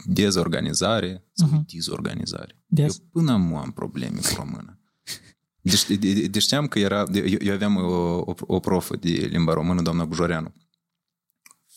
dezorganizare 0.06 1.26
sau 1.34 1.48
uh-huh. 1.48 1.66
dezorganizare. 1.74 2.64
Des. 2.66 2.98
Eu 2.98 3.06
până 3.12 3.32
am 3.32 3.56
am 3.56 3.72
probleme 3.72 4.20
cu 4.20 4.34
română. 4.36 4.80
Deci, 5.62 5.88
de, 5.88 5.96
de, 5.96 6.28
de 6.28 6.40
știam 6.40 6.68
că 6.68 6.80
era, 6.80 7.06
eu, 7.14 7.38
eu 7.40 7.54
aveam 7.54 7.76
o, 7.76 8.24
o, 8.26 8.34
o 8.40 8.60
profă 8.60 8.96
de 8.96 9.10
limba 9.10 9.54
română, 9.54 9.82
doamna 9.82 10.06
Bujoreanu. 10.06 10.54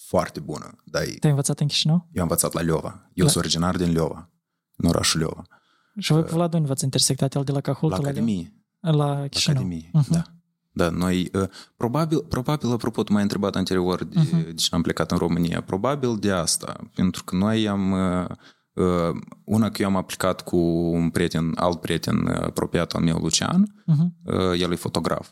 Foarte 0.07 0.41
bună. 0.41 0.77
Dar 0.85 1.03
Te-ai 1.03 1.31
învățat 1.31 1.61
în 1.61 1.67
Chișinău? 1.67 2.09
Eu 2.13 2.23
am 2.23 2.29
învățat 2.29 2.53
la 2.53 2.61
Leova. 2.61 3.11
Eu 3.15 3.25
la... 3.25 3.31
sunt 3.31 3.45
originar 3.45 3.77
din 3.77 3.93
Leova 3.93 4.31
în 4.77 4.89
orașul 4.89 5.21
Leova. 5.21 5.45
Și 6.01 6.13
voi 6.13 6.23
cu 6.23 6.29
Vlad 6.29 6.55
unde 6.55 6.67
v-ați 6.67 6.85
intersectat 6.85 7.35
el 7.35 7.45
de 7.45 7.53
la 7.53 7.61
Cahul? 7.61 7.91
La 7.91 7.97
Academie. 7.97 8.55
La 8.81 9.27
Chișinău. 9.27 9.63
Academie, 9.63 9.91
uh-huh. 9.99 10.09
da. 10.09 10.23
Da, 10.73 10.89
noi, 10.91 11.31
probabil, 11.77 12.19
probabil, 12.19 12.71
apropo, 12.71 13.03
tu 13.03 13.13
m-ai 13.13 13.23
întrebat 13.23 13.57
anterior 13.57 14.05
de, 14.05 14.21
uh-huh. 14.21 14.45
de 14.45 14.55
ce 14.55 14.69
am 14.75 14.83
plecat 14.83 15.11
în 15.11 15.19
România. 15.19 15.61
Probabil 15.61 16.17
de 16.17 16.31
asta, 16.31 16.91
pentru 16.95 17.25
că 17.25 17.37
noi 17.37 17.69
am, 17.69 17.95
una 19.45 19.71
că 19.71 19.83
eu 19.83 19.89
am 19.89 19.97
aplicat 19.97 20.43
cu 20.45 20.57
un 20.93 21.11
prieten, 21.11 21.53
alt 21.55 21.81
prieten 21.81 22.27
apropiat 22.27 22.93
al 22.93 23.03
meu, 23.03 23.19
Lucian, 23.19 23.85
uh-huh. 23.87 24.33
el 24.59 24.73
e 24.73 24.75
fotograf. 24.75 25.31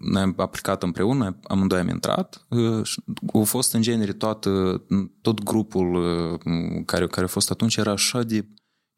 Noi 0.00 0.22
am 0.22 0.34
aplicat 0.36 0.82
împreună, 0.82 1.38
amândoi 1.42 1.78
am 1.80 1.88
intrat 1.88 2.46
și 2.82 3.02
a 3.32 3.42
fost 3.42 3.74
în 3.74 3.82
genere 3.82 4.12
toată, 4.12 4.82
tot 5.20 5.42
grupul 5.42 5.96
care, 6.84 7.06
care 7.06 7.24
a 7.24 7.28
fost 7.28 7.50
atunci 7.50 7.76
era 7.76 7.90
așa 7.90 8.22
de 8.22 8.48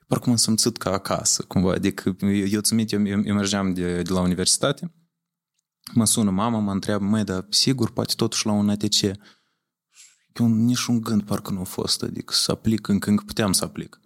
parcă 0.07 0.29
m-am 0.29 0.39
simțit 0.39 0.77
ca 0.77 0.91
acasă, 0.91 1.43
cumva. 1.43 1.73
Adică 1.73 2.17
eu, 2.21 2.29
eu 2.29 2.61
țin 2.61 2.79
eu, 2.79 3.07
eu, 3.07 3.21
eu 3.25 3.35
mergeam 3.35 3.75
de, 3.75 4.03
de 4.03 4.13
la 4.13 4.21
universitate, 4.21 4.95
mă 5.95 6.05
sună 6.05 6.31
mama, 6.31 6.59
mă 6.59 6.73
întreabă, 6.73 7.05
măi, 7.05 7.25
dar 7.25 7.47
sigur, 7.51 7.91
poate 7.91 8.15
totuși 8.17 8.47
la 8.47 8.53
un 8.53 8.69
ATC. 8.69 9.03
Eu 10.39 10.47
nici 10.47 10.87
un 10.87 11.01
gând 11.01 11.23
parcă 11.23 11.53
nu 11.53 11.61
a 11.61 11.65
fost, 11.65 12.03
adică 12.03 12.33
să 12.35 12.53
aplic 12.53 12.89
încă, 12.89 13.11
încă 13.11 13.23
puteam 13.27 13.53
să 13.53 13.65
aplic. 13.65 14.01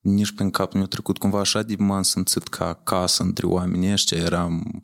Nici 0.00 0.32
pe 0.32 0.50
cap 0.50 0.72
nu 0.72 0.78
mi-a 0.78 0.88
trecut 0.88 1.18
cumva 1.18 1.40
așa 1.40 1.62
de 1.62 1.76
m-am 1.78 2.02
simțit 2.02 2.48
ca 2.48 2.66
acasă 2.68 3.22
între 3.22 3.46
oamenii 3.46 3.92
ăștia, 3.92 4.18
eram, 4.18 4.82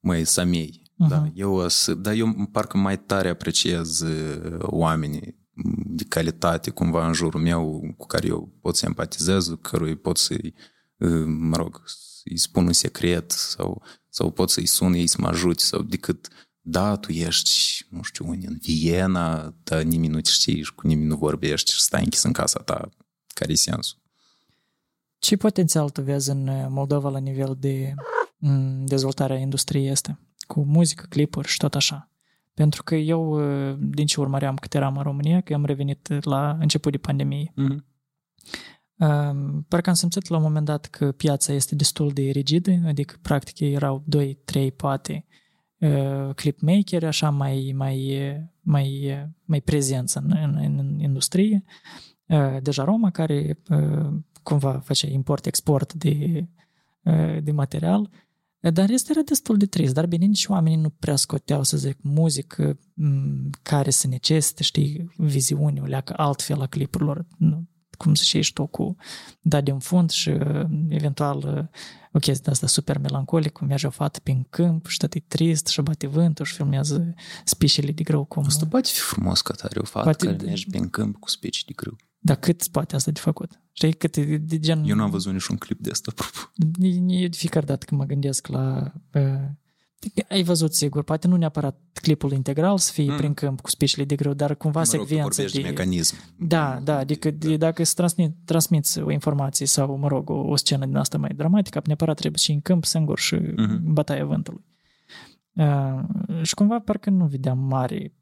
măi, 0.00 0.24
samei. 0.24 0.82
Uh-huh. 1.04 1.08
Da, 1.08 1.30
eu, 1.34 1.66
dar 1.96 2.14
eu 2.14 2.48
parcă 2.52 2.78
mai 2.78 2.98
tare 2.98 3.28
apreciez 3.28 4.04
oamenii 4.60 5.45
de 5.86 6.04
calitate 6.04 6.70
cumva 6.70 7.06
în 7.06 7.12
jurul 7.12 7.40
meu 7.40 7.94
cu 7.96 8.06
care 8.06 8.26
eu 8.26 8.52
pot 8.60 8.76
să 8.76 8.86
empatizez, 8.86 9.46
cu 9.46 9.56
care 9.56 9.94
pot 9.94 10.16
să-i, 10.16 10.54
mă 11.26 11.56
rog, 11.56 11.82
să-i 11.84 12.38
spun 12.38 12.66
un 12.66 12.72
secret 12.72 13.30
sau, 13.30 13.82
sau 14.08 14.30
pot 14.30 14.50
să-i 14.50 14.66
sun 14.66 14.92
ei 14.92 15.06
să 15.06 15.16
mă 15.20 15.28
ajute 15.28 15.62
sau 15.62 15.82
decât 15.82 16.28
da, 16.60 16.96
tu 16.96 17.12
ești, 17.12 17.86
nu 17.88 18.02
știu, 18.02 18.28
în 18.28 18.58
Viena, 18.60 19.54
dar 19.62 19.82
nimeni 19.82 20.12
nu 20.12 20.20
te 20.20 20.30
știi 20.30 20.62
și 20.62 20.74
cu 20.74 20.86
nimeni 20.86 21.08
nu 21.08 21.16
vorbești 21.16 21.72
și 21.72 21.80
stai 21.80 22.04
închis 22.04 22.22
în 22.22 22.32
casa 22.32 22.58
ta. 22.58 22.88
Care 23.26 23.52
e 23.52 23.54
sensul? 23.54 23.98
Ce 25.18 25.36
potențial 25.36 25.90
tu 25.90 26.02
vezi 26.02 26.30
în 26.30 26.66
Moldova 26.68 27.08
la 27.08 27.18
nivel 27.18 27.56
de 27.58 27.94
dezvoltarea 28.84 29.36
industriei 29.36 29.88
este? 29.88 30.18
Cu 30.46 30.64
muzică, 30.64 31.06
clipuri 31.08 31.48
și 31.48 31.56
tot 31.56 31.74
așa? 31.74 32.10
Pentru 32.56 32.82
că 32.82 32.94
eu, 32.94 33.40
din 33.78 34.06
ce 34.06 34.20
urmăream 34.20 34.54
cât 34.54 34.74
eram 34.74 34.96
în 34.96 35.02
România, 35.02 35.40
că 35.40 35.54
am 35.54 35.64
revenit 35.64 36.24
la 36.24 36.56
început 36.60 36.92
de 36.92 36.98
pandemie, 36.98 37.52
mm-hmm. 37.52 37.78
parcă 39.68 39.88
am 39.88 39.94
simțit 39.94 40.28
la 40.28 40.36
un 40.36 40.42
moment 40.42 40.64
dat 40.64 40.86
că 40.86 41.12
piața 41.12 41.52
este 41.52 41.74
destul 41.74 42.10
de 42.10 42.22
rigidă, 42.22 42.70
adică 42.86 43.14
practic 43.22 43.60
erau 43.60 44.02
2, 44.06 44.38
3, 44.44 44.72
poate 44.72 45.26
clipmakeri 46.34 47.06
așa 47.06 47.30
mai, 47.30 47.72
mai, 47.76 48.18
mai, 48.60 49.16
mai 49.44 49.60
prezenți 49.60 50.16
în, 50.16 50.32
în, 50.42 50.76
în 50.78 50.98
industrie. 51.00 51.64
Deja 52.60 52.84
Roma, 52.84 53.10
care 53.10 53.58
cumva 54.42 54.78
face 54.78 55.10
import-export 55.10 55.92
de, 55.94 56.46
de 57.40 57.52
material, 57.52 58.10
dar 58.70 58.90
este 58.90 59.10
era 59.10 59.22
destul 59.24 59.56
de 59.56 59.66
trist, 59.66 59.94
dar 59.94 60.06
bine, 60.06 60.24
nici 60.24 60.46
oamenii 60.46 60.78
nu 60.78 60.90
prea 60.90 61.16
scoteau, 61.16 61.62
să 61.62 61.76
zic, 61.76 61.96
muzică 62.00 62.78
care 63.62 63.90
să 63.90 64.06
necesite, 64.06 64.62
știi, 64.62 65.12
viziune, 65.16 65.80
o 65.80 65.84
leacă 65.84 66.14
altfel 66.16 66.58
la 66.58 66.66
clipurilor, 66.66 67.26
nu, 67.38 67.68
cum 67.96 68.14
să 68.14 68.24
știi 68.24 68.50
tu 68.52 68.66
cu 68.66 68.96
da 69.40 69.60
din 69.60 69.78
fund 69.78 70.10
și 70.10 70.30
eventual 70.88 71.70
o 72.12 72.18
chestie 72.18 72.42
de 72.44 72.50
asta 72.50 72.66
super 72.66 72.98
melancolic, 72.98 73.52
cum 73.52 73.66
merge 73.66 73.86
o 73.86 73.90
fată 73.90 74.20
prin 74.22 74.46
câmp 74.50 74.86
și 74.86 74.98
tot 74.98 75.14
e 75.14 75.20
trist 75.20 75.66
și 75.66 75.80
bate 75.80 76.06
vântul 76.06 76.44
și 76.44 76.54
filmează 76.54 77.14
spicele 77.44 77.92
de 77.92 78.02
grâu. 78.02 78.24
Cum... 78.24 78.44
Asta 78.44 78.66
poate 78.66 78.88
fi 78.92 79.00
frumos 79.00 79.40
că 79.40 79.52
tare 79.52 79.78
o 79.78 79.84
fată 79.84 80.04
poate... 80.04 80.26
care 80.26 80.36
merge 80.44 80.64
prin 80.70 80.88
câmp 80.88 81.16
cu 81.18 81.28
spici 81.28 81.64
de 81.64 81.72
grâu. 81.76 81.96
Dar 82.26 82.36
cât 82.36 82.68
poate 82.68 82.94
asta 82.94 83.10
de 83.10 83.20
făcut? 83.20 83.60
Știi, 83.72 83.92
cât 83.92 84.12
de, 84.12 84.36
de 84.36 84.58
gen... 84.58 84.84
Eu 84.84 84.96
n-am 84.96 85.10
văzut 85.10 85.32
niciun 85.32 85.56
clip 85.56 85.80
de 85.80 85.90
asta, 85.90 86.12
apropo. 86.14 86.50
De, 86.54 87.26
de 87.26 87.36
fiecare 87.36 87.66
dată 87.66 87.84
când 87.84 88.00
mă 88.00 88.06
gândesc 88.06 88.46
la... 88.46 88.92
Uh, 89.14 89.22
ai 90.28 90.42
văzut, 90.42 90.74
sigur, 90.74 91.02
poate 91.02 91.26
nu 91.28 91.36
neapărat 91.36 91.80
clipul 91.92 92.32
integral 92.32 92.78
să 92.78 92.92
fie 92.92 93.10
mm. 93.10 93.16
prin 93.16 93.34
câmp 93.34 93.60
cu 93.60 93.70
spicile 93.70 94.04
de 94.04 94.14
greu, 94.14 94.32
dar 94.32 94.54
cumva 94.54 94.78
mă 94.78 94.84
secvență 94.84 95.42
de... 95.42 95.48
de 95.52 95.60
mecanism. 95.60 96.16
Da, 96.38 96.80
da, 96.84 96.98
adică 96.98 97.30
da. 97.30 97.48
De, 97.48 97.56
dacă 97.56 97.82
îți 97.82 97.94
transmit, 97.94 98.34
transmiți 98.44 99.00
o 99.00 99.10
informație 99.10 99.66
sau, 99.66 99.96
mă 99.96 100.08
rog, 100.08 100.30
o, 100.30 100.34
o 100.34 100.56
scenă 100.56 100.86
din 100.86 100.96
asta 100.96 101.18
mai 101.18 101.30
dramatică, 101.36 101.82
neapărat 101.84 102.16
trebuie 102.16 102.40
și 102.40 102.52
în 102.52 102.60
câmp 102.60 102.84
singur 102.84 103.18
și 103.18 103.36
mm-hmm. 103.36 103.78
bătaia 103.80 104.24
vântului. 104.24 104.64
Uh, 105.52 106.00
și 106.42 106.54
cumva 106.54 106.78
parcă 106.78 107.10
nu 107.10 107.26
vedeam 107.26 107.58
mare 107.58 108.12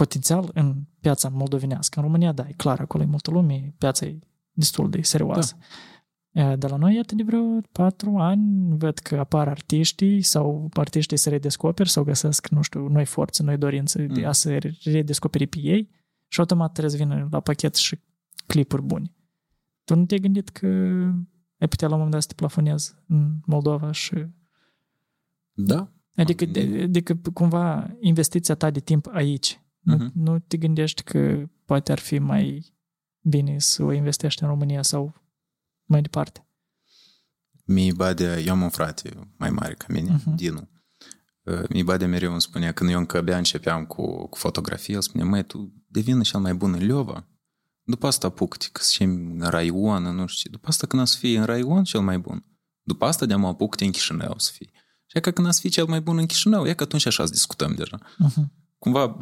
potențial 0.00 0.50
în 0.54 0.74
piața 1.00 1.28
moldovenească. 1.28 1.98
În 1.98 2.04
România, 2.04 2.32
da, 2.32 2.48
e 2.48 2.52
clar, 2.52 2.80
acolo 2.80 3.02
e 3.02 3.06
multă 3.06 3.30
lume, 3.30 3.74
piața 3.78 4.06
e 4.06 4.18
destul 4.52 4.90
de 4.90 5.02
serioasă. 5.02 5.56
Da. 6.30 6.56
De 6.56 6.66
la 6.66 6.76
noi, 6.76 6.94
iată, 6.94 7.14
de 7.14 7.22
vreo 7.22 7.60
patru 7.72 8.16
ani, 8.16 8.76
văd 8.78 8.98
că 8.98 9.16
apar 9.16 9.48
artiștii 9.48 10.22
sau 10.22 10.68
artiștii 10.72 11.16
se 11.16 11.28
redescoperi 11.28 11.88
sau 11.88 12.04
găsesc, 12.04 12.48
nu 12.48 12.62
știu, 12.62 12.88
noi 12.88 13.04
forțe, 13.04 13.42
noi 13.42 13.56
dorințe 13.56 14.02
mm. 14.02 14.14
de 14.14 14.24
a 14.24 14.32
se 14.32 14.58
redescoperi 14.84 15.46
pe 15.46 15.58
ei 15.58 15.90
și 16.28 16.40
automat 16.40 16.72
trebuie 16.72 16.92
să 16.92 17.04
vină 17.04 17.28
la 17.30 17.40
pachet 17.40 17.74
și 17.74 17.98
clipuri 18.46 18.82
bune. 18.82 19.12
Tu 19.84 19.94
nu 19.94 20.04
te-ai 20.04 20.20
gândit 20.20 20.48
că 20.48 20.66
ai 21.58 21.68
putea 21.68 21.88
la 21.88 21.94
un 21.94 22.00
moment 22.00 22.10
dat 22.10 22.22
să 22.22 22.28
te 22.28 22.34
plafonezi 22.34 22.94
în 23.06 23.40
Moldova 23.46 23.92
și... 23.92 24.26
Da. 25.52 25.92
Adică, 26.16 26.44
de, 26.44 26.80
adică 26.82 27.20
cumva 27.32 27.96
investiția 28.00 28.54
ta 28.54 28.70
de 28.70 28.80
timp 28.80 29.08
aici 29.12 29.59
nu, 29.59 29.59
uh-huh. 29.80 30.12
nu 30.14 30.38
te 30.38 30.56
gândești 30.56 31.02
că 31.02 31.48
poate 31.64 31.92
ar 31.92 31.98
fi 31.98 32.18
mai 32.18 32.74
bine 33.20 33.58
să 33.58 33.82
o 33.82 33.92
investești 33.92 34.42
în 34.42 34.48
România 34.48 34.82
sau 34.82 35.14
mai 35.84 36.02
departe? 36.02 36.44
Mi 37.64 37.92
bade, 37.92 38.42
eu 38.46 38.52
am 38.52 38.62
un 38.62 38.68
frate 38.68 39.30
mai 39.36 39.50
mare 39.50 39.74
ca 39.74 39.86
mine, 39.88 40.16
uh-huh. 40.18 40.34
Dinu. 40.34 40.68
Uh, 41.42 41.68
mi 41.68 41.82
bade 41.82 42.06
mereu 42.06 42.32
îmi 42.32 42.40
spunea, 42.40 42.72
când 42.72 42.90
eu 42.90 42.98
încă 42.98 43.16
abia 43.16 43.36
începeam 43.36 43.84
cu, 43.84 44.26
cu 44.26 44.38
fotografie, 44.38 44.94
el 44.94 45.00
spunea, 45.00 45.26
măi, 45.26 45.44
tu 45.44 45.84
devină 45.86 46.22
cel 46.22 46.40
mai 46.40 46.54
bun 46.54 46.72
în 46.72 46.86
Leova, 46.86 47.28
după 47.82 48.06
asta 48.06 48.26
apuc-te, 48.26 48.66
că 48.72 48.82
să 48.82 49.02
în 49.02 49.40
raion, 49.40 50.02
nu 50.02 50.26
știu, 50.26 50.50
după 50.50 50.68
asta 50.68 50.86
când 50.86 51.02
o 51.02 51.04
să 51.04 51.16
fii 51.18 51.34
în 51.34 51.44
raion 51.44 51.84
cel 51.84 52.00
mai 52.00 52.18
bun, 52.18 52.44
după 52.82 53.04
asta 53.04 53.26
de-am 53.26 53.44
apuc-te 53.44 53.84
în 53.84 53.90
Chișinău 53.90 54.38
să 54.38 54.50
fii. 54.54 54.70
Și 55.06 55.20
că 55.20 55.30
când 55.30 55.46
o 55.46 55.50
să 55.50 55.60
fii 55.60 55.70
cel 55.70 55.86
mai 55.86 56.00
bun 56.00 56.18
în 56.18 56.26
Chișinău, 56.26 56.66
e 56.66 56.74
că 56.74 56.82
atunci 56.82 57.06
așa 57.06 57.24
să 57.24 57.32
discutăm 57.32 57.74
deja. 57.74 57.98
Uh-huh 57.98 58.59
cumva, 58.80 59.16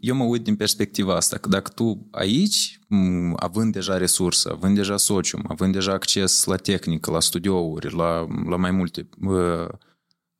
eu 0.00 0.14
mă 0.14 0.24
uit 0.24 0.42
din 0.42 0.56
perspectiva 0.56 1.16
asta, 1.16 1.36
că 1.38 1.48
dacă 1.48 1.70
tu 1.70 2.08
aici, 2.10 2.80
având 3.36 3.72
deja 3.72 3.96
resursă, 3.96 4.50
având 4.52 4.74
deja 4.74 4.96
socium, 4.96 5.44
având 5.48 5.72
deja 5.72 5.92
acces 5.92 6.44
la 6.44 6.56
tehnică, 6.56 7.10
la 7.10 7.20
studiouri, 7.20 7.94
la, 7.94 8.26
la 8.48 8.56
mai 8.56 8.70
multe, 8.70 9.08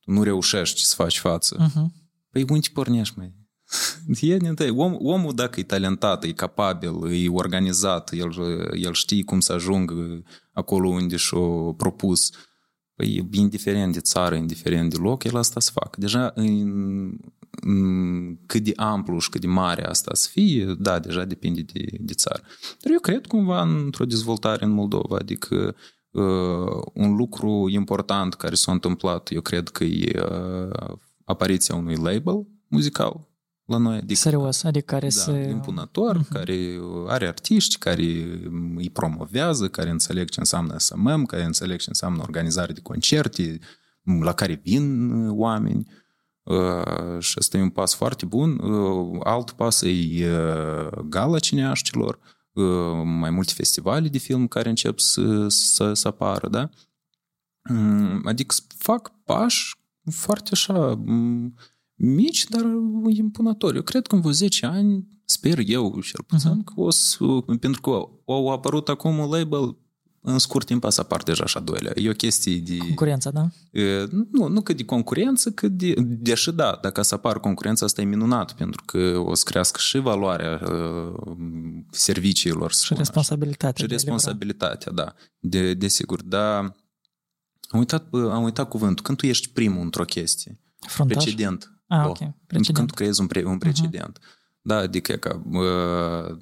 nu 0.04 0.22
reușești 0.22 0.84
să 0.84 0.94
faci 0.94 1.18
față, 1.18 1.56
uh-huh. 1.56 1.86
păi 2.30 2.44
unde 2.48 2.68
pornești, 2.72 3.18
mai? 3.18 3.38
E, 4.20 4.70
om, 4.70 4.96
omul, 4.98 5.34
dacă 5.34 5.60
e 5.60 5.62
talentat, 5.62 6.24
e 6.24 6.32
capabil, 6.32 7.12
e 7.12 7.28
organizat, 7.28 8.12
el, 8.12 8.34
el 8.74 8.92
știe 8.92 9.24
cum 9.24 9.40
să 9.40 9.52
ajungă 9.52 10.22
acolo 10.52 10.88
unde 10.88 11.16
și-o 11.16 11.72
propus, 11.72 12.30
păi 12.94 13.28
indiferent 13.30 13.92
de 13.92 14.00
țară, 14.00 14.34
indiferent 14.34 14.90
de 14.90 14.96
loc, 14.96 15.24
el 15.24 15.36
asta 15.36 15.60
să 15.60 15.70
facă. 15.72 16.00
Deja 16.00 16.32
în, 16.34 17.16
cât 18.46 18.62
de 18.62 18.72
amplu 18.76 19.18
și 19.18 19.28
cât 19.28 19.40
de 19.40 19.46
mare 19.46 19.86
asta 19.86 20.10
să 20.14 20.28
fie, 20.32 20.74
da, 20.78 20.98
deja 20.98 21.24
depinde 21.24 21.60
de, 21.72 21.84
de 22.00 22.12
țară. 22.12 22.42
Dar 22.80 22.92
eu 22.92 22.98
cred 22.98 23.26
cumva 23.26 23.62
într-o 23.62 24.04
dezvoltare 24.04 24.64
în 24.64 24.70
Moldova, 24.70 25.16
adică 25.16 25.74
uh, 26.10 26.82
un 26.94 27.16
lucru 27.16 27.68
important 27.68 28.34
care 28.34 28.54
s-a 28.54 28.72
întâmplat, 28.72 29.30
eu 29.32 29.40
cred 29.40 29.68
că 29.68 29.84
e 29.84 30.20
uh, 30.20 30.96
apariția 31.24 31.74
unui 31.74 31.96
label 31.96 32.46
muzical 32.68 33.28
la 33.64 33.76
noi. 33.76 33.96
Adică, 33.96 34.14
Serios, 34.14 34.62
adică 34.62 34.84
care 34.84 35.06
da, 35.06 35.20
se... 35.20 35.48
impunător, 35.50 36.18
uh-huh. 36.18 36.28
care 36.28 36.78
are 37.06 37.26
artiști, 37.26 37.78
care 37.78 38.02
îi 38.76 38.90
promovează, 38.92 39.68
care 39.68 39.90
înțeleg 39.90 40.28
ce 40.28 40.40
înseamnă 40.40 40.78
SMM, 40.78 41.24
care 41.24 41.44
înțeleg 41.44 41.78
ce 41.78 41.88
înseamnă 41.88 42.22
organizare 42.22 42.72
de 42.72 42.80
concerte, 42.80 43.58
la 44.20 44.32
care 44.32 44.60
vin 44.64 45.10
oameni. 45.28 45.86
Și 47.18 47.38
asta 47.38 47.56
e 47.56 47.62
un 47.62 47.70
pas 47.70 47.94
foarte 47.94 48.26
bun. 48.26 48.60
Alt 49.24 49.50
pas 49.50 49.82
e 49.82 50.28
Gala 51.04 51.38
Cineaștilor, 51.38 52.18
mai 53.04 53.30
multe 53.30 53.52
festivale 53.54 54.08
de 54.08 54.18
film 54.18 54.46
care 54.46 54.68
încep 54.68 54.98
să, 54.98 55.48
să, 55.48 55.92
să 55.92 56.08
apară, 56.08 56.48
da? 56.48 56.68
Adică 58.24 58.54
fac 58.76 59.12
pași 59.24 59.76
foarte 60.10 60.50
așa 60.52 61.02
mici, 61.94 62.48
dar 62.48 62.64
impunători. 63.08 63.76
Eu 63.76 63.82
cred 63.82 64.06
că 64.06 64.14
în 64.14 64.20
vreo 64.20 64.32
10 64.32 64.66
ani, 64.66 65.08
sper 65.24 65.58
eu, 65.66 66.00
cel 66.00 66.24
puțin, 66.26 66.50
uh-huh. 66.50 66.64
că 66.64 66.72
o 66.76 66.90
să, 66.90 67.24
pentru 67.60 67.80
că 67.80 67.90
au 68.26 68.48
apărut 68.48 68.88
acum 68.88 69.18
un 69.18 69.28
label 69.28 69.76
în 70.22 70.38
scurt 70.38 70.66
timp 70.66 70.84
să 70.88 71.00
apar 71.00 71.22
deja 71.22 71.42
așa 71.44 71.60
doilea. 71.60 71.92
E 71.94 72.08
o 72.08 72.12
chestie 72.12 72.56
de... 72.58 72.76
Concurența, 72.76 73.30
da? 73.30 73.48
E, 73.70 74.06
nu, 74.32 74.48
nu 74.48 74.60
că 74.60 74.72
de 74.72 74.84
concurență, 74.84 75.50
că 75.50 75.68
de... 75.68 75.94
Deși 75.98 76.52
da, 76.52 76.78
dacă 76.82 77.02
să 77.02 77.14
apar 77.14 77.40
concurența, 77.40 77.84
asta 77.84 78.00
e 78.00 78.04
minunat, 78.04 78.52
pentru 78.52 78.82
că 78.84 79.18
o 79.18 79.34
să 79.34 79.42
crească 79.46 79.78
și 79.78 79.98
valoarea 79.98 80.60
uh, 80.62 81.12
serviciilor. 81.90 82.72
Și 82.72 82.94
responsabilitatea. 82.94 83.84
Și 83.84 83.90
responsabilitatea, 83.90 84.92
da. 84.92 85.14
De, 85.38 85.74
desigur, 85.74 86.22
dar 86.22 86.76
am 87.68 87.78
uitat, 87.78 88.08
am 88.12 88.42
uitat 88.42 88.68
cuvântul. 88.68 89.04
Când 89.04 89.18
tu 89.18 89.26
ești 89.26 89.48
primul 89.48 89.82
într-o 89.82 90.04
chestie, 90.04 90.60
Frontaș? 90.78 91.16
precedent. 91.16 91.82
Ah, 91.86 92.06
ok. 92.06 92.18
Precedent. 92.46 92.76
Când 92.76 92.88
tu 92.88 92.94
creezi 92.94 93.20
un, 93.20 93.26
pre, 93.26 93.44
un 93.44 93.58
precedent. 93.58 94.18
Uh-huh. 94.18 94.38
Da, 94.62 94.76
adică 94.76 95.12
ca 95.12 95.42
uh, 95.50 96.36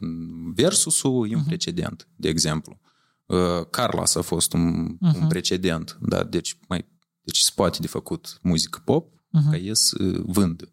versusul 0.54 1.30
e 1.30 1.34
un 1.34 1.42
uh-huh. 1.42 1.46
precedent, 1.46 2.08
de 2.16 2.28
exemplu. 2.28 2.80
Uh, 3.28 3.66
Carlos 3.70 4.14
a 4.14 4.20
fost 4.20 4.52
un, 4.52 4.86
uh-huh. 4.86 5.14
un 5.14 5.18
mhm. 5.18 5.28
precedent, 5.28 5.98
da, 6.00 6.24
deci 6.24 6.58
mai 6.68 6.86
deci 7.20 7.38
se 7.38 7.50
poate 7.54 7.78
de 7.80 7.86
făcut 7.86 8.38
muzică 8.42 8.80
pop 8.84 9.12
uh-huh. 9.12 9.50
ca 9.50 9.56
ei 9.56 9.76
să 9.76 9.96
vândă. 10.26 10.70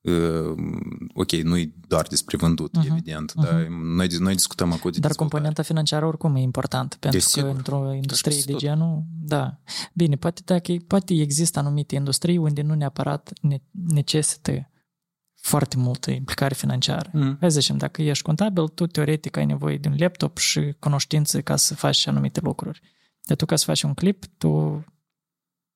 Uh, 0.00 0.56
ok, 1.14 1.30
nu 1.32 1.56
e 1.56 1.74
doar 1.86 2.06
despre 2.06 2.36
vândut, 2.36 2.78
uh-huh. 2.78 2.90
evident, 2.90 3.30
uh-huh. 3.32 3.42
dar 3.42 3.66
noi, 3.96 4.08
noi 4.18 4.34
discutăm 4.34 4.72
acum 4.72 4.90
de 4.90 4.98
Dar 4.98 5.14
componenta 5.14 5.62
financiară 5.62 6.06
oricum 6.06 6.36
e 6.36 6.40
importantă, 6.40 6.96
pentru 7.00 7.18
Desigur. 7.18 7.50
că 7.50 7.56
într-o 7.56 7.92
industrie 7.92 8.42
de 8.46 8.52
genul, 8.52 9.04
da. 9.24 9.60
Bine, 9.92 10.16
poate, 10.16 10.42
dacă, 10.44 10.72
poate 10.86 11.14
există 11.14 11.58
anumite 11.58 11.94
industrii 11.94 12.36
unde 12.36 12.62
nu 12.62 12.74
neapărat 12.74 13.32
necesită 13.70 14.71
foarte 15.42 15.76
multă 15.76 16.10
implicare 16.10 16.54
financiară. 16.54 17.10
Mm. 17.12 17.36
Hai 17.40 17.50
să 17.50 17.60
zicem, 17.60 17.76
dacă 17.76 18.02
ești 18.02 18.22
contabil, 18.22 18.68
tu 18.68 18.86
teoretic 18.86 19.36
ai 19.36 19.46
nevoie 19.46 19.78
de 19.78 19.88
un 19.88 19.94
laptop 19.98 20.36
și 20.36 20.74
cunoștințe 20.78 21.40
ca 21.40 21.56
să 21.56 21.74
faci 21.74 22.06
anumite 22.06 22.40
lucruri. 22.40 22.80
Dar 23.22 23.36
tu 23.36 23.46
ca 23.46 23.56
să 23.56 23.64
faci 23.64 23.82
un 23.82 23.94
clip, 23.94 24.24
tu, 24.38 24.84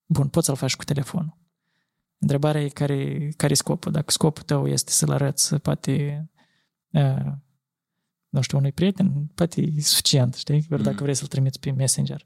bun, 0.07 0.29
poți 0.29 0.47
să-l 0.47 0.57
faci 0.57 0.77
cu 0.77 0.85
telefonul. 0.85 1.37
Întrebarea 2.19 2.63
e 2.63 2.69
care, 2.69 3.29
care 3.37 3.53
e 3.53 3.57
scopul. 3.57 3.93
Dacă 3.93 4.11
scopul 4.11 4.43
tău 4.43 4.67
este 4.67 4.91
să-l 4.91 5.11
arăți, 5.11 5.55
poate, 5.57 6.27
uh, 6.91 7.33
nu 8.29 8.41
știu, 8.41 8.59
unui 8.59 8.73
prieten, 8.73 9.31
poate 9.35 9.61
e 9.61 9.81
suficient, 9.81 10.35
știi? 10.35 10.67
mm. 10.69 10.83
dacă 10.83 11.03
vrei 11.03 11.15
să-l 11.15 11.29
trimiți 11.29 11.61
pe 11.61 11.71
Messenger. 11.71 12.25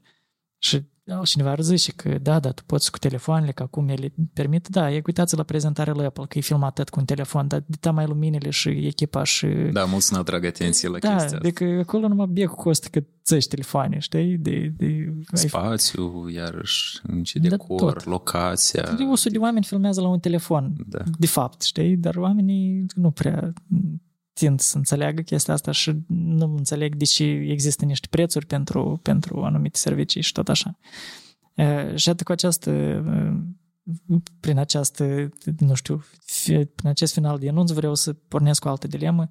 Și 0.57 0.83
cineva 1.23 1.51
ar 1.51 1.61
zice 1.61 1.91
că 1.91 2.17
da, 2.21 2.39
da, 2.39 2.51
tu 2.51 2.63
poți 2.65 2.91
cu 2.91 2.97
telefoanele, 2.97 3.51
că 3.51 3.63
acum 3.63 3.87
ele 3.87 4.13
permit, 4.33 4.67
da, 4.67 4.91
e 4.91 5.01
uitați 5.05 5.35
la 5.35 5.43
prezentarea 5.43 5.93
lui 5.93 6.05
Apple, 6.05 6.25
că 6.29 6.37
e 6.37 6.41
filmat 6.41 6.73
tot 6.73 6.89
cu 6.89 6.99
un 6.99 7.05
telefon, 7.05 7.47
dar 7.47 7.63
de 7.67 7.89
mai 7.89 8.05
luminile 8.05 8.49
și 8.49 8.69
echipaș 8.69 9.31
și... 9.31 9.47
Da, 9.47 9.85
mulți 9.85 10.13
nu 10.13 10.19
atrag 10.19 10.45
atenție 10.45 10.89
la 10.89 10.97
da, 10.97 11.15
chestia 11.15 11.37
adică 11.37 11.63
acolo 11.63 12.07
numai 12.07 12.27
bieg 12.31 12.49
costă 12.49 12.87
că 12.91 13.03
țăși 13.23 13.47
telefoane, 13.47 13.99
știi? 13.99 14.37
De, 14.37 14.73
de, 14.77 15.13
Spațiu, 15.33 16.29
iarăși, 16.29 17.01
ce 17.23 17.39
decor, 17.39 18.03
da, 18.03 18.11
locația. 18.11 18.93
De 18.97 19.03
100 19.03 19.29
de 19.29 19.37
oameni 19.37 19.65
filmează 19.65 20.01
la 20.01 20.07
un 20.07 20.19
telefon, 20.19 20.73
da. 20.87 20.99
de 21.17 21.27
fapt, 21.27 21.61
știi? 21.61 21.97
Dar 21.97 22.15
oamenii 22.15 22.85
nu 22.95 23.11
prea 23.11 23.53
tind 24.33 24.59
să 24.59 24.77
înțeleagă 24.77 25.21
chestia 25.21 25.53
asta 25.53 25.71
și 25.71 25.95
nu 26.07 26.55
înțeleg 26.57 26.95
de 26.95 27.05
ce 27.05 27.23
există 27.23 27.85
niște 27.85 28.07
prețuri 28.09 28.45
pentru, 28.45 28.99
pentru 29.01 29.43
anumite 29.43 29.77
servicii 29.77 30.21
și 30.21 30.31
tot 30.31 30.49
așa. 30.49 30.77
Și 31.95 32.09
atât 32.09 32.25
cu 32.25 32.31
această 32.31 33.03
prin 34.39 34.57
această, 34.57 35.29
nu 35.57 35.73
știu, 35.73 36.03
prin 36.75 36.89
acest 36.89 37.13
final 37.13 37.39
de 37.39 37.49
anunț 37.49 37.71
vreau 37.71 37.95
să 37.95 38.13
pornesc 38.13 38.61
cu 38.61 38.67
o 38.67 38.71
altă 38.71 38.87
dilemă. 38.87 39.29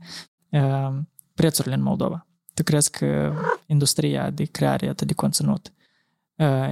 Prețurile 1.35 1.75
în 1.75 1.83
Moldova. 1.83 2.27
Tu 2.55 2.63
crezi 2.63 2.91
că 2.91 3.35
industria 3.67 4.31
de 4.31 4.45
creare 4.45 4.89
atât 4.89 5.07
de 5.07 5.13
conținut 5.13 5.73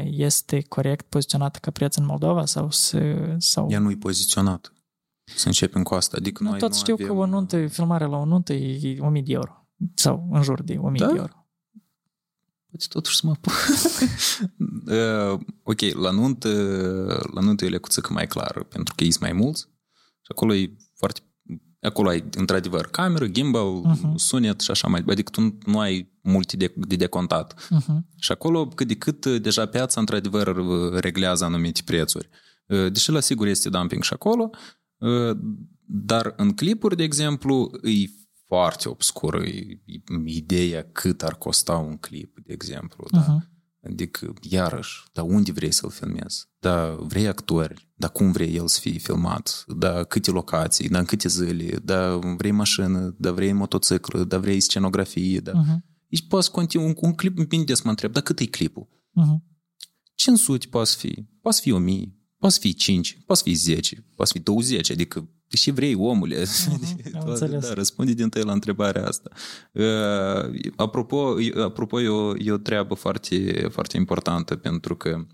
este 0.05 0.62
corect 0.62 1.07
poziționată 1.09 1.59
ca 1.59 1.71
preț 1.71 1.97
în 1.97 2.05
Moldova 2.05 2.45
sau, 2.45 2.69
sau... 3.38 3.71
Ea 3.71 3.79
nu 3.79 3.91
e 3.91 3.97
poziționat. 3.97 4.73
Să 5.35 5.47
începem 5.47 5.83
cu 5.83 5.95
asta. 5.95 6.17
Adică 6.21 6.43
nu, 6.43 6.51
noi 6.51 6.59
tot 6.59 6.71
nu 6.71 6.77
știu 6.77 6.95
avem... 6.95 7.07
că 7.07 7.12
o 7.12 7.27
nuntă, 7.27 7.67
filmarea 7.67 8.07
la 8.07 8.17
o 8.17 8.25
nuntă 8.25 8.53
e 8.53 8.99
1000 9.01 9.23
de 9.23 9.33
euro. 9.33 9.67
Sau 9.95 10.29
în 10.33 10.43
jur 10.43 10.62
de 10.62 10.77
1000 10.77 11.07
da? 11.07 11.12
de 11.12 11.19
euro. 11.19 11.33
Poate 12.71 12.87
totuși 12.88 13.17
să 13.17 13.27
mă 13.27 13.35
uh, 15.33 15.41
ok, 15.62 15.81
la 15.81 16.11
nuntă, 16.11 16.49
la 17.35 17.41
nuntă 17.41 17.64
e 17.64 17.69
lecuță 17.69 18.01
mai 18.09 18.27
clar, 18.27 18.62
pentru 18.62 18.95
că 18.97 19.05
ești 19.05 19.23
mai 19.23 19.33
mulți 19.33 19.69
și 20.21 20.29
acolo 20.29 20.55
e 20.55 20.77
foarte 20.95 21.21
Acolo 21.81 22.09
ai, 22.09 22.25
într-adevăr, 22.31 22.87
cameră, 22.87 23.27
gimbal, 23.27 23.83
uh-huh. 23.85 24.14
sunet 24.14 24.61
și 24.61 24.71
așa 24.71 24.88
mai 24.88 25.05
Adică 25.09 25.31
tu 25.31 25.59
nu 25.64 25.79
ai 25.79 26.12
multe 26.23 26.57
de, 26.57 26.73
de 26.77 26.97
decontat. 26.97 27.55
Uh-huh. 27.55 27.99
Și 28.17 28.33
acolo, 28.33 28.69
cât 28.69 28.87
de 28.87 28.95
cât, 28.95 29.27
deja 29.27 29.67
piața, 29.67 30.01
într-adevăr, 30.01 30.57
reglează 31.01 31.45
anumite 31.45 31.81
prețuri. 31.85 32.29
Uh, 32.67 32.93
deși, 32.93 33.11
la 33.11 33.21
sigur, 33.21 33.47
este 33.47 33.69
dumping 33.69 34.03
și 34.03 34.12
acolo, 34.12 34.51
Ă, 34.53 34.59
dar 35.84 36.34
în 36.37 36.52
clipuri, 36.52 36.96
de 36.96 37.02
exemplu, 37.02 37.70
e 37.82 38.11
foarte 38.46 38.88
obscură 38.88 39.42
ideea 40.24 40.87
cât 40.92 41.22
ar 41.22 41.34
costa 41.34 41.76
un 41.76 41.96
clip, 41.96 42.38
de 42.46 42.52
exemplu. 42.52 43.06
Uh-huh. 43.06 43.26
Da? 43.26 43.38
Adică, 43.84 44.32
iarăși, 44.40 45.04
dar 45.12 45.24
unde 45.24 45.52
vrei 45.52 45.72
să-l 45.72 45.90
filmezi? 45.90 46.46
Da, 46.58 46.96
vrei 47.00 47.26
actori, 47.26 47.88
dar 47.94 48.11
cum 48.11 48.32
vrei 48.32 48.54
el 48.54 48.66
să 48.66 48.80
fie 48.80 48.98
filmat? 48.98 49.64
Da, 49.66 50.04
câte 50.04 50.30
locații, 50.30 50.88
da, 50.88 50.98
în 50.98 51.04
câte 51.04 51.28
zile, 51.28 51.78
da, 51.84 52.16
vrei 52.16 52.50
mașină, 52.50 53.14
da, 53.18 53.32
vrei 53.32 53.52
motociclă, 53.52 54.24
da, 54.24 54.38
vrei 54.38 54.61
scenografie, 54.61 55.40
da. 55.40 55.52
Uh-huh. 55.52 55.78
Deci 56.08 56.26
poți 56.28 56.50
continua 56.50 56.87
un, 56.87 56.94
un 56.96 57.14
clip, 57.14 57.46
bine 57.46 57.74
să 57.74 57.82
mă 57.84 57.90
întreb, 57.90 58.12
dar 58.12 58.22
cât 58.22 58.38
e 58.38 58.46
clipul? 58.46 58.88
Uh-huh. 58.88 59.42
500 60.14 60.66
poate 60.66 60.90
fi, 60.96 61.26
poate 61.40 61.58
fi 61.61 61.70
1000, 61.70 62.17
Poți 62.38 62.59
fi 62.59 62.74
5, 62.74 63.18
poți 63.27 63.42
fi 63.42 63.53
10, 63.53 64.05
poți 64.14 64.33
fi 64.33 64.38
20, 64.38 64.90
adică 64.90 65.29
și 65.48 65.70
vrei, 65.70 65.94
omule. 65.94 66.42
Uh-huh, 67.18 67.61
da, 67.61 67.72
răspunde 67.72 68.12
din 68.12 68.29
tăi 68.29 68.42
la 68.42 68.53
întrebarea 68.53 69.07
asta. 69.07 69.31
Uh, 69.72 70.70
apropo, 70.77 71.35
apropo 71.64 72.01
e, 72.01 72.09
o, 72.09 72.37
e 72.37 72.53
o 72.53 72.57
treabă 72.57 72.94
foarte, 72.94 73.66
foarte 73.70 73.96
importantă 73.96 74.57
pentru 74.57 74.96
că 74.96 75.27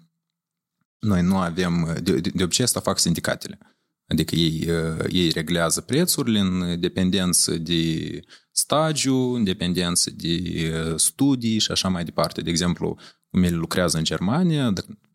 noi 0.99 1.23
nu 1.23 1.37
avem, 1.37 1.99
de, 2.03 2.21
de 2.21 2.43
obicei 2.43 2.65
asta 2.65 2.81
fac 2.81 2.99
sindicatele. 2.99 3.59
Adică 4.07 4.35
ei, 4.35 4.69
uh, 4.69 5.05
ei 5.11 5.31
reglează 5.31 5.81
prețurile 5.81 6.39
în 6.39 6.81
dependență 6.81 7.59
de 7.59 8.21
stagiu, 8.51 9.17
în 9.17 9.45
dependență 9.45 10.11
de 10.11 10.41
uh, 10.89 10.97
studii 10.97 11.59
și 11.59 11.71
așa 11.71 11.89
mai 11.89 12.05
departe. 12.05 12.41
De 12.41 12.51
exemplu, 12.51 12.99
cum 13.35 13.43
ele 13.43 13.57
lucrează 13.57 13.99
în 13.99 14.05
Germania 14.05 14.73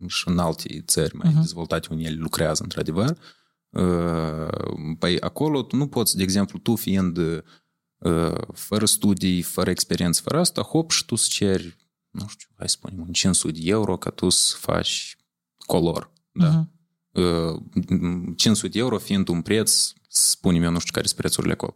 și 0.07 0.27
în 0.27 0.39
alte 0.39 0.83
țări 0.87 1.15
mai 1.15 1.31
uh-huh. 1.31 1.39
dezvoltate 1.39 1.87
unde 1.91 2.03
ele 2.03 2.15
lucrează 2.15 2.63
într-adevăr, 2.63 3.17
uh, 3.69 4.47
păi 4.99 5.19
acolo 5.19 5.63
tu 5.63 5.75
nu 5.75 5.87
poți, 5.87 6.17
de 6.17 6.23
exemplu, 6.23 6.59
tu 6.59 6.75
fiind 6.75 7.17
uh, 7.17 7.41
fără 8.53 8.85
studii, 8.85 9.41
fără 9.41 9.69
experiență, 9.69 10.21
fără 10.23 10.39
asta, 10.39 10.61
hop 10.61 10.91
și 10.91 11.05
tu 11.05 11.15
să 11.15 11.27
ceri, 11.29 11.77
nu 12.09 12.27
știu, 12.27 12.47
hai 12.55 12.69
să 12.69 12.75
spunem, 12.77 12.99
un 12.99 13.11
500 13.11 13.59
de 13.59 13.69
euro 13.69 13.97
ca 13.97 14.09
tu 14.09 14.29
să 14.29 14.55
faci 14.59 15.17
color. 15.65 16.11
Da? 16.31 16.67
Uh-huh. 16.67 16.77
500 18.35 18.67
de 18.67 18.79
euro 18.79 18.97
fiind 18.97 19.27
un 19.27 19.41
preț, 19.41 19.91
spunem 20.07 20.63
eu, 20.63 20.71
nu 20.71 20.79
știu 20.79 20.93
care 20.93 21.07
sunt 21.07 21.19
prețurile 21.19 21.53
acolo, 21.53 21.73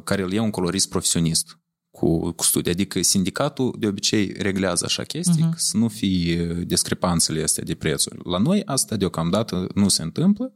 care 0.00 0.22
îl 0.22 0.32
ia 0.32 0.42
un 0.42 0.50
colorist 0.50 0.88
profesionist 0.88 1.61
cu, 2.02 2.32
cu 2.32 2.44
studii. 2.44 2.70
Adică 2.70 3.02
sindicatul 3.02 3.74
de 3.78 3.86
obicei 3.86 4.32
reglează 4.38 4.84
așa 4.84 5.02
chestii, 5.02 5.48
uh-huh. 5.48 5.56
să 5.56 5.76
nu 5.76 5.88
fie 5.88 6.44
discrepanțele 6.66 7.42
astea 7.42 7.64
de 7.64 7.74
prețuri. 7.74 8.18
La 8.24 8.38
noi 8.38 8.62
asta 8.64 8.96
deocamdată 8.96 9.66
nu 9.74 9.88
se 9.88 10.02
întâmplă. 10.02 10.52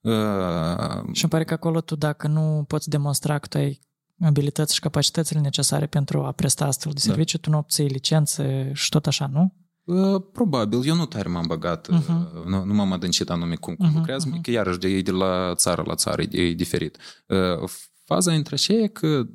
Uh... 0.00 1.12
Și 1.12 1.22
îmi 1.22 1.30
pare 1.30 1.44
că 1.44 1.54
acolo 1.54 1.80
tu 1.80 1.96
dacă 1.96 2.28
nu 2.28 2.64
poți 2.68 2.88
demonstra 2.88 3.38
că 3.38 3.46
tu 3.46 3.58
ai 3.58 3.80
abilități 4.20 4.74
și 4.74 4.80
capacitățile 4.80 5.40
necesare 5.40 5.86
pentru 5.86 6.22
a 6.22 6.32
presta 6.32 6.64
astfel 6.66 6.92
de 6.92 7.00
serviciu, 7.00 7.36
da. 7.36 7.42
tu 7.42 7.50
nu 7.50 7.58
obții 7.58 7.86
licențe 7.86 8.70
și 8.74 8.88
tot 8.88 9.06
așa, 9.06 9.30
nu? 9.32 9.54
Uh, 9.84 10.22
probabil, 10.32 10.86
eu 10.86 10.94
nu 10.94 11.06
tare 11.06 11.28
m-am 11.28 11.46
băgat, 11.46 11.88
uh-huh. 11.92 12.44
nu, 12.46 12.64
nu 12.64 12.74
m-am 12.74 12.92
adâncit 12.92 13.30
anume 13.30 13.54
cum, 13.54 13.74
cum 13.74 13.90
uh-huh, 13.90 13.94
lucrează, 13.94 14.28
uh-huh. 14.28 14.40
că 14.42 14.50
iarăși 14.50 14.78
de, 14.78 15.00
de 15.00 15.10
la 15.10 15.54
țară 15.54 15.82
la 15.86 15.94
țară 15.94 16.22
e 16.22 16.52
diferit. 16.52 16.98
Uh, 17.28 17.68
faza 18.04 18.32
între 18.32 18.54
aceea 18.54 18.88
că 18.88 19.26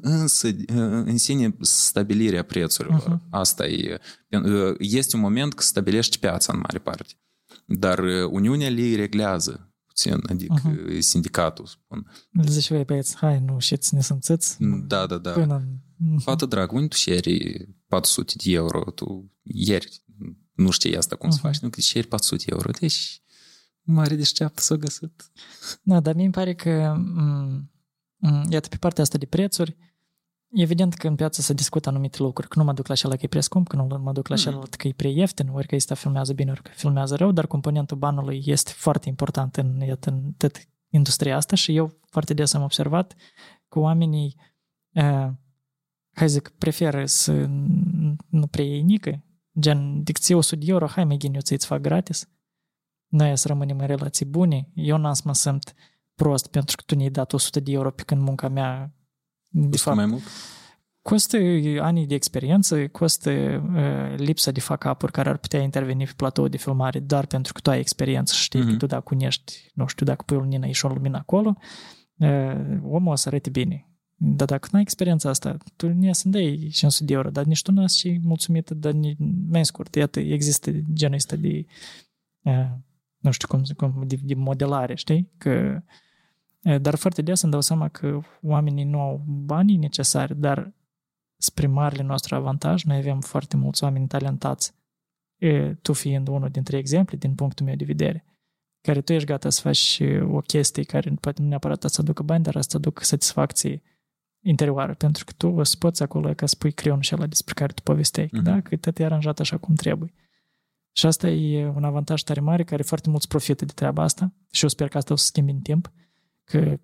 Însă, 0.00 0.48
în 1.04 1.18
sine, 1.18 1.56
stabilirea 1.60 2.42
prețurilor, 2.42 3.00
uh-huh. 3.02 3.28
asta 3.30 3.66
e. 3.66 4.00
Este 4.78 5.16
un 5.16 5.22
moment 5.22 5.54
că 5.54 5.62
stabilești 5.62 6.18
piața 6.18 6.52
în 6.52 6.58
mare 6.58 6.78
parte. 6.78 7.14
Dar 7.66 7.98
Uniunea 8.30 8.68
le 8.68 8.94
reglează 8.94 9.72
puțin, 9.86 10.20
adică 10.28 10.54
uh-huh. 10.54 10.98
sindicatul, 10.98 11.66
spun. 11.66 12.06
Le 12.30 12.50
zice, 12.50 12.74
voi 12.74 12.84
băieți, 12.84 13.16
hai, 13.16 13.40
nu 13.40 13.58
știți, 13.58 13.94
ne 13.94 14.02
simțiți? 14.02 14.56
Da, 14.86 15.06
da, 15.06 15.18
da. 15.18 15.32
Până... 15.32 15.62
Fată 16.18 16.46
drag, 16.46 16.72
unde 16.72 16.86
tu 16.86 16.96
șeri 16.96 17.68
400 17.86 18.32
de 18.44 18.52
euro, 18.52 18.90
tu 18.90 19.32
ieri 19.42 20.02
nu 20.52 20.70
știi 20.70 20.96
asta 20.96 21.16
cum 21.16 21.28
uh-huh. 21.28 21.32
să 21.32 21.38
faci, 21.40 21.58
nu 21.58 21.68
că 21.68 21.80
șeri 21.80 22.06
400 22.06 22.44
de 22.46 22.52
euro, 22.54 22.70
deci 22.80 23.22
Mare 23.90 24.14
deșteaptă 24.14 24.60
s-a 24.60 24.74
găsit. 24.74 25.30
Da, 25.82 26.00
dar 26.00 26.14
mie 26.14 26.24
îmi 26.24 26.32
pare 26.32 26.54
că, 26.54 26.94
m- 26.96 27.20
m- 27.20 27.77
iată, 28.50 28.68
pe 28.68 28.76
partea 28.76 29.02
asta 29.02 29.18
de 29.18 29.26
prețuri, 29.26 29.76
evident 30.50 30.94
că 30.94 31.08
în 31.08 31.14
piață 31.14 31.40
se 31.40 31.52
discută 31.52 31.88
anumite 31.88 32.22
lucruri, 32.22 32.48
că 32.48 32.58
nu 32.58 32.64
mă 32.64 32.72
duc 32.72 32.86
la 32.86 32.94
celălalt 32.94 33.20
că 33.20 33.26
e 33.26 33.28
prea 33.28 33.42
scump, 33.42 33.68
că 33.68 33.76
nu 33.76 33.98
mă 33.98 34.12
duc 34.12 34.28
la 34.28 34.34
Mm. 34.34 34.40
celălalt 34.40 34.74
că 34.74 34.88
e 34.88 34.92
prea 34.92 35.10
ieftin, 35.10 35.48
ori 35.48 35.66
că 35.66 35.74
ăsta 35.74 35.94
filmează 35.94 36.32
bine, 36.32 36.50
ori 36.50 36.62
că 36.62 36.70
filmează 36.74 37.14
rău, 37.16 37.32
dar 37.32 37.46
componentul 37.46 37.96
banului 37.96 38.42
este 38.44 38.70
foarte 38.74 39.08
important 39.08 39.56
în, 39.56 39.80
iată, 39.80 40.10
în 40.10 40.32
tot 40.36 40.68
industria 40.88 41.36
asta 41.36 41.56
și 41.56 41.76
eu 41.76 41.98
foarte 42.10 42.34
des 42.34 42.52
am 42.52 42.62
observat 42.62 43.14
că 43.68 43.78
oamenii, 43.78 44.36
uh, 44.94 45.28
hai 46.14 46.28
zic, 46.28 46.48
preferă 46.48 47.06
să 47.06 47.32
nu 48.28 48.46
prea 48.50 48.64
iei 48.64 48.82
nică, 48.82 49.24
gen, 49.58 50.02
dicție 50.02 50.34
100 50.34 50.56
de 50.56 50.70
euro, 50.70 50.86
hai 50.86 51.04
mai 51.04 51.16
ghin, 51.16 51.34
eu 51.34 51.40
ți-ți 51.40 51.66
fac 51.66 51.80
gratis. 51.80 52.28
Noi 53.08 53.36
să 53.38 53.48
rămânem 53.48 53.78
în 53.78 53.86
relații 53.86 54.26
bune. 54.26 54.68
Eu 54.74 54.96
n-am 54.96 55.12
să 55.12 55.22
mă 55.24 55.34
simt 55.34 55.74
prost 56.18 56.46
pentru 56.46 56.76
că 56.76 56.82
tu 56.86 56.94
ne-ai 56.96 57.10
dat 57.10 57.32
100 57.32 57.60
de 57.60 57.72
euro 57.72 57.90
pe 57.90 58.02
când 58.02 58.20
munca 58.20 58.48
mea 58.48 58.92
de 59.48 59.60
Costă 59.68 59.76
fapt, 59.82 59.96
mai 59.96 60.06
mult? 60.06 60.22
costă 61.02 61.36
anii 61.80 62.06
de 62.06 62.14
experiență, 62.14 62.88
costă 62.88 63.30
uh, 63.30 64.18
lipsa 64.18 64.50
de 64.50 64.60
fuck 64.60 65.10
care 65.10 65.28
ar 65.28 65.36
putea 65.36 65.60
interveni 65.62 66.04
pe 66.04 66.12
platou 66.16 66.48
de 66.48 66.56
filmare 66.56 67.00
doar 67.00 67.26
pentru 67.26 67.52
că 67.52 67.60
tu 67.60 67.70
ai 67.70 67.78
experiență 67.78 68.34
și 68.34 68.42
știi 68.42 68.60
Mhm. 68.60 68.70
că 68.70 68.76
tu 68.76 68.86
dacă 68.86 69.14
unești, 69.14 69.70
nu 69.74 69.86
știu, 69.86 70.06
dacă 70.06 70.22
pui 70.26 70.36
o 70.36 70.40
lumină 70.40 70.66
și 70.66 70.84
o 70.86 70.88
lumină 70.88 71.16
acolo, 71.16 71.56
uh, 72.16 72.54
omul 72.82 73.12
o 73.12 73.14
să 73.14 73.28
arăte 73.28 73.50
bine. 73.50 73.82
Dar 74.20 74.46
dacă 74.46 74.68
nu 74.70 74.76
ai 74.76 74.82
experiența 74.84 75.28
asta, 75.28 75.56
tu 75.76 75.88
nu 75.92 76.12
să 76.12 76.28
dai 76.28 76.68
500 76.72 77.04
de 77.04 77.12
euro, 77.12 77.30
dar 77.30 77.44
nici 77.44 77.62
tu 77.62 77.72
nu 77.72 77.82
ești 77.82 77.98
și 77.98 78.20
mulțumită, 78.22 78.74
dar 78.74 78.92
ni- 78.92 79.16
mai 79.50 79.64
scurt, 79.66 79.94
iată, 79.94 80.20
există 80.20 80.70
genul 80.92 81.14
ăsta 81.14 81.36
de, 81.36 81.64
uh, 82.42 82.68
nu 83.18 83.30
știu 83.30 83.48
cum, 83.48 83.62
cum 83.76 84.02
de, 84.06 84.18
de 84.22 84.34
modelare, 84.34 84.94
știi? 84.94 85.30
Că, 85.38 85.50
uh, 85.76 85.82
dar 86.80 86.94
foarte 86.94 87.22
des 87.22 87.42
îmi 87.42 87.52
dau 87.52 87.60
seama 87.60 87.88
că 87.88 88.20
oamenii 88.42 88.84
nu 88.84 89.00
au 89.00 89.22
banii 89.26 89.76
necesari, 89.76 90.36
dar 90.40 90.72
spre 91.40 91.66
marele 91.66 92.02
nostru 92.02 92.34
avantaj, 92.34 92.82
noi 92.84 92.96
avem 92.96 93.20
foarte 93.20 93.56
mulți 93.56 93.84
oameni 93.84 94.06
talentați, 94.06 94.74
e, 95.36 95.74
tu 95.74 95.92
fiind 95.92 96.28
unul 96.28 96.48
dintre 96.48 96.76
exemple 96.76 97.16
din 97.16 97.34
punctul 97.34 97.66
meu 97.66 97.74
de 97.74 97.84
vedere, 97.84 98.24
care 98.80 99.00
tu 99.00 99.12
ești 99.12 99.26
gata 99.28 99.50
să 99.50 99.60
faci 99.60 100.00
o 100.32 100.40
chestie 100.40 100.82
care 100.82 101.10
poate 101.20 101.42
nu 101.42 101.48
neapărat 101.48 101.82
să 101.82 102.00
aducă 102.00 102.22
bani, 102.22 102.42
dar 102.44 102.60
să 102.62 102.76
aducă 102.76 103.04
satisfacție 103.04 103.82
interioară, 104.44 104.94
pentru 104.94 105.24
că 105.24 105.32
tu 105.36 105.48
o 105.48 105.62
să 105.62 105.76
poți 105.78 106.02
acolo 106.02 106.34
ca 106.34 106.46
să 106.46 106.56
pui 106.58 106.72
creionul 106.72 107.02
și 107.02 107.14
ăla 107.14 107.26
despre 107.26 107.54
care 107.54 107.72
tu 107.72 107.82
povesteai, 107.82 108.28
Mhm. 108.32 108.42
da? 108.42 108.60
că 108.60 108.76
tot 108.76 108.98
e 108.98 109.04
aranjat 109.04 109.40
așa 109.40 109.56
cum 109.56 109.74
trebuie. 109.74 110.12
Și 110.96 111.06
asta 111.06 111.28
e 111.28 111.66
un 111.66 111.84
avantaj 111.84 112.22
tare 112.22 112.40
mare 112.40 112.64
care 112.64 112.82
foarte 112.82 113.10
mulți 113.10 113.28
profită 113.28 113.64
de 113.64 113.72
treaba 113.72 114.02
asta 114.02 114.34
și 114.50 114.62
eu 114.62 114.68
sper 114.68 114.88
că 114.88 114.96
asta 114.96 115.12
o 115.12 115.16
să 115.16 115.24
schimbe 115.26 115.50
în 115.50 115.60
timp, 115.60 115.92
că 116.48 116.78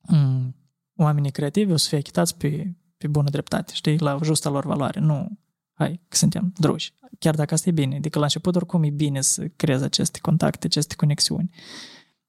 mm, 0.00 0.54
oamenii 0.96 1.30
creativi 1.30 1.72
o 1.72 1.76
să 1.76 1.88
fie 1.88 1.98
achitați 1.98 2.36
pe, 2.36 2.76
pe 2.96 3.06
bună 3.06 3.30
dreptate, 3.30 3.72
știi, 3.74 3.98
la 3.98 4.18
justa 4.22 4.50
lor 4.50 4.64
valoare, 4.64 5.00
nu 5.00 5.38
hai, 5.72 6.00
că 6.08 6.16
suntem 6.16 6.52
druși. 6.56 6.92
Chiar 7.18 7.34
dacă 7.34 7.54
asta 7.54 7.68
e 7.68 7.72
bine, 7.72 7.96
adică 7.96 8.18
la 8.18 8.24
început 8.24 8.56
oricum 8.56 8.82
e 8.82 8.90
bine 8.90 9.20
să 9.20 9.48
creezi 9.56 9.84
aceste 9.84 10.18
contacte, 10.22 10.66
aceste 10.66 10.94
conexiuni. 10.94 11.50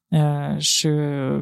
Uh, 0.08 0.58
și 0.58 0.88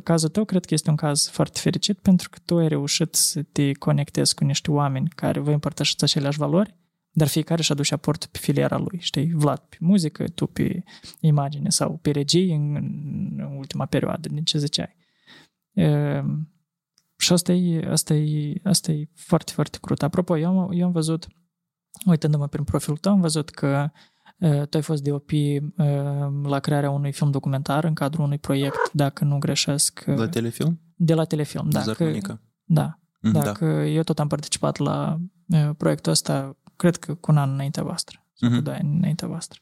cazul 0.02 0.28
tău 0.28 0.44
cred 0.44 0.64
că 0.64 0.74
este 0.74 0.90
un 0.90 0.96
caz 0.96 1.28
foarte 1.28 1.58
fericit 1.58 1.98
pentru 1.98 2.28
că 2.28 2.38
tu 2.44 2.56
ai 2.56 2.68
reușit 2.68 3.14
să 3.14 3.42
te 3.42 3.72
conectezi 3.72 4.34
cu 4.34 4.44
niște 4.44 4.70
oameni 4.70 5.08
care 5.08 5.40
vă 5.40 5.52
împărtășiți 5.52 6.04
aceleași 6.04 6.38
valori, 6.38 6.76
dar 7.18 7.26
fiecare 7.28 7.62
și 7.62 7.72
aduce 7.72 7.94
aportul 7.94 8.28
pe 8.32 8.38
filiera 8.38 8.76
lui, 8.76 8.98
știi? 9.00 9.32
Vlad 9.34 9.58
pe 9.58 9.76
muzică, 9.80 10.24
tu 10.28 10.46
pe 10.46 10.82
imagine 11.20 11.68
sau 11.68 11.96
pe 12.02 12.10
regii 12.10 12.54
în, 12.54 12.74
în 12.74 13.56
ultima 13.56 13.86
perioadă, 13.86 14.28
din 14.28 14.44
ce 14.44 14.58
ziceai. 14.58 14.96
Uh, 15.72 16.24
și 17.18 17.32
asta 17.32 17.52
e, 17.52 17.88
asta, 17.90 18.14
e, 18.14 18.60
asta 18.64 18.92
e 18.92 19.08
foarte, 19.14 19.52
foarte 19.52 19.78
crut. 19.80 20.02
Apropo, 20.02 20.38
eu, 20.38 20.58
am- 20.60 20.72
eu 20.72 20.86
am 20.86 20.92
văzut, 20.92 21.26
uitându-mă 22.06 22.46
prin 22.48 22.64
profilul 22.64 22.96
tău, 22.96 23.12
am 23.12 23.20
văzut 23.20 23.50
că 23.50 23.90
uh, 24.38 24.62
tu 24.66 24.76
ai 24.76 24.82
fost 24.82 25.02
DOP 25.02 25.30
uh, 25.30 25.60
la 26.42 26.58
crearea 26.58 26.90
unui 26.90 27.12
film 27.12 27.30
documentar 27.30 27.84
în 27.84 27.94
cadrul 27.94 28.24
unui 28.24 28.38
proiect, 28.38 28.92
dacă 28.92 29.24
nu 29.24 29.38
greșesc, 29.38 30.04
uh, 30.06 30.16
La 30.16 30.28
telefilm? 30.28 30.80
de 30.96 31.14
la 31.14 31.24
telefilm. 31.24 31.70
Da, 31.70 31.78
că, 31.80 31.92
Zarmonica. 31.92 32.40
da, 32.64 32.92
Mm, 33.22 33.32
da, 33.32 33.52
că 33.52 33.64
eu 33.64 34.02
tot 34.02 34.18
am 34.18 34.28
participat 34.28 34.76
la 34.76 35.18
uh, 35.48 35.70
proiectul 35.76 36.12
ăsta, 36.12 36.56
cred 36.78 36.96
că 36.96 37.14
cu 37.14 37.30
un 37.30 37.36
an 37.36 37.50
înaintea 37.52 37.82
voastră, 37.82 38.26
sau 38.34 38.48
cu 38.48 38.54
Mhm. 38.54 38.64
doi 38.64 38.74
ani 38.74 38.96
înaintea 38.96 39.28
voastră. 39.28 39.60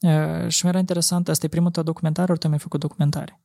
Uh, 0.00 0.48
și 0.48 0.64
mi-era 0.64 0.78
interesant, 0.78 1.28
asta 1.28 1.46
e 1.46 1.48
primul 1.48 1.70
tău 1.70 1.82
documentar, 1.82 2.28
ori 2.30 2.38
tu 2.38 2.44
ai 2.44 2.50
mai 2.50 2.60
făcut 2.60 2.80
documentare? 2.80 3.40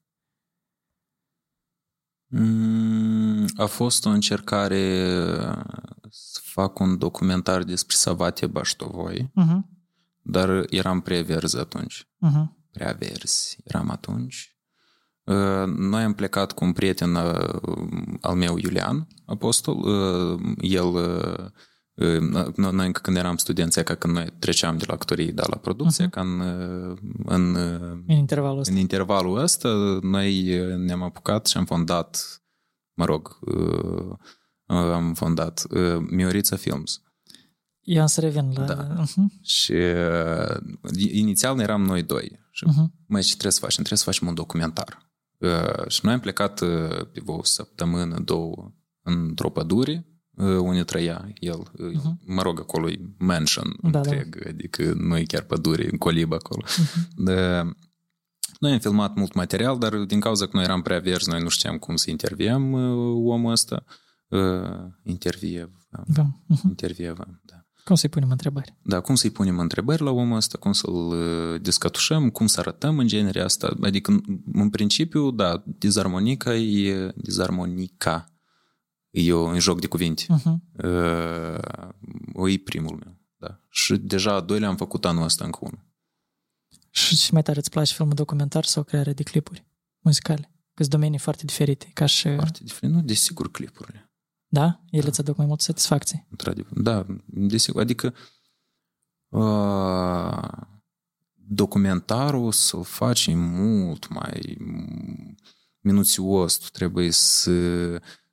Mm, 2.27 3.45
A 3.57 3.65
fost 3.65 4.05
o 4.05 4.09
încercare 4.09 5.07
să 6.09 6.39
fac 6.43 6.79
un 6.79 6.97
documentar 6.97 7.63
despre 7.63 7.95
Savatie 7.95 8.47
Baștovoi, 8.47 9.31
Uh-huh. 9.41 9.59
dar 10.21 10.65
eram 10.69 11.01
prea 11.01 11.21
verzi 11.23 11.57
atunci. 11.57 12.03
Uh-huh. 12.03 12.45
Prea 12.71 12.95
verzi 12.99 13.57
eram 13.63 13.89
atunci. 13.89 14.57
Uh, 15.23 15.65
Noi 15.65 16.03
am 16.03 16.13
plecat 16.13 16.51
cu 16.51 16.65
un 16.65 16.73
prieten 16.73 17.15
uh, 17.15 18.17
al 18.21 18.35
meu, 18.35 18.57
Iulian 18.57 19.07
Apostol. 19.25 19.75
Uh, 19.77 20.39
El, 20.61 20.85
uh, 20.85 21.37
uh, 21.39 21.45
noi 22.55 22.85
încă 22.85 22.99
când 23.01 23.17
eram 23.17 23.37
studenți, 23.37 23.83
ca 23.83 23.95
când 23.95 24.13
noi 24.13 24.33
treceam 24.39 24.77
de 24.77 24.83
la 24.87 24.93
actorie 24.93 25.31
da, 25.31 25.43
la 25.49 25.57
producție, 25.57 26.03
Mhm. 26.03 26.13
ca 26.13 26.21
în, 26.21 26.39
uh, 26.39 26.97
în 27.25 27.55
uh, 27.55 27.97
În 28.07 28.15
intervalul 28.15 28.59
ăsta. 28.59 28.73
în 28.73 28.79
intervalul 28.79 29.37
ăsta, 29.37 29.99
noi 30.01 30.59
uh, 30.59 30.75
ne-am 30.77 31.01
apucat 31.03 31.47
și 31.47 31.57
am 31.57 31.65
fondat, 31.65 32.41
mă 32.93 33.05
rog, 33.05 33.37
uh, 33.41 34.15
am 34.67 35.13
fondat 35.13 35.65
uh, 35.69 35.97
Miorița 36.09 36.55
Films. 36.55 36.99
Eu 37.81 38.01
am 38.01 38.07
să 38.07 38.19
revin 38.21 38.51
la... 38.55 38.65
Da. 38.65 39.03
Uh-huh. 39.03 39.41
Și 39.43 39.71
uh, 39.71 40.57
inițial 41.11 41.59
eram 41.59 41.81
noi 41.83 42.03
doi. 42.03 42.39
Și 42.51 42.65
Uh-huh. 42.69 43.05
mai 43.07 43.21
ce 43.21 43.29
trebuie 43.31 43.51
să 43.51 43.59
facem? 43.59 43.83
Trebuie 43.83 43.97
să 43.97 44.03
facem 44.03 44.27
un 44.27 44.33
documentar. 44.33 45.09
Uh, 45.37 45.87
și 45.87 45.99
noi 46.03 46.13
am 46.13 46.19
plecat 46.19 46.59
uh, 46.61 46.89
pe 47.11 47.21
o 47.25 47.43
săptămână, 47.43 48.19
două, 48.19 48.71
într-o 49.01 49.49
pădure, 49.49 50.05
uh, 50.07 50.14
unde 50.43 50.83
trăia 50.83 51.27
el. 51.39 51.57
Uh, 51.79 51.91
Mhm. 51.93 52.19
Mă 52.25 52.41
rog, 52.41 52.59
acolo 52.59 52.89
e 52.89 52.99
mansion 53.17 53.75
Da, 53.81 53.89
da. 53.89 53.99
întreg, 53.99 54.47
adică 54.47 54.93
nu 54.97 55.17
e 55.17 55.23
chiar 55.23 55.41
pădure, 55.43 55.87
în 55.91 55.97
colib 55.97 56.33
acolo. 56.33 56.63
Uh-huh. 56.65 57.17
Uh, 57.17 57.71
noi 58.59 58.71
am 58.71 58.79
filmat 58.79 59.15
mult 59.15 59.33
material, 59.33 59.77
dar 59.77 59.95
din 59.95 60.19
cauza 60.19 60.45
că 60.45 60.51
noi 60.53 60.63
eram 60.63 60.81
prea 60.81 60.99
verzi, 60.99 61.29
noi 61.29 61.41
nu 61.41 61.49
știam 61.49 61.77
cum 61.77 61.95
să 61.95 62.09
interviem 62.09 62.71
uh, 62.71 63.31
omul 63.33 63.51
ăsta. 63.51 63.83
Uh, 64.27 64.39
interviev, 65.03 65.69
Da. 66.07 66.23
Uh-huh. 66.23 66.61
intervievăm, 66.63 67.41
da. 67.43 67.55
Cum 67.83 67.95
să-i 67.95 68.09
punem 68.09 68.29
întrebări? 68.29 68.75
Da, 68.83 68.99
cum 68.99 69.15
să-i 69.15 69.29
punem 69.29 69.59
întrebări 69.59 70.01
la 70.01 70.09
omul 70.11 70.35
ăsta, 70.37 70.57
cum 70.57 70.71
să-l 70.71 70.93
uh, 70.93 71.61
descătușăm, 71.61 72.29
cum 72.29 72.47
să 72.47 72.59
arătăm 72.59 72.97
în 72.99 73.07
genere 73.07 73.41
asta. 73.41 73.73
Adică, 73.81 74.11
în- 74.11 74.21
în 74.53 74.69
principiu, 74.69 75.31
da, 75.31 75.63
dizarmonica 75.65 76.55
e, 76.55 77.11
dizarmonica 77.15 78.34
e 79.15 79.33
un 79.33 79.59
joc 79.59 79.79
de 79.79 79.87
cuvinte. 79.87 80.23
Uh-huh. 80.23 80.83
Uh, 80.83 81.89
o 82.33 82.49
e 82.49 82.57
primul 82.57 82.95
meu, 83.03 83.17
da. 83.37 83.59
Și 83.69 83.97
deja 83.97 84.33
a 84.33 84.41
doilea 84.41 84.69
am 84.69 84.75
făcut 84.75 85.05
anul 85.05 85.23
ăsta 85.23 85.45
încă 85.45 85.59
unul. 85.61 85.85
Și 86.89 87.15
ce 87.15 87.29
mai 87.31 87.41
tare 87.41 87.59
îți 87.59 87.69
place 87.69 87.93
filmul 87.93 88.13
documentar 88.13 88.65
sau 88.65 88.83
crearea 88.83 89.13
de 89.13 89.23
clipuri 89.23 89.65
muzicale? 89.99 90.49
Că 90.73 90.83
sunt 90.83 90.89
domenii 90.89 91.19
foarte 91.19 91.45
diferite, 91.45 91.91
ca 91.93 92.05
și... 92.05 92.35
Foarte 92.35 92.59
diferit. 92.63 92.95
Nu, 92.95 93.01
desigur, 93.01 93.51
clipurile. 93.51 94.11
Da? 94.47 94.83
Ele 94.89 95.07
îți 95.07 95.19
aduc 95.19 95.37
mai 95.37 95.45
multă 95.45 95.63
satisfacție. 95.63 96.27
Într-adevăr. 96.29 96.79
Da, 96.79 97.05
desigur. 97.25 97.81
Adică 97.81 98.13
uh, 99.29 100.67
documentarul 101.33 102.51
să-l 102.51 102.83
faci 102.83 103.25
e 103.25 103.35
mult 103.35 104.07
mai 104.07 104.57
minuțios. 105.79 106.57
Tu 106.57 106.67
trebuie 106.71 107.11
să, 107.11 107.51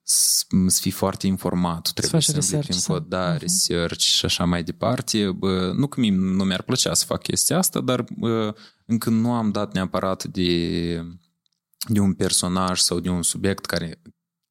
să, 0.03 0.45
să 0.67 0.81
fii 0.81 0.91
foarte 0.91 1.27
informat. 1.27 1.83
Tu 1.83 1.91
trebuie 1.93 2.11
faci 2.21 2.25
să 2.25 2.33
research, 2.33 2.55
împlinim 2.69 2.81
să- 2.83 2.93
cod, 2.93 3.07
da, 3.09 3.31
Mhm. 3.31 3.39
research 3.41 4.01
și 4.01 4.25
așa 4.25 4.45
mai 4.45 4.63
departe. 4.65 5.31
Bă, 5.31 5.73
nu 5.77 5.87
că 5.87 6.01
mie 6.01 6.11
nu 6.11 6.45
mi-ar 6.45 6.63
plăcea 6.63 6.95
să 6.95 7.05
fac 7.05 7.23
chestia 7.23 7.59
asta, 7.59 7.81
dar 7.81 8.05
bă, 8.17 8.55
încă 8.87 9.11
nu 9.11 9.33
am 9.33 9.51
dat 9.51 9.73
neapărat 9.75 10.25
de, 10.25 10.95
de 11.89 12.01
un 12.01 12.15
personaj 12.15 12.79
sau 12.81 13.01
de 13.01 13.09
un 13.09 13.23
subiect 13.23 13.65
care 13.65 14.03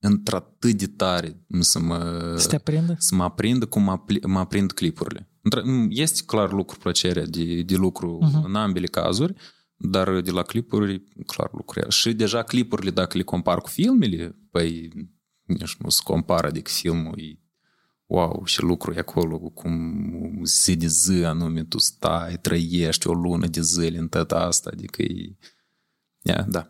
într-atât 0.04 0.74
de 0.74 0.88
tare 0.88 1.45
să 1.60 1.80
mă 1.80 2.34
Să 2.38 2.47
te 2.47 2.56
aprindă? 2.56 2.95
să 2.99 3.16
mă 3.16 3.24
aprindă 3.24 3.66
cum 3.66 3.84
mă, 3.84 3.91
apli- 3.97 4.22
mă 4.28 4.39
aprind 4.39 4.72
clipurile. 4.72 5.30
Într- 5.49 5.64
Este 5.89 6.22
clar 6.26 6.52
lucru 6.52 6.78
plăcerea 6.78 7.26
de, 7.26 7.62
de 7.62 7.76
lucru 7.76 8.18
Mhm. 8.22 8.43
în 8.45 8.56
ambele 8.56 8.86
cazuri, 8.88 9.34
dar 9.76 10.20
de 10.22 10.32
la 10.32 10.41
clipuri, 10.43 11.04
clar 11.26 11.49
lucru. 11.54 11.89
Și 11.89 12.14
deja 12.14 12.43
clipurile, 12.43 12.91
dacă 12.91 13.18
le 13.18 13.24
compar 13.24 13.58
cu 13.62 13.70
filmele, 13.70 14.36
păi 14.52 14.89
nici 15.52 15.76
nu 15.76 15.89
se 15.89 16.02
compară, 16.04 16.47
adică 16.47 16.72
filmul 16.74 17.20
e 17.20 17.39
wow, 18.06 18.45
și 18.45 18.62
lucru 18.62 18.93
e 18.93 18.99
acolo, 18.99 19.38
cum 19.38 20.41
zi 20.43 20.76
de 20.76 20.88
zi 20.88 21.24
anume 21.24 21.64
tu 21.64 21.78
stai, 21.78 22.38
trăiești 22.38 23.08
o 23.08 23.14
lună 23.14 23.47
de 23.47 23.62
zile 23.62 23.97
în 23.97 24.08
tot 24.08 24.32
asta, 24.32 24.70
adică 24.74 25.02
e, 25.02 25.36
Yeah, 26.22 26.45
da. 26.47 26.70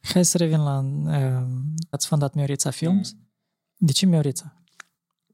Hai 0.00 0.24
să 0.24 0.36
revin 0.36 0.62
la... 0.62 0.78
Uh, 1.04 1.46
ați 1.90 2.06
fondat 2.06 2.34
Miorița 2.34 2.70
Films. 2.70 3.12
Mm. 3.12 3.28
De 3.76 3.92
ce 3.92 4.06
Miorița? 4.06 4.64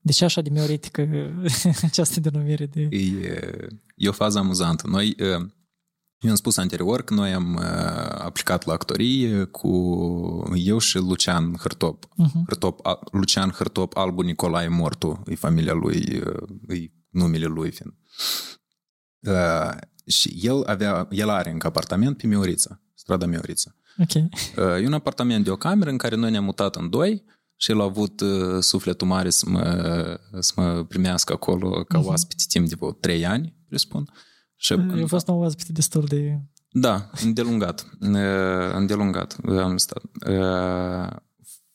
De 0.00 0.12
ce 0.12 0.24
așa 0.24 0.40
de 0.40 0.50
mioritică 0.50 1.08
această 1.82 2.20
denumire? 2.20 2.66
De... 2.66 2.80
E, 2.90 3.68
e 3.94 4.08
o 4.08 4.12
fază 4.12 4.38
amuzantă. 4.38 4.86
Noi, 4.86 5.16
eu 6.20 6.30
am 6.30 6.36
spus 6.36 6.56
anterior 6.56 7.02
că 7.02 7.14
noi 7.14 7.32
am 7.32 7.56
aplicat 8.18 8.64
la 8.64 8.72
actorie 8.72 9.44
cu 9.44 9.68
eu 10.54 10.78
și 10.78 10.98
Lucian 10.98 11.56
Hărtop. 11.58 12.04
Uh-huh. 12.04 12.44
Hărtop 12.46 12.80
Lucian 13.12 13.50
Hărtop 13.50 13.96
Albu 13.96 14.20
Nicolae 14.20 14.68
Mortu, 14.68 15.22
e 15.26 15.34
familia 15.34 15.72
lui, 15.72 16.22
e 16.68 16.92
numele 17.10 17.46
lui 17.46 17.70
fiind. 17.70 17.94
Uh, 19.20 19.76
și 20.06 20.38
el 20.42 20.62
avea, 20.66 21.08
el 21.10 21.28
are 21.28 21.50
încă 21.50 21.66
apartament 21.66 22.16
pe 22.16 22.26
Miorița, 22.26 22.82
strada 22.94 23.26
Miorița. 23.26 23.74
Ok. 23.98 24.14
Uh, 24.14 24.82
e 24.82 24.86
un 24.86 24.92
apartament 24.92 25.44
de 25.44 25.50
o 25.50 25.56
cameră 25.56 25.90
în 25.90 25.96
care 25.96 26.16
noi 26.16 26.30
ne-am 26.30 26.44
mutat 26.44 26.76
în 26.76 26.90
doi 26.90 27.24
și 27.56 27.70
el 27.70 27.80
a 27.80 27.84
avut 27.84 28.20
uh, 28.20 28.58
sufletul 28.60 29.06
mare 29.06 29.30
să 29.30 29.48
mă, 29.48 30.20
să 30.38 30.52
mă 30.56 30.84
primească 30.84 31.32
acolo 31.32 31.84
ca 31.84 32.00
uh-huh. 32.00 32.04
oaspete 32.04 32.44
timp 32.48 32.68
de 32.68 32.74
vreo 32.78 32.92
trei 32.92 33.26
ani, 33.26 33.56
presupun. 33.68 34.10
Și, 34.62 34.72
a 34.72 35.06
fost 35.06 35.28
un 35.28 35.34
oaspete 35.34 35.72
destul 35.72 36.04
de... 36.04 36.40
Da, 36.70 37.10
îndelungat. 37.24 37.86
Uh, 38.00 38.72
îndelungat 38.72 39.36
am 39.48 39.76
stat. 39.76 40.02
Uh, 40.26 41.16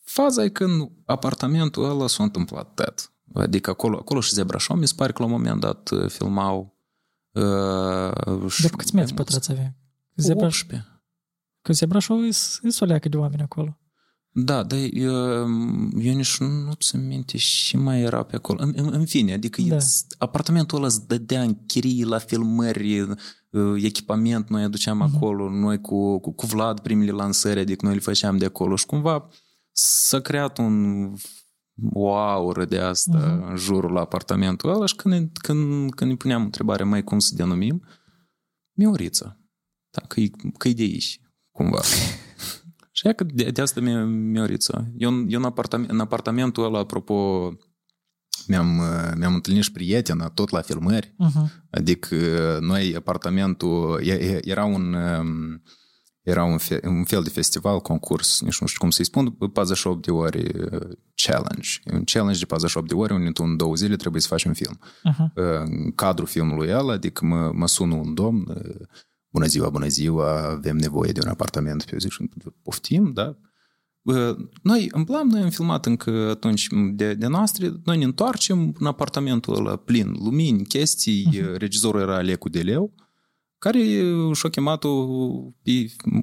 faza 0.03 0.43
e 0.43 0.49
când 0.49 0.91
apartamentul 1.05 1.89
ăla 1.89 2.07
s-a 2.07 2.23
întâmplat 2.23 2.73
tot. 2.73 3.13
Adică 3.33 3.69
acolo, 3.69 3.97
acolo 3.97 4.19
și 4.19 4.33
Zebrașov, 4.33 4.77
mi 4.77 4.87
se 4.87 4.93
pare 4.95 5.11
că 5.11 5.23
la 5.23 5.25
un 5.25 5.31
moment 5.31 5.59
dat 5.59 5.89
uh, 5.89 6.09
filmau 6.09 6.77
uh, 7.31 8.11
De 8.61 8.69
câți 8.77 8.95
metri 8.95 9.13
pătrați 9.13 9.51
avea? 9.51 9.75
Zebra... 10.15 10.45
18. 10.45 10.89
Că 11.61 11.73
Zebrașov 11.73 12.23
e, 12.23 12.27
e 12.61 12.69
soleacă 12.69 13.09
de 13.09 13.17
oameni 13.17 13.41
acolo. 13.41 13.79
Da, 14.37 14.63
dar 14.63 14.79
eu, 14.91 15.13
eu 15.97 16.15
nici 16.15 16.37
nu 16.37 16.73
ți 16.73 16.95
minte 16.95 17.37
și 17.37 17.77
mai 17.77 18.01
era 18.01 18.23
pe 18.23 18.35
acolo. 18.35 18.59
În, 18.61 18.73
în, 18.75 18.89
în 18.93 19.05
fine, 19.05 19.33
adică 19.33 19.61
da. 19.61 19.77
apartamentul 20.17 20.77
ăla 20.77 20.87
îți 20.87 21.07
dădea 21.07 21.41
în 21.41 21.57
chirii 21.65 22.03
la 22.03 22.17
filmări, 22.17 23.07
echipament, 23.75 24.49
noi 24.49 24.63
aduceam 24.63 25.01
uh-huh. 25.01 25.15
acolo, 25.15 25.49
noi 25.49 25.81
cu, 25.81 26.19
cu, 26.19 26.31
cu 26.31 26.45
Vlad 26.45 26.79
primele 26.79 27.11
lansări, 27.11 27.59
adică 27.59 27.85
noi 27.85 27.93
le 27.93 27.99
făceam 27.99 28.37
de 28.37 28.45
acolo 28.45 28.75
și 28.75 28.85
cumva 28.85 29.29
s-a 29.71 30.19
creat 30.19 30.57
un 30.57 31.13
o 31.93 32.13
aură 32.13 32.65
de 32.65 32.79
asta 32.79 33.19
uh-huh. 33.19 33.49
în 33.49 33.55
jurul 33.55 33.97
apartamentului 33.97 34.75
ăla 34.75 34.85
și 34.85 34.95
când, 34.95 35.37
când, 35.37 35.93
când 35.93 36.09
ne 36.09 36.15
puneam 36.15 36.43
întrebarea 36.43 36.85
mai 36.85 37.03
cum 37.03 37.19
să 37.19 37.35
denumim, 37.35 37.83
Miorița. 38.71 39.39
Da, 39.89 40.01
că 40.07 40.19
e, 40.19 40.29
că 40.57 40.67
e 40.67 40.73
de 40.73 40.81
aici, 40.81 41.19
cumva. 41.51 41.81
și 42.95 43.07
ea 43.07 43.13
că 43.13 43.23
de, 43.23 43.43
de 43.43 43.61
asta 43.61 43.79
mi-a 43.79 44.03
Miorița. 44.05 44.85
Eu, 44.97 45.25
eu 45.27 45.39
în, 45.39 45.45
apartament, 45.45 45.89
în 45.89 45.99
apartamentul 45.99 46.63
ăla, 46.63 46.79
apropo, 46.79 47.49
mi-am, 48.47 48.81
mi-am 49.17 49.33
întâlnit 49.33 49.63
și 49.63 49.71
prietena, 49.71 50.29
tot 50.29 50.49
la 50.49 50.61
filmări. 50.61 51.15
Uh-huh. 51.25 51.67
Adică 51.69 52.15
noi, 52.61 52.95
apartamentul, 52.95 54.01
era 54.41 54.65
un 54.65 54.93
um, 54.93 55.61
era 56.21 56.43
un 56.43 56.57
fel, 56.57 56.79
un 56.83 57.03
fel 57.03 57.23
de 57.23 57.29
festival, 57.29 57.79
concurs, 57.79 58.41
nici 58.41 58.59
nu 58.59 58.67
știu 58.67 58.79
cum 58.79 58.89
să-i 58.89 59.05
spun, 59.05 59.31
48 59.31 60.05
de 60.05 60.11
ore 60.11 60.43
challenge. 61.15 61.69
un 61.93 62.03
challenge 62.03 62.39
de 62.39 62.45
48 62.45 62.87
de 62.87 62.93
ore, 62.93 63.13
unde 63.13 63.31
tu 63.31 63.43
în 63.43 63.57
două 63.57 63.75
zile 63.75 63.95
trebuie 63.95 64.21
să 64.21 64.27
faci 64.27 64.43
un 64.43 64.53
film. 64.53 64.79
Uh-huh. 64.79 65.33
În 65.33 65.91
cadrul 65.91 66.27
filmului 66.27 66.73
ăla, 66.73 66.93
adică 66.93 67.25
mă, 67.25 67.51
mă 67.53 67.67
sună 67.67 67.95
un 67.95 68.13
domn, 68.13 68.45
bună 69.35 69.47
ziua, 69.47 69.69
bună 69.69 69.87
ziua, 69.87 70.49
avem 70.49 70.77
nevoie 70.77 71.11
de 71.11 71.19
un 71.23 71.29
apartament 71.29 71.83
pe 71.83 71.97
zi 71.99 72.09
și 72.09 72.29
poftim, 72.61 73.11
da? 73.13 73.37
Noi, 74.61 74.89
în 74.91 75.03
plan, 75.03 75.27
noi 75.27 75.41
am 75.41 75.49
filmat 75.49 75.85
încă 75.85 76.29
atunci 76.29 76.67
de, 76.93 77.13
de 77.13 77.27
noastre, 77.27 77.73
noi 77.83 77.97
ne 77.97 78.03
întoarcem 78.03 78.75
în 78.79 78.85
apartamentul 78.85 79.55
ăla 79.55 79.75
plin 79.75 80.15
lumini, 80.23 80.63
chestii, 80.63 81.27
uh-huh. 81.31 81.57
regizorul 81.57 82.01
era 82.01 82.15
Alecu 82.15 82.49
de 82.49 82.61
Leu, 82.61 82.93
care 83.57 83.79
și-a 84.33 84.49
chemat 84.49 84.83
o, 84.83 84.89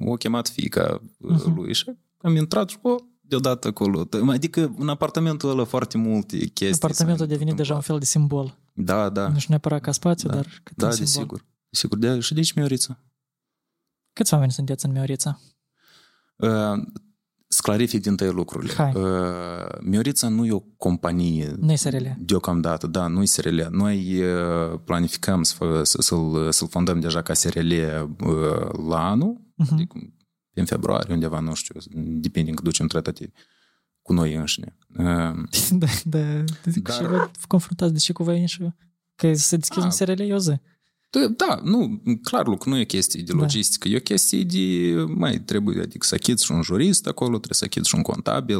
o 0.05 0.13
chemat 0.19 0.47
fica 0.47 1.01
uh-huh. 1.01 1.53
lui 1.55 1.73
și 1.73 1.91
am 2.17 2.35
intrat 2.35 2.69
și 2.69 2.77
o, 2.81 2.95
deodată 3.21 3.67
acolo. 3.67 4.07
Adică 4.27 4.75
în 4.77 4.89
apartamentul 4.89 5.49
ăla 5.49 5.63
foarte 5.63 5.97
multe 5.97 6.37
chestii. 6.37 6.75
Apartamentul 6.81 7.25
a 7.25 7.27
devenit 7.27 7.55
deja 7.55 7.73
un 7.73 7.81
fel 7.81 7.99
de 7.99 8.05
simbol. 8.05 8.57
Da, 8.73 9.09
da. 9.09 9.27
Nu 9.27 9.37
știu 9.37 9.49
neapărat 9.49 9.81
ca 9.81 9.91
spațiu, 9.91 10.29
da. 10.29 10.35
dar 10.35 10.61
cât 10.63 10.77
Da, 10.77 10.87
desigur. 10.87 11.45
Desigur. 11.73 11.97
De, 11.97 12.19
și 12.19 12.33
de 12.33 12.39
aici 12.39 12.53
Miorița. 12.53 13.03
Câți 14.13 14.33
oameni 14.33 14.51
sunteți 14.51 14.85
în 14.85 14.91
Miorița? 14.91 15.39
Uh, 16.35 16.83
să 17.47 17.59
clarific 17.61 18.01
din 18.01 18.15
tăi 18.15 18.31
lucrurile. 18.31 18.73
Hai. 18.73 18.93
Uh, 18.95 19.79
Miorița 19.81 20.27
nu 20.27 20.45
e 20.45 20.51
o 20.51 20.59
companie 20.59 21.55
nu 21.57 21.75
SRL. 21.75 22.05
deocamdată, 22.17 22.87
da, 22.87 23.07
nu 23.07 23.21
e 23.21 23.25
SRL. 23.25 23.61
Noi 23.69 24.23
uh, 24.23 24.79
planificăm 24.83 25.43
să, 25.43 25.81
să-l, 25.83 26.51
să-l 26.51 26.67
fondăm 26.67 26.99
deja 26.99 27.21
ca 27.21 27.33
SRL 27.33 27.71
uh, 27.71 28.87
la 28.87 29.09
anul, 29.09 29.41
uh-huh. 29.41 29.71
adică 29.71 29.97
în 30.53 30.65
februarie, 30.65 31.13
undeva, 31.13 31.39
nu 31.39 31.53
știu, 31.53 31.79
depinde 31.95 32.51
că 32.51 32.61
ducem 32.61 32.87
tratative 32.87 33.31
cu 34.01 34.13
noi 34.13 34.33
înșine. 34.35 34.77
Uh, 34.97 35.05
da, 35.71 35.87
da, 36.03 36.43
dar... 36.75 36.95
și 36.95 37.01
vă 37.01 37.29
confruntați 37.47 37.93
de 37.93 37.99
ce 37.99 38.13
cu 38.13 38.23
voi 38.23 38.39
înșine? 38.39 38.75
Că 39.15 39.33
să 39.33 39.57
deschizi 39.57 39.85
un 39.85 39.91
SRL 39.91 40.19
e 40.19 40.33
o 40.33 40.37
zi. 40.37 40.59
Da, 41.37 41.59
nu, 41.63 42.01
clar, 42.23 42.47
lucru 42.47 42.69
nu 42.69 42.77
e 42.77 42.83
chestie 42.83 43.23
de 43.23 43.31
logistică, 43.31 43.87
da. 43.87 43.93
e 43.93 43.97
o 43.97 44.01
chestie 44.01 44.43
de, 44.43 44.93
mai 45.07 45.39
trebuie, 45.39 45.81
adică 45.81 46.05
să 46.05 46.15
achiți 46.15 46.45
și 46.45 46.51
un 46.51 46.61
jurist 46.61 47.07
acolo, 47.07 47.37
trebuie 47.37 47.57
să 47.57 47.65
achiți 47.65 47.89
și 47.89 47.95
un 47.95 48.01
contabil, 48.01 48.59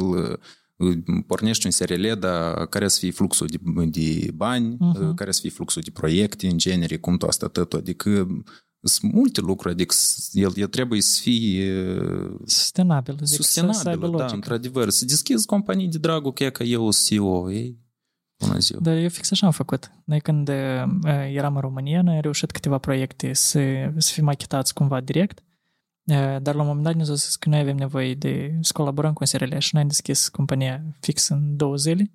pornești 1.27 1.65
un 1.65 1.71
SRL, 1.71 2.11
dar 2.19 2.67
care 2.67 2.87
să 2.87 2.99
fie 2.99 3.11
fluxul 3.11 3.47
de, 3.47 3.85
de 3.85 4.31
bani, 4.35 4.77
uh-huh. 4.77 5.13
care 5.15 5.31
să 5.31 5.39
fie 5.41 5.49
fluxul 5.49 5.81
de 5.81 5.91
proiecte, 5.91 6.47
în 6.47 6.57
genere, 6.57 6.97
cum 6.97 7.17
tot 7.17 7.29
asta, 7.29 7.47
tot, 7.47 7.73
adică 7.73 8.27
sunt 8.81 9.13
multe 9.13 9.41
lucruri, 9.41 9.73
adică 9.73 9.95
el, 10.31 10.51
el 10.55 10.67
trebuie 10.67 11.01
să 11.01 11.21
fie 11.21 11.97
sustenabil, 12.45 13.13
adică 13.13 13.25
sustenabil, 13.25 14.09
să 14.09 14.17
da, 14.17 14.25
într-adevăr, 14.33 14.89
să 14.89 15.05
deschizi 15.05 15.45
companii 15.45 15.87
de 15.87 15.97
dragul 15.97 16.33
că 16.33 16.43
e 16.43 16.49
că 16.49 16.63
eu 16.63 16.89
CEO, 16.91 17.51
ei, 17.51 17.82
Bună 18.47 18.59
ziua! 18.59 18.79
Dar 18.81 18.95
eu 18.95 19.09
fix 19.09 19.31
așa 19.31 19.45
am 19.45 19.51
făcut. 19.51 19.91
Noi 20.05 20.21
când 20.21 20.49
eram 21.29 21.55
în 21.55 21.61
România, 21.61 22.01
noi 22.01 22.15
am 22.15 22.21
reușit 22.21 22.51
câteva 22.51 22.77
proiecte 22.77 23.33
să, 23.33 23.91
să 23.97 24.11
fim 24.13 24.27
achitați 24.27 24.73
cumva 24.73 25.01
direct, 25.01 25.43
dar 26.39 26.55
la 26.55 26.61
un 26.61 26.67
moment 26.67 26.83
dat 26.83 26.95
ne-a 26.95 27.03
zis 27.03 27.35
că 27.35 27.49
noi 27.49 27.59
avem 27.59 27.75
nevoie 27.75 28.13
de 28.13 28.57
să 28.61 28.71
colaborăm 28.73 29.13
cu 29.13 29.25
SRL 29.25 29.57
și 29.57 29.69
noi 29.73 29.81
am 29.81 29.87
deschis 29.87 30.29
compania 30.29 30.83
fix 30.99 31.27
în 31.27 31.55
două 31.55 31.75
zile 31.75 32.11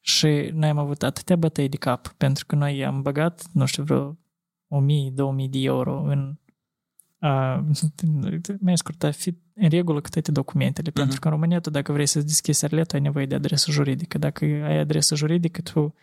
și 0.00 0.50
noi 0.52 0.68
am 0.68 0.78
avut 0.78 1.02
atâtea 1.02 1.36
bătăi 1.36 1.68
de 1.68 1.76
cap 1.76 2.08
pentru 2.08 2.46
că 2.46 2.54
noi 2.54 2.84
am 2.84 3.02
băgat, 3.02 3.42
nu 3.52 3.64
știu, 3.64 3.82
vreo 3.82 4.18
1000-2000 5.44 5.50
de 5.50 5.58
euro 5.58 6.02
în 6.02 6.38
mai 8.60 8.76
scurt, 8.76 9.02
a 9.02 9.10
fi 9.10 9.34
în 9.54 9.68
regulă 9.68 10.00
cu 10.00 10.08
toate 10.08 10.32
documentele. 10.32 10.90
Uh-huh. 10.90 10.94
Pentru 10.94 11.20
că 11.20 11.28
în 11.28 11.34
România, 11.34 11.60
tu 11.60 11.70
dacă 11.70 11.92
vrei 11.92 12.06
să 12.06 12.20
deschizi 12.20 12.58
serletul, 12.58 12.96
ai 12.96 13.02
nevoie 13.02 13.26
de 13.26 13.34
adresă 13.34 13.70
juridică. 13.70 14.18
Dacă 14.18 14.44
ai 14.44 14.78
adresă 14.78 15.14
juridică, 15.14 15.60
tu 15.60 15.94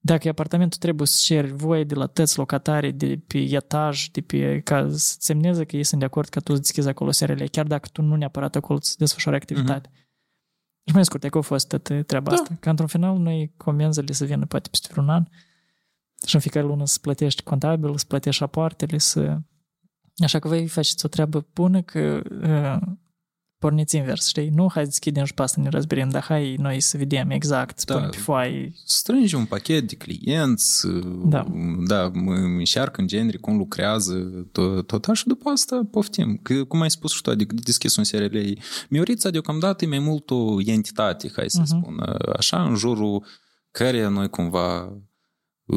dacă 0.00 0.26
e 0.26 0.30
apartamentul, 0.30 0.78
trebuie 0.78 1.06
să 1.06 1.16
ceri 1.20 1.52
voie 1.52 1.84
de 1.84 1.94
la 1.94 2.06
tăți 2.06 2.38
locatari 2.38 2.92
de 2.92 3.20
pe 3.26 3.38
etaj, 3.38 4.08
de 4.08 4.20
pe, 4.20 4.60
ca 4.60 4.88
să 4.90 5.16
semneze 5.18 5.64
că 5.64 5.76
ei 5.76 5.84
sunt 5.84 6.00
de 6.00 6.06
acord 6.06 6.28
că 6.28 6.40
tu 6.40 6.52
să 6.52 6.60
deschizi 6.60 6.88
acolo 6.88 7.10
SRL, 7.10 7.44
chiar 7.44 7.66
dacă 7.66 7.88
tu 7.92 8.02
nu 8.02 8.16
neapărat 8.16 8.56
acolo 8.56 8.78
să 8.82 8.94
desfășori 8.98 9.36
activitate. 9.36 9.88
Uh-huh. 9.88 10.06
Și 10.84 10.94
mai 10.94 11.04
scurt, 11.04 11.28
că 11.28 11.38
a 11.38 11.40
fost 11.40 11.68
toată 11.68 12.02
treaba 12.02 12.30
da. 12.30 12.36
asta. 12.36 12.56
Că 12.60 12.70
într-un 12.70 12.88
final 12.88 13.18
noi 13.18 13.52
comenzile 13.56 14.12
să 14.12 14.24
vină 14.24 14.46
poate 14.46 14.68
peste 14.68 14.88
vreun 14.90 15.08
an 15.08 15.24
și 16.26 16.34
în 16.34 16.40
fiecare 16.40 16.66
lună 16.66 16.86
să 16.86 16.98
plătești 17.00 17.42
contabil, 17.42 17.98
să 17.98 18.04
plătești 18.08 18.40
rapoartele, 18.40 18.98
să 18.98 19.38
Așa 20.18 20.38
că 20.38 20.48
voi 20.48 20.66
faceți 20.66 21.04
o 21.04 21.08
treabă 21.08 21.46
bună 21.52 21.82
că 21.82 22.22
uh, 22.42 22.92
porniți 23.58 23.96
invers, 23.96 24.26
știi? 24.26 24.48
Nu 24.48 24.68
hai 24.72 24.82
să 24.82 24.88
deschidem 24.88 25.24
și 25.24 25.34
pe 25.34 25.42
asta 25.42 25.60
ne 25.60 25.68
răzbirim, 25.68 26.08
dar 26.08 26.22
hai 26.22 26.54
noi 26.58 26.80
să 26.80 26.96
vedem 26.96 27.30
exact, 27.30 27.84
da, 27.84 28.00
pe 28.00 28.16
foaie. 28.16 28.72
Strângi 28.84 29.34
un 29.34 29.44
pachet 29.44 29.88
de 29.88 29.94
clienți, 29.94 30.86
da, 31.24 31.46
da 31.86 32.10
încearcă 32.14 33.00
în 33.00 33.06
genere 33.06 33.36
cum 33.36 33.56
lucrează, 33.56 34.14
tot, 34.52 34.86
tot 34.86 35.04
așa, 35.04 35.22
după 35.26 35.48
asta 35.48 35.80
poftim. 35.90 36.36
Că, 36.42 36.64
cum 36.64 36.80
ai 36.80 36.90
spus 36.90 37.12
și 37.12 37.22
tu, 37.22 37.30
adică 37.30 37.54
deschis 37.62 37.96
un 37.96 38.04
SRL. 38.04 38.38
Miorița 38.88 39.30
deocamdată 39.30 39.84
e 39.84 39.88
mai 39.88 39.98
mult 39.98 40.30
o 40.30 40.60
entitate, 40.64 41.30
hai 41.36 41.50
să 41.50 41.62
uh-huh. 41.62 41.78
spun, 41.78 42.00
așa, 42.36 42.62
în 42.62 42.74
jurul 42.74 43.24
care 43.70 44.08
noi 44.08 44.28
cumva 44.28 44.92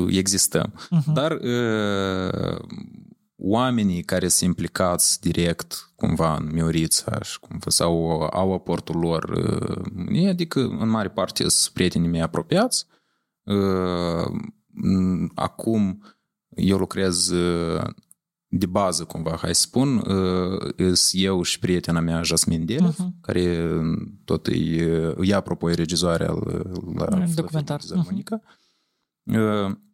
existăm. 0.10 0.74
Uh-huh. 0.74 1.14
Dar 1.14 1.32
uh, 1.32 2.60
oamenii 3.44 4.04
care 4.04 4.28
sunt 4.28 4.50
implicați 4.50 5.22
direct 5.22 5.92
cumva 5.96 6.36
în 6.36 6.50
Miorița 6.52 7.22
și 7.22 7.40
cumva, 7.40 7.70
sau 7.70 8.22
au 8.22 8.54
aportul 8.54 9.00
lor, 9.00 9.24
uh, 9.24 10.28
adică 10.30 10.60
în 10.60 10.90
mare 10.90 11.10
parte 11.10 11.50
sunt 11.50 11.74
prietenii 11.74 12.10
mei 12.10 12.22
apropiați. 12.22 12.86
Uh, 13.44 14.26
acum 15.36 16.04
eu 16.50 16.78
lucrez 16.78 17.30
uh, 17.30 17.84
de 18.48 18.66
bază, 18.66 19.04
cumva, 19.04 19.38
hai 19.42 19.56
să 19.56 19.62
spun, 19.62 19.98
uh, 19.98 20.96
eu 21.12 21.42
și 21.42 21.60
prietena 21.60 22.00
mea, 22.00 22.24
Jasmine 22.24 22.64
Delev, 22.64 22.96
uh-huh. 22.96 23.22
care 23.22 23.70
tot 24.26 24.48
e, 24.48 25.16
ea, 25.22 25.38
apropo, 25.38 25.70
e 25.70 25.74
regizoare 25.74 26.26
al, 26.26 26.72
la 26.96 27.26
documentar. 27.36 27.82
Monica. 27.94 28.42
Uh-huh. 28.42 29.90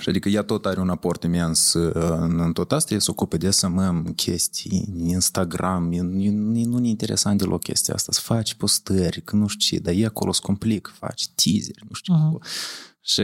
Și 0.00 0.08
adică 0.08 0.28
ea 0.28 0.42
tot 0.42 0.66
are 0.66 0.80
un 0.80 0.88
aport 0.88 1.22
imens 1.22 1.72
în, 1.72 2.40
în 2.40 2.52
tot 2.52 2.72
asta, 2.72 2.98
se 2.98 3.10
ocupă 3.10 3.36
de 3.36 3.50
să 3.50 3.68
mă 3.68 4.02
chestii, 4.16 4.88
Instagram, 4.96 5.92
nu 5.92 6.78
ne 6.78 6.88
interesant 6.88 7.38
deloc 7.38 7.62
chestia 7.62 7.94
asta, 7.94 8.12
să 8.12 8.20
faci 8.20 8.54
postări, 8.54 9.22
că 9.22 9.36
nu 9.36 9.46
știu 9.46 9.76
ce, 9.76 9.82
dar 9.82 9.94
e 9.94 10.04
acolo 10.04 10.32
să 10.32 10.40
complic, 10.42 10.92
faci 10.98 11.28
teaser, 11.34 11.82
nu 11.88 11.94
știu 11.94 12.14
uh-huh. 12.14 12.90
Și 13.04 13.22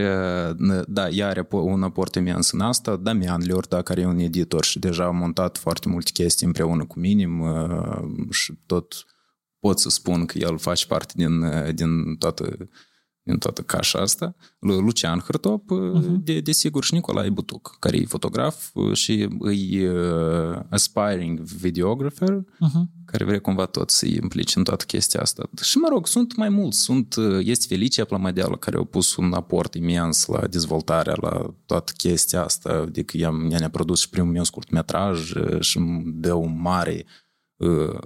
da, 0.86 1.08
ea 1.08 1.28
are 1.28 1.46
un 1.50 1.82
aport 1.82 2.14
imens 2.14 2.50
în 2.50 2.60
asta, 2.60 2.96
Damian 2.96 3.40
Liorda, 3.42 3.82
care 3.82 4.00
e 4.00 4.06
un 4.06 4.18
editor 4.18 4.64
și 4.64 4.78
deja 4.78 5.04
a 5.04 5.10
montat 5.10 5.58
foarte 5.58 5.88
multe 5.88 6.10
chestii 6.12 6.46
împreună 6.46 6.84
cu 6.84 6.98
minim 6.98 7.44
și 8.30 8.58
tot 8.66 8.94
pot 9.58 9.78
să 9.78 9.88
spun 9.88 10.26
că 10.26 10.38
el 10.38 10.58
face 10.58 10.86
parte 10.86 11.12
din, 11.16 11.44
din 11.74 12.16
toată 12.16 12.68
din 13.28 13.38
toată 13.38 13.62
cașa 13.62 13.98
asta, 13.98 14.34
Lucian 14.58 15.18
Hârtop, 15.18 15.62
uh-huh. 15.70 16.22
de, 16.24 16.40
desigur 16.40 16.84
și 16.84 16.94
Nicolae 16.94 17.30
Butuc, 17.30 17.76
care 17.78 17.96
e 17.96 18.04
fotograf 18.04 18.70
și 18.92 19.28
e 19.70 19.90
uh, 19.90 20.60
aspiring 20.70 21.40
videographer, 21.40 22.40
uh-huh. 22.40 23.04
care 23.04 23.24
vrea 23.24 23.40
cumva 23.40 23.66
tot 23.66 23.90
să-i 23.90 24.18
implice 24.22 24.58
în 24.58 24.64
toată 24.64 24.84
chestia 24.84 25.20
asta. 25.20 25.50
Și 25.62 25.78
mă 25.78 25.88
rog, 25.90 26.06
sunt 26.06 26.36
mai 26.36 26.48
mulți. 26.48 26.78
Sunt, 26.78 27.14
este 27.38 27.66
Felicia 27.68 28.04
Plamadeală, 28.04 28.56
care 28.56 28.76
a 28.76 28.84
pus 28.84 29.16
un 29.16 29.32
aport 29.32 29.74
imens 29.74 30.26
la 30.26 30.46
dezvoltarea, 30.46 31.14
la 31.20 31.54
toată 31.66 31.92
chestia 31.96 32.44
asta, 32.44 32.72
adică 32.86 33.16
ea 33.16 33.30
ne-a 33.30 33.70
produs 33.70 34.00
și 34.00 34.08
primul 34.08 34.32
meu 34.32 34.44
scurtmetraj 34.44 35.32
și 35.60 35.76
îmi 35.76 36.02
dă 36.14 36.32
un 36.32 36.60
mare 36.60 37.04
uh, 37.56 37.98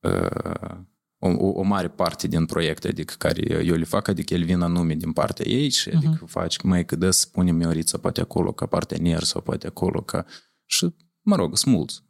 uh, 0.00 0.76
o, 1.18 1.28
o 1.46 1.62
mare 1.62 1.88
parte 1.88 2.26
din 2.26 2.46
proiecte 2.46 2.88
adică 2.88 3.14
care 3.18 3.64
eu 3.64 3.74
le 3.74 3.84
fac, 3.84 4.08
adică 4.08 4.34
el 4.34 4.44
vin 4.44 4.60
anume 4.60 4.94
din 4.94 5.12
partea 5.12 5.46
ei 5.48 5.70
și 5.70 5.88
adică 5.88 6.24
uh-huh. 6.24 6.30
faci 6.30 6.62
mai 6.62 6.84
că 6.84 6.96
dă 6.96 7.10
să 7.10 7.26
punem 7.32 7.56
Miorița 7.56 7.98
poate 7.98 8.20
acolo 8.20 8.52
ca 8.52 8.66
partener 8.66 9.22
sau 9.22 9.40
poate 9.40 9.66
acolo 9.66 10.00
ca... 10.02 10.24
Și, 10.64 10.94
mă 11.20 11.36
rog, 11.36 11.56
sunt 11.56 11.74
mulți. 11.74 12.02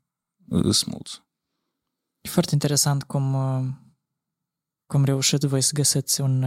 Sunt 0.51 0.87
mulți. 0.87 1.23
E 2.21 2.29
foarte 2.29 2.51
interesant 2.53 3.03
cum, 3.03 3.37
cum 4.87 5.05
reușiți 5.05 5.47
voi 5.47 5.61
să 5.61 5.71
găsiți 5.75 6.21
un, 6.21 6.45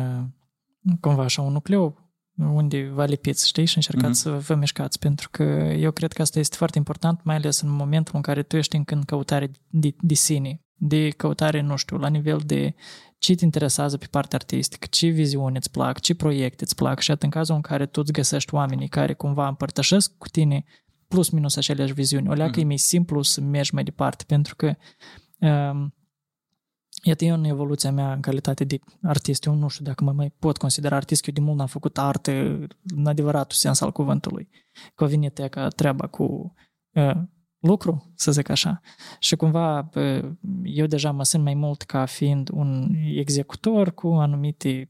cumva 1.00 1.24
așa, 1.24 1.42
un 1.42 1.52
nucleu 1.52 2.12
unde 2.36 2.90
vă 2.90 3.06
lipiți, 3.06 3.48
știi, 3.48 3.66
și 3.66 3.76
încercați 3.76 4.20
uh-huh. 4.20 4.24
să 4.24 4.32
vă 4.32 4.56
mișcați, 4.56 5.00
pentru 5.00 5.30
că 5.32 5.44
eu 5.78 5.92
cred 5.92 6.14
că 6.14 6.22
asta 6.22 6.40
este 6.40 6.56
foarte 6.56 6.78
important, 6.78 7.24
mai 7.24 7.36
ales 7.36 7.62
în 7.62 7.70
momentul 7.70 8.16
în 8.16 8.22
care 8.22 8.44
tu 8.44 8.58
ești 8.58 8.76
încă 8.76 8.96
în 8.96 9.04
căutare 9.04 9.52
de, 9.70 9.96
de 10.00 10.14
sine, 10.14 10.62
de 10.84 11.10
căutare, 11.10 11.62
nu 11.62 11.76
știu, 11.76 11.98
la 11.98 12.08
nivel 12.08 12.42
de 12.46 12.74
ce 13.18 13.36
te 13.36 13.44
interesează 13.44 13.98
pe 13.98 14.08
partea 14.12 14.38
artistică, 14.42 14.88
ce 14.90 15.08
viziune 15.08 15.58
îți 15.58 15.72
plac, 15.72 16.00
ce 16.00 16.16
proiecte 16.16 16.64
îți 16.64 16.76
plac 16.76 17.00
și 17.00 17.14
în 17.20 17.30
cazul 17.30 17.56
în 17.56 17.62
care 17.62 17.86
tu 17.86 18.02
îți 18.04 18.12
găsești 18.12 18.54
oamenii 18.54 18.88
care 18.88 19.14
cumva 19.14 19.48
împărtășesc 19.48 20.18
cu 20.18 20.28
tine 20.28 20.64
plus 21.08 21.30
minus 21.30 21.56
aceleași 21.56 21.94
viziuni, 21.94 22.30
o 22.30 22.34
leacă 22.34 22.54
mm. 22.56 22.64
e 22.64 22.66
mai 22.66 22.78
simplu 22.78 23.22
să 23.22 23.42
mergi 23.42 23.74
mai 23.74 23.84
departe, 23.84 24.24
pentru 24.28 24.56
că 24.56 24.76
um, 25.40 25.94
Iată, 27.04 27.26
eu 27.26 27.36
în 27.36 27.44
evoluția 27.44 27.92
mea 27.92 28.14
în 28.14 28.22
calitate 28.22 28.64
de 28.64 28.80
artist, 29.02 29.46
eu 29.46 29.56
nu 29.56 29.68
știu 29.68 29.86
dacă 29.86 30.04
mă 30.04 30.12
mai 30.12 30.34
pot 30.40 30.58
considera 30.58 30.96
artist, 30.96 31.28
eu 31.28 31.34
de 31.34 31.42
mult 31.42 31.58
n-am 31.58 31.68
făcut 31.68 31.98
artă 31.98 32.32
în 32.96 33.06
adevăratul 33.06 33.58
sens 33.58 33.82
al 33.82 33.92
cuvântului. 33.92 34.50
Că 34.96 35.06
vine 35.06 35.30
ca 35.30 35.68
treaba 35.68 36.08
cu 36.08 36.54
uh, 36.94 37.22
lucru, 37.62 38.12
să 38.16 38.32
zic 38.32 38.50
așa. 38.50 38.82
Și 39.20 39.36
cumva 39.36 39.90
eu 40.64 40.86
deja 40.86 41.12
mă 41.12 41.24
simt 41.24 41.44
mai 41.44 41.54
mult 41.54 41.82
ca 41.82 42.06
fiind 42.06 42.50
un 42.54 42.96
executor 43.16 43.94
cu 43.94 44.08
anumite 44.08 44.90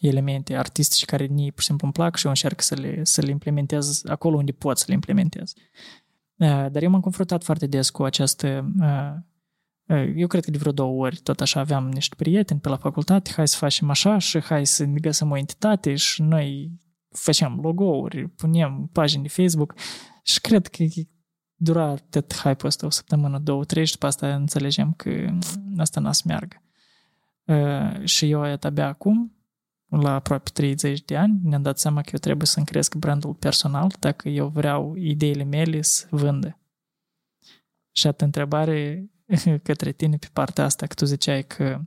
elemente 0.00 0.56
artistice 0.56 1.04
care 1.04 1.24
nii 1.24 1.52
pur 1.52 1.60
și 1.60 1.66
simplu 1.66 1.86
îmi 1.86 1.94
plac 1.94 2.16
și 2.16 2.24
eu 2.24 2.30
încerc 2.30 2.60
să 2.60 2.74
le, 2.74 3.04
să 3.04 3.20
le 3.20 3.30
implementez 3.30 4.02
acolo 4.06 4.36
unde 4.36 4.52
pot 4.52 4.78
să 4.78 4.84
le 4.88 4.94
implementez. 4.94 5.52
Dar 6.36 6.82
eu 6.82 6.90
m-am 6.90 7.00
confruntat 7.00 7.44
foarte 7.44 7.66
des 7.66 7.90
cu 7.90 8.02
această 8.02 8.72
eu 10.14 10.26
cred 10.26 10.44
că 10.44 10.50
de 10.50 10.58
vreo 10.58 10.72
două 10.72 11.04
ori 11.04 11.16
tot 11.16 11.40
așa 11.40 11.60
aveam 11.60 11.88
niște 11.88 12.14
prieteni 12.14 12.60
pe 12.60 12.68
la 12.68 12.76
facultate, 12.76 13.30
hai 13.34 13.48
să 13.48 13.56
facem 13.56 13.90
așa 13.90 14.18
și 14.18 14.40
hai 14.40 14.66
să 14.66 14.84
ne 14.84 14.98
găsim 14.98 15.30
o 15.30 15.36
entitate 15.36 15.94
și 15.94 16.22
noi 16.22 16.72
facem 17.08 17.58
logo-uri, 17.62 18.28
punem 18.28 18.90
pagini 18.92 19.22
de 19.22 19.28
Facebook 19.28 19.74
și 20.22 20.40
cred 20.40 20.66
că 20.66 20.84
dura 21.56 21.84
atât 21.84 22.34
hype-ul 22.34 22.66
ăsta 22.66 22.86
o 22.86 22.90
săptămână, 22.90 23.38
două, 23.38 23.64
trei 23.64 23.84
și 23.84 23.92
după 23.92 24.06
asta 24.06 24.34
înțelegem 24.34 24.92
că 24.92 25.10
asta 25.76 26.00
n-a 26.00 26.12
să 26.12 26.22
meargă. 26.26 26.62
Uh, 27.44 28.04
și 28.04 28.30
eu 28.30 28.44
iată 28.44 28.66
abia 28.66 28.86
acum, 28.86 29.34
la 29.88 30.14
aproape 30.14 30.50
30 30.52 31.04
de 31.04 31.16
ani, 31.16 31.40
ne-am 31.42 31.62
dat 31.62 31.78
seama 31.78 32.00
că 32.00 32.08
eu 32.12 32.18
trebuie 32.18 32.46
să-mi 32.46 32.66
cresc 32.66 32.94
brandul 32.94 33.34
personal 33.34 33.92
dacă 33.98 34.28
eu 34.28 34.48
vreau 34.48 34.94
ideile 34.96 35.44
mele 35.44 35.82
să 35.82 36.06
vândă. 36.10 36.58
Și 37.92 38.06
atât 38.06 38.20
întrebare 38.20 39.10
către 39.62 39.92
tine 39.92 40.16
pe 40.16 40.28
partea 40.32 40.64
asta, 40.64 40.86
că 40.86 40.94
tu 40.94 41.04
ziceai 41.04 41.42
că 41.42 41.80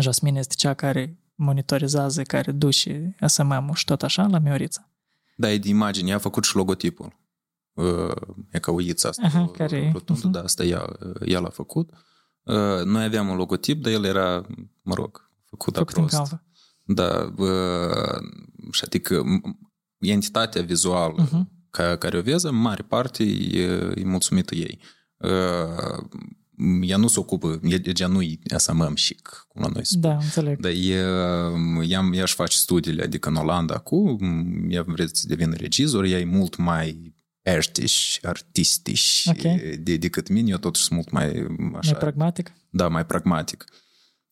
Jasmine 0.00 0.38
este 0.38 0.54
cea 0.56 0.74
care 0.74 1.18
monitorizează, 1.34 2.22
care 2.22 2.52
duce 2.52 3.16
SMM-ul 3.26 3.74
și 3.74 3.84
tot 3.84 4.02
așa 4.02 4.26
la 4.26 4.38
Miorița. 4.38 4.88
Da, 5.36 5.52
e 5.52 5.58
de 5.58 5.68
imagine, 5.68 6.12
a 6.12 6.18
făcut 6.18 6.44
și 6.44 6.56
logotipul 6.56 7.23
e 8.50 8.58
ca 8.58 8.70
uița 8.70 9.08
asta, 9.08 9.22
Aha, 9.26 9.50
care 9.56 9.90
rotundă, 9.92 10.28
uh-huh. 10.28 10.32
da, 10.32 10.42
asta 10.42 10.64
ea, 10.64 10.96
ea 11.24 11.38
l-a 11.40 11.48
făcut. 11.48 11.90
Noi 12.84 13.04
aveam 13.04 13.28
un 13.28 13.36
logotip, 13.36 13.82
dar 13.82 13.92
el 13.92 14.04
era, 14.04 14.46
mă 14.82 14.94
rog, 14.94 15.30
făcut, 15.44 15.76
făcut 15.76 15.94
prost. 15.94 16.36
În 16.84 16.94
Da, 16.94 17.34
și 18.70 18.82
adică 18.84 19.22
entitatea 19.98 20.62
vizuală 20.62 21.26
uh-huh. 21.26 21.68
ca, 21.70 21.96
care 21.96 22.18
o 22.18 22.22
vezi, 22.22 22.46
în 22.46 22.54
mare 22.54 22.82
parte 22.82 23.22
e, 23.22 23.62
e 23.94 24.04
mulțumită 24.04 24.54
ei. 24.54 24.78
Ea 26.80 26.96
nu 26.96 27.06
se 27.06 27.18
ocupă, 27.18 27.60
ea 27.94 28.06
nu 28.06 28.22
e 28.22 28.38
SMM 28.56 28.92
chic, 28.94 29.46
cum 29.48 29.62
la 29.62 29.68
noi 29.68 29.86
spune. 29.86 30.14
Da, 30.14 30.14
înțeleg. 30.14 30.60
Dar 30.60 30.70
e, 30.70 30.76
ea, 31.88 32.08
ea 32.12 32.22
își 32.22 32.34
face 32.34 32.56
studiile, 32.56 33.02
adică 33.02 33.28
în 33.28 33.34
Olanda 33.34 33.74
acum, 33.74 34.18
ea 34.68 34.82
vrea 34.82 35.06
să 35.12 35.26
devină 35.26 35.54
regizor, 35.54 36.04
ea 36.04 36.18
e 36.18 36.24
mult 36.24 36.56
mai 36.56 37.13
artiști, 37.50 38.26
artistici 38.26 39.22
okay. 39.26 39.78
de, 39.82 39.96
decât 39.96 40.28
mine, 40.28 40.50
eu 40.50 40.58
totuși 40.58 40.84
sunt 40.84 40.94
mult 40.94 41.10
mai 41.10 41.26
așa... 41.76 41.90
Mai 41.90 42.00
pragmatic? 42.00 42.52
Da, 42.70 42.88
mai 42.88 43.06
pragmatic. 43.06 43.64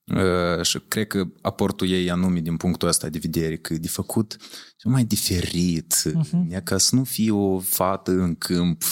Uh, 0.04 0.64
și 0.64 0.78
cred 0.88 1.06
că 1.06 1.26
aportul 1.40 1.88
ei 1.88 2.10
anume 2.10 2.40
din 2.40 2.56
punctul 2.56 2.88
ăsta 2.88 3.08
de 3.08 3.18
vedere, 3.18 3.56
că 3.56 3.74
de 3.74 3.88
făcut 3.88 4.36
cel 4.76 4.90
mai 4.90 5.04
diferit, 5.04 5.94
uh-huh. 6.06 6.62
ca 6.64 6.78
să 6.78 6.94
nu 6.94 7.04
fie 7.04 7.30
o 7.30 7.58
fată 7.58 8.10
în 8.10 8.34
câmp 8.34 8.82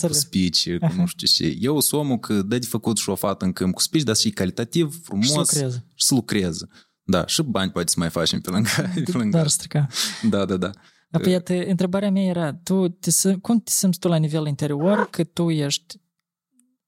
cu 0.00 0.12
spici, 0.12 0.68
uh-huh. 0.68 0.78
cu 0.78 0.92
nu 1.00 1.06
știu 1.06 1.26
ce. 1.26 1.56
Eu 1.60 1.80
sunt 1.80 2.00
omul 2.00 2.18
că 2.18 2.42
dă 2.42 2.58
de 2.58 2.66
făcut 2.66 2.98
și 2.98 3.08
o 3.08 3.14
fată 3.14 3.44
în 3.44 3.52
câmp 3.52 3.74
cu 3.74 3.80
spici, 3.80 4.02
dar 4.02 4.16
și 4.16 4.30
calitativ, 4.30 5.00
frumos. 5.02 5.26
Și 5.26 5.32
să 5.32 5.38
lucreze. 5.38 5.84
Și 5.94 6.06
să 6.06 6.14
lucreze. 6.14 6.68
Da, 7.02 7.26
și 7.26 7.42
bani 7.42 7.70
poate 7.70 7.90
să 7.90 7.96
mai 7.98 8.10
facem 8.10 8.40
pe 8.40 8.50
lângă. 8.50 8.68
Pe 9.04 9.12
lângă. 9.12 9.36
Dar 9.36 9.48
strica. 9.48 9.86
Da, 10.22 10.44
da, 10.44 10.56
da. 10.56 10.70
Apoi, 11.10 11.32
iată, 11.32 11.52
întrebarea 11.66 12.10
mea 12.10 12.22
era, 12.22 12.54
tu 12.54 12.88
te, 12.88 13.34
cum 13.36 13.60
te 13.60 13.70
simți 13.70 13.98
tu 13.98 14.08
la 14.08 14.16
nivel 14.16 14.46
interior 14.46 15.10
că 15.10 15.24
tu 15.24 15.50
ești 15.50 16.00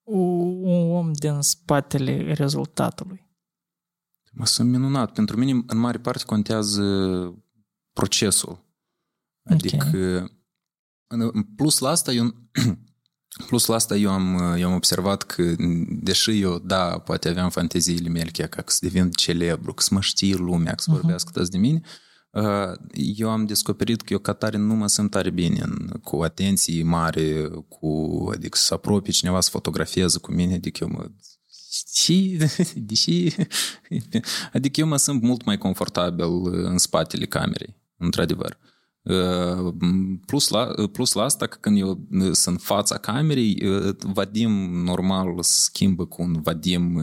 un 0.03 0.91
om 0.91 1.11
din 1.11 1.41
spatele 1.41 2.33
rezultatului? 2.33 3.27
Mă 4.31 4.45
sunt 4.45 4.69
minunat. 4.69 5.13
Pentru 5.13 5.37
mine, 5.37 5.63
în 5.67 5.77
mare 5.77 5.97
parte, 5.97 6.23
contează 6.25 6.83
procesul. 7.93 8.67
Adică, 9.43 9.85
okay. 9.87 10.39
în 11.07 11.43
plus 11.43 11.79
la 11.79 11.89
asta, 11.89 12.11
eu, 12.11 12.35
plus 13.47 13.65
la 13.65 13.75
asta 13.75 13.95
eu 13.95 14.11
am, 14.11 14.53
eu 14.57 14.67
am 14.67 14.75
observat 14.75 15.23
că, 15.23 15.55
deși 15.89 16.41
eu, 16.41 16.59
da, 16.59 16.99
poate 16.99 17.29
aveam 17.29 17.49
fanteziile 17.49 18.09
mele, 18.09 18.29
ca 18.29 18.63
să 18.65 18.77
devin 18.81 19.11
celebru, 19.11 19.73
că 19.73 19.83
să 19.83 19.93
mă 19.93 20.01
știe 20.01 20.35
lumea, 20.35 20.75
că 20.75 20.81
să 20.81 20.91
uh-huh. 20.91 20.93
vorbească 20.93 21.43
de 21.43 21.57
mine, 21.57 21.81
eu 22.93 23.29
am 23.29 23.45
descoperit 23.45 24.01
că 24.01 24.13
eu 24.13 24.19
ca 24.19 24.33
tare 24.33 24.57
nu 24.57 24.73
mă 24.73 24.87
simt 24.87 25.11
tare 25.11 25.29
bine 25.29 25.65
cu 26.03 26.21
atenție 26.21 26.83
mare, 26.83 27.49
cu, 27.67 27.89
adică 28.33 28.57
să 28.57 28.73
apropie 28.73 29.11
cineva 29.13 29.41
să 29.41 29.49
fotografieze 29.49 30.19
cu 30.19 30.31
mine, 30.31 30.53
adică 30.53 30.83
eu 30.83 30.89
mă 30.89 31.09
și, 31.93 32.37
deși, 32.89 33.35
adică 34.53 34.79
eu 34.79 34.87
mă 34.87 34.97
simt 34.97 35.21
mult 35.21 35.45
mai 35.45 35.57
confortabil 35.57 36.25
în 36.45 36.77
spatele 36.77 37.25
camerei, 37.25 37.75
într-adevăr. 37.97 38.57
Plus 40.25 40.47
la, 40.47 40.73
plus 40.91 41.13
la 41.13 41.23
asta, 41.23 41.47
că 41.47 41.57
când 41.59 41.77
eu 41.77 42.07
sunt 42.31 42.45
în 42.45 42.57
fața 42.57 42.97
camerei, 42.97 43.63
Vadim 44.13 44.51
normal 44.83 45.37
se 45.41 45.59
schimbă 45.61 46.05
cu 46.05 46.21
un 46.21 46.41
Vadim 46.41 47.01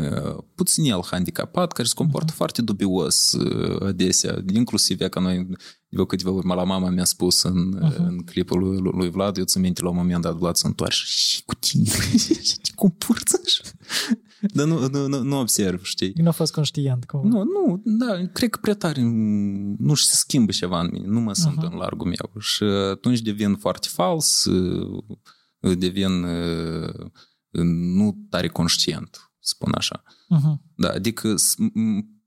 puțin 0.55 0.85
el 0.85 1.01
handicapat, 1.05 1.73
care 1.73 1.89
se 1.89 1.95
comportă 1.95 2.33
uh-huh. 2.33 2.37
foarte 2.37 2.63
dubios 2.63 3.37
adesea, 3.81 4.45
inclusiv 4.53 4.99
ca 5.09 5.21
noi 5.21 5.49
de 5.89 6.05
câteva 6.07 6.31
ori 6.31 6.47
la 6.47 6.65
mama 6.65 6.89
mi-a 6.89 7.05
spus 7.05 7.43
în, 7.43 7.79
uh-huh. 7.83 7.97
în 7.97 8.19
clipul 8.19 8.59
lui, 8.59 8.79
lui 8.79 9.11
Vlad, 9.11 9.37
eu 9.37 9.45
țin 9.45 9.61
minte 9.61 9.83
la 9.83 9.89
un 9.89 9.97
moment 9.97 10.23
dat 10.23 10.37
Vlad 10.37 10.57
se 10.57 10.67
întoarce 10.67 11.03
și 11.05 11.45
cu 11.45 11.55
tine, 11.55 11.91
ce 12.63 12.73
comportă 12.75 13.41
Dar 14.41 14.67
nu, 14.67 14.89
nu, 14.89 15.07
nu, 15.07 15.23
nu 15.23 15.39
observ, 15.39 15.83
știi? 15.83 16.13
Nu 16.17 16.29
a 16.29 16.31
fost 16.31 16.53
conștient. 16.53 17.05
Cum? 17.05 17.29
Nu, 17.29 17.43
nu, 17.43 17.83
da, 17.85 18.27
cred 18.33 18.51
că 18.51 18.59
prea 18.61 18.75
tare, 18.75 19.03
nu 19.79 19.95
știu, 19.95 20.11
se 20.11 20.17
schimbă 20.17 20.53
ceva 20.53 20.81
în 20.81 20.89
mine, 20.93 21.07
nu 21.07 21.21
mă 21.21 21.33
sunt 21.33 21.59
uh-huh. 21.59 21.71
în 21.71 21.77
largul 21.77 22.07
meu. 22.07 22.41
Și 22.41 22.63
atunci 22.65 23.21
devin 23.21 23.55
foarte 23.55 23.89
fals, 23.91 24.49
devin 25.79 26.27
nu 27.95 28.27
tare 28.31 28.49
conștient, 28.49 29.31
spun 29.41 29.73
așa. 29.77 30.03
Uh-huh. 30.07 30.75
Da, 30.77 30.89
adică 30.89 31.35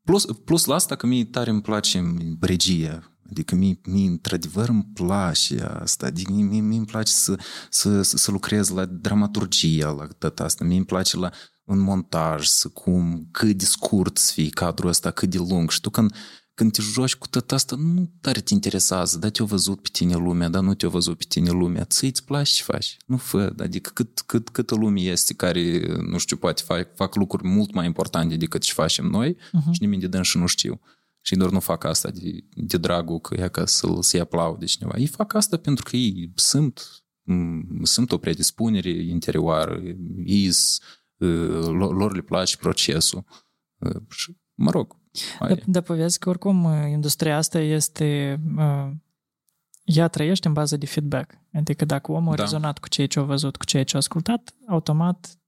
plus, 0.04 0.26
plus 0.46 0.66
la 0.66 0.76
asta 0.76 0.96
că 0.96 1.08
mie 1.08 1.26
tare 1.26 1.50
îmi 1.50 1.62
place 1.62 2.14
regia, 2.40 3.20
Adică 3.30 3.56
mie, 3.56 3.80
mie 3.86 4.10
într-adevăr 4.10 4.70
îmi 4.70 4.90
place 4.94 5.62
asta, 5.62 6.06
adică 6.06 6.32
mie, 6.32 6.44
mie, 6.44 6.62
mie 6.62 6.78
îmi 6.78 6.86
place 6.86 7.12
să, 7.12 7.40
să, 7.70 8.02
să, 8.02 8.18
să 8.18 8.32
lucrez 8.32 8.70
la 8.70 8.86
dramaturgia 8.86 9.92
la 9.92 10.08
data 10.18 10.44
asta, 10.44 10.64
mie 10.64 10.78
îmi 10.78 10.86
place 10.86 11.18
la 11.18 11.32
un 11.70 11.80
montaj, 11.80 12.46
să 12.46 12.68
cum, 12.68 13.28
cât 13.32 13.58
de 13.58 13.66
scurt 13.66 14.18
să 14.18 14.32
fie 14.34 14.50
cadrul 14.50 14.90
ăsta, 14.90 15.12
cât 15.12 15.30
de 15.30 15.38
lung. 15.38 15.70
Și 15.72 15.82
tu 15.82 15.90
când, 15.90 16.16
când 16.54 16.72
te 16.72 16.82
joci 16.82 17.16
cu 17.16 17.28
tot 17.28 17.52
asta, 17.52 17.76
nu 17.76 18.12
tare 18.22 18.40
te 18.40 18.54
interesează, 18.54 19.18
da, 19.18 19.30
te-a 19.30 19.46
văzut 19.46 19.82
pe 19.82 19.90
tine 19.92 20.16
lumea, 20.16 20.50
da, 20.50 20.60
nu 20.60 20.74
te-a 20.74 20.90
văzut 20.90 21.18
pe 21.18 21.26
tine 21.28 21.50
lumea, 21.50 21.84
ți 21.84 22.06
îți 22.06 22.26
place 22.26 22.54
ce 22.54 22.64
faci, 22.64 22.98
nu 23.06 23.18
fă, 23.18 23.54
adică 23.58 23.92
cât, 23.94 24.20
cât, 24.20 24.50
câtă 24.50 24.76
lume 24.76 25.00
este 25.00 25.34
care, 25.34 25.96
nu 26.10 26.18
știu, 26.18 26.38
poate 26.38 26.62
fac, 26.66 26.96
fac 26.96 27.16
lucruri 27.16 27.48
mult 27.48 27.74
mai 27.74 27.86
importante 27.86 28.36
decât 28.36 28.62
ce 28.62 28.74
facem 28.74 29.06
noi 29.06 29.34
uh-huh. 29.34 29.72
și 29.72 29.82
nimeni 29.82 30.02
de 30.02 30.08
dâns 30.08 30.28
și 30.28 30.38
nu 30.38 30.46
știu. 30.46 30.82
Și 31.22 31.36
doar 31.36 31.50
nu 31.52 31.60
fac 31.60 31.84
asta 31.84 32.10
de, 32.10 32.44
de 32.56 32.78
dragul 32.78 33.20
că 33.20 33.36
ea 33.36 33.48
ca 33.48 33.66
să-l, 33.66 34.02
să-i 34.02 34.20
aplaude 34.20 34.66
cineva. 34.66 34.98
Ei 34.98 35.08
fac 35.08 35.34
asta 35.34 35.58
pentru 35.58 35.84
că 35.84 35.96
ei 35.96 36.32
sunt, 36.36 37.04
sunt 37.84 38.12
o 38.12 38.18
predispunere 38.18 38.90
interioară, 38.90 39.82
ei 40.26 40.52
lor 41.72 42.16
le 42.16 42.22
place 42.22 42.58
procesul. 42.58 43.24
Și, 44.10 44.38
mă 44.54 44.72
rog. 44.72 44.98
Dar, 45.40 45.60
dar 45.66 45.82
povezi 45.82 46.20
că 46.20 46.30
oricum 46.30 46.64
industria 46.88 47.38
asta 47.38 47.60
este 47.60 48.40
ea 49.84 50.08
trăiește 50.08 50.48
în 50.48 50.54
bază 50.54 50.78
de 50.78 50.86
feedback. 50.86 51.38
Adică 51.54 51.86
dacă 51.86 52.12
omul 52.12 52.36
da. 52.36 52.42
a 52.42 52.46
rezonat 52.46 52.80
cu 52.80 52.88
ceea 52.88 53.08
ce 53.08 53.20
a 53.20 53.24
văzut, 53.24 53.56
cu 53.56 53.66
ceea 53.66 53.84
ce 53.84 53.96
a 53.96 53.98
ascultat, 53.98 54.54
automat 54.68 55.40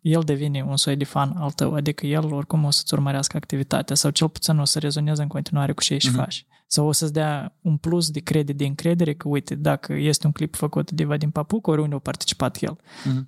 el 0.00 0.22
devine 0.22 0.62
un 0.62 0.76
soi 0.76 0.96
de 0.96 1.04
fan 1.04 1.36
al 1.36 1.50
tău, 1.50 1.74
adică 1.74 2.06
el 2.06 2.32
oricum 2.32 2.64
o 2.64 2.70
să-ți 2.70 2.94
urmărească 2.94 3.36
activitatea 3.36 3.96
sau 3.96 4.10
cel 4.10 4.28
puțin 4.28 4.58
o 4.58 4.64
să 4.64 4.78
rezoneze 4.78 5.22
în 5.22 5.28
continuare 5.28 5.72
cu 5.72 5.82
ce 5.82 5.94
ești 5.94 6.10
uh-huh. 6.10 6.14
faci. 6.14 6.46
Sau 6.66 6.86
o 6.86 6.92
să-ți 6.92 7.12
dea 7.12 7.58
un 7.60 7.76
plus 7.76 8.10
de 8.10 8.20
credit, 8.20 8.56
de 8.56 8.64
încredere 8.64 9.14
că, 9.14 9.28
uite, 9.28 9.54
dacă 9.54 9.92
este 9.92 10.26
un 10.26 10.32
clip 10.32 10.54
făcut 10.54 10.90
de 10.90 11.04
Vadim 11.04 11.30
Papuc, 11.30 11.66
oriunde 11.66 11.94
a 11.94 11.98
participat 11.98 12.62
el. 12.62 12.78
Uh-huh. 12.78 13.22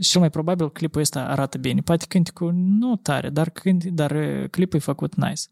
Cel 0.00 0.20
mai 0.20 0.30
probabil 0.30 0.70
clipul 0.70 1.00
ăsta 1.00 1.24
arată 1.26 1.58
bine. 1.58 1.80
Poate 1.80 2.04
cântecul 2.08 2.52
nu 2.52 2.96
tare, 2.96 3.30
dar, 3.30 3.50
cânt, 3.50 3.84
dar 3.84 4.10
uh, 4.10 4.48
clipul 4.50 4.78
e 4.78 4.82
făcut 4.82 5.14
nice. 5.14 5.42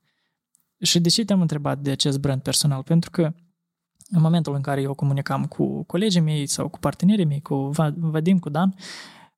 Și 0.79 1.01
de 1.01 1.09
ce 1.09 1.25
te-am 1.25 1.41
întrebat 1.41 1.79
de 1.79 1.91
acest 1.91 2.21
brand 2.21 2.43
personal? 2.43 2.83
Pentru 2.83 3.11
că 3.11 3.33
în 4.11 4.21
momentul 4.21 4.55
în 4.55 4.61
care 4.61 4.81
eu 4.81 4.95
comunicam 4.95 5.45
cu 5.47 5.83
colegii 5.83 6.21
mei 6.21 6.47
sau 6.47 6.69
cu 6.69 6.79
partenerii 6.79 7.25
mei, 7.25 7.41
cu 7.41 7.71
Vadim, 7.97 8.39
cu 8.39 8.49
Dan, 8.49 8.75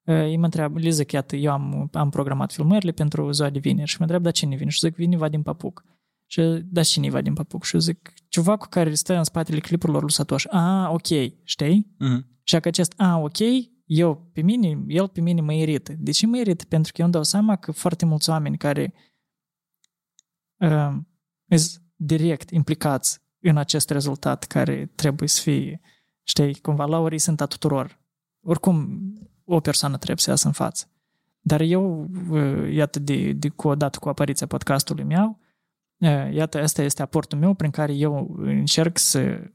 ei 0.05 0.37
mă 0.37 0.43
întreabă, 0.43 0.79
Liza, 0.79 1.03
iată, 1.11 1.35
eu 1.35 1.51
am, 1.51 1.89
am 1.93 2.09
programat 2.09 2.51
filmările 2.51 2.91
pentru 2.91 3.31
ziua 3.31 3.49
de 3.49 3.59
vineri 3.59 3.89
și 3.89 3.95
mă 3.95 4.01
întreabă, 4.01 4.23
dar 4.23 4.33
cine 4.33 4.55
vine? 4.55 4.69
Și 4.69 4.79
zic, 4.79 4.95
vine 4.95 5.17
Vadim 5.17 5.41
Papuc. 5.41 5.85
Și 6.25 6.41
da, 6.63 6.83
cine 6.83 7.05
e 7.05 7.09
Vadim 7.09 7.33
Papuc? 7.33 7.63
Și 7.63 7.79
zic, 7.79 8.13
ceva 8.27 8.57
cu 8.57 8.67
care 8.69 8.93
stă 8.93 9.17
în 9.17 9.23
spatele 9.23 9.59
clipurilor 9.59 10.01
lui 10.01 10.11
Satoshi. 10.11 10.47
Ah, 10.49 10.89
ok, 10.89 11.07
știi? 11.43 11.95
Uh-huh. 11.95 12.25
Și 12.43 12.59
că 12.59 12.67
acest, 12.67 12.93
ah, 12.97 13.17
ok, 13.21 13.37
eu 13.85 14.29
pe 14.33 14.41
mine, 14.41 14.83
el 14.87 15.07
pe 15.07 15.21
mine 15.21 15.41
mă 15.41 15.53
irită. 15.53 15.93
De 15.97 16.11
ce 16.11 16.27
mă 16.27 16.37
irită? 16.37 16.65
Pentru 16.65 16.91
că 16.91 16.97
eu 16.97 17.05
îmi 17.05 17.13
dau 17.13 17.23
seama 17.23 17.55
că 17.55 17.71
foarte 17.71 18.05
mulți 18.05 18.29
oameni 18.29 18.57
care 18.57 18.93
uh, 20.57 20.95
sunt 21.47 21.81
direct 21.95 22.49
implicați 22.49 23.21
în 23.39 23.57
acest 23.57 23.89
rezultat 23.89 24.43
care 24.43 24.91
trebuie 24.95 25.27
să 25.27 25.41
fie, 25.41 25.81
știi, 26.23 26.55
cumva 26.55 26.85
la 26.85 27.17
sunt 27.17 27.41
a 27.41 27.45
tuturor. 27.45 27.99
Oricum, 28.41 28.99
o 29.43 29.59
persoană 29.59 29.95
trebuie 29.95 30.17
să 30.17 30.29
iasă 30.29 30.47
în 30.47 30.53
față. 30.53 30.89
Dar 31.39 31.61
eu, 31.61 32.09
iată, 32.71 32.99
de, 32.99 33.31
de 33.31 33.49
cu 33.49 33.67
odată 33.67 33.99
cu 33.99 34.09
apariția 34.09 34.47
podcastului 34.47 35.03
meu, 35.03 35.39
iată, 36.31 36.61
asta 36.61 36.81
este 36.81 37.01
aportul 37.01 37.37
meu 37.37 37.53
prin 37.53 37.71
care 37.71 37.93
eu 37.93 38.35
încerc 38.37 38.97
să, 38.97 39.51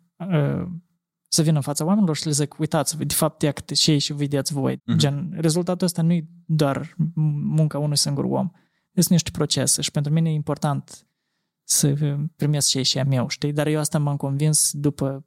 să 1.32 1.42
vin 1.42 1.54
în 1.54 1.60
fața 1.60 1.84
oamenilor 1.84 2.16
și 2.16 2.26
le 2.26 2.32
zic, 2.32 2.58
uitați-vă, 2.58 3.04
de 3.04 3.14
fapt, 3.14 3.42
iată, 3.42 3.74
ce 3.74 3.98
și 3.98 4.12
vedeți 4.12 4.52
voi. 4.52 4.76
Uh-huh. 4.76 4.96
Gen, 4.96 5.32
rezultatul 5.36 5.86
ăsta 5.86 6.02
nu 6.02 6.12
e 6.12 6.28
doar 6.46 6.94
munca 7.14 7.78
unui 7.78 7.96
singur 7.96 8.24
om. 8.24 8.50
Sunt 8.94 9.08
niște 9.08 9.30
procese 9.30 9.82
și 9.82 9.90
pentru 9.90 10.12
mine 10.12 10.30
e 10.30 10.32
important 10.32 11.06
să 11.64 12.16
primesc 12.36 12.68
ce 12.68 12.82
și 12.82 12.98
a 12.98 13.04
meu, 13.04 13.28
știi? 13.28 13.52
Dar 13.52 13.66
eu 13.66 13.78
asta 13.78 13.98
m-am 13.98 14.16
convins 14.16 14.70
după 14.72 15.26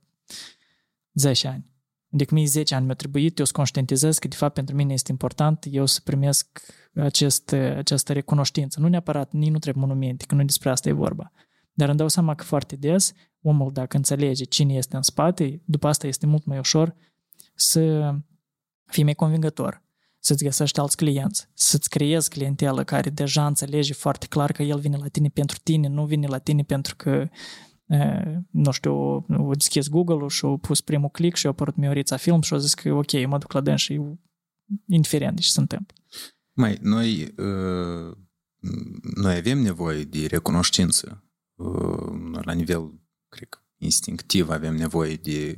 10 1.13 1.47
ani. 1.47 1.71
Adică 2.13 2.33
mie 2.33 2.45
10 2.45 2.75
ani 2.75 2.85
mi-a 2.85 2.93
trebuit, 2.93 3.39
eu 3.39 3.45
să 3.45 3.51
conștientizez 3.51 4.17
că 4.17 4.27
de 4.27 4.35
fapt 4.35 4.53
pentru 4.53 4.75
mine 4.75 4.93
este 4.93 5.11
important 5.11 5.65
eu 5.69 5.85
să 5.85 5.99
primesc 6.03 6.61
acest, 6.95 7.51
această 7.51 8.13
recunoștință. 8.13 8.79
Nu 8.79 8.87
neapărat, 8.87 9.31
nici 9.31 9.51
nu 9.51 9.59
trebuie 9.59 9.85
monumente, 9.85 10.25
că 10.25 10.35
nu 10.35 10.43
despre 10.43 10.69
asta 10.69 10.89
e 10.89 10.91
vorba. 10.91 11.31
Dar 11.73 11.87
îmi 11.87 11.97
dau 11.97 12.07
seama 12.07 12.35
că 12.35 12.43
foarte 12.43 12.75
des 12.75 13.13
omul, 13.43 13.71
dacă 13.71 13.97
înțelege 13.97 14.43
cine 14.43 14.73
este 14.73 14.95
în 14.95 15.01
spate, 15.01 15.61
după 15.65 15.87
asta 15.87 16.07
este 16.07 16.25
mult 16.25 16.45
mai 16.45 16.57
ușor 16.57 16.95
să 17.55 18.13
fii 18.85 19.03
mai 19.03 19.13
convingător, 19.13 19.83
să-ți 20.19 20.43
găsești 20.43 20.79
alți 20.79 20.95
clienți, 20.95 21.49
să-ți 21.53 21.89
creezi 21.89 22.29
clientelă 22.29 22.83
care 22.83 23.09
deja 23.09 23.47
înțelege 23.47 23.93
foarte 23.93 24.25
clar 24.27 24.51
că 24.51 24.63
el 24.63 24.79
vine 24.79 24.97
la 24.97 25.07
tine 25.07 25.29
pentru 25.29 25.57
tine, 25.63 25.87
nu 25.87 26.05
vine 26.05 26.27
la 26.27 26.37
tine 26.37 26.63
pentru 26.63 26.95
că 26.95 27.29
nu 28.51 28.71
știu, 28.71 28.93
o 29.27 29.53
deschis 29.53 29.87
Google-ul 29.87 30.29
și 30.29 30.45
au 30.45 30.57
pus 30.57 30.81
primul 30.81 31.09
click 31.09 31.35
și 31.35 31.45
a 31.45 31.49
apărut 31.49 31.75
Miorița 31.75 32.17
Film 32.17 32.41
și 32.41 32.53
au 32.53 32.59
zis 32.59 32.73
că 32.73 32.93
ok, 32.93 33.27
mă 33.27 33.37
duc 33.37 33.51
la 33.51 33.61
den 33.61 33.75
și 33.75 34.01
indiferent 34.87 35.35
de 35.35 35.41
ce 35.41 35.49
se 35.49 35.59
întâmplă. 35.59 35.95
Mai, 36.53 36.77
noi, 36.81 37.33
noi 39.15 39.35
avem 39.35 39.59
nevoie 39.59 40.03
de 40.03 40.25
recunoștință 40.25 41.23
la 42.41 42.53
nivel, 42.53 43.01
cred 43.33 43.49
că, 43.49 43.57
instinctiv 43.77 44.49
avem 44.49 44.75
nevoie 44.75 45.15
de 45.15 45.55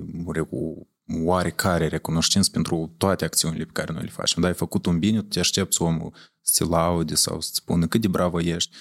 oarecare 1.23 1.87
recunoștință 1.87 2.49
pentru 2.51 2.95
toate 2.97 3.25
acțiunile 3.25 3.63
pe 3.63 3.71
care 3.73 3.93
noi 3.93 4.03
le 4.03 4.09
facem. 4.09 4.41
Dar 4.41 4.51
ai 4.51 4.57
făcut 4.57 4.85
un 4.85 4.99
bine, 4.99 5.17
tu 5.17 5.27
te 5.27 5.39
aștepți 5.39 5.81
omul 5.81 6.13
să 6.41 6.63
te 6.63 6.69
laude 6.69 7.15
sau 7.15 7.41
să-ți 7.41 7.55
spună 7.55 7.87
cât 7.87 8.01
de 8.01 8.07
bravo 8.07 8.41
ești. 8.41 8.75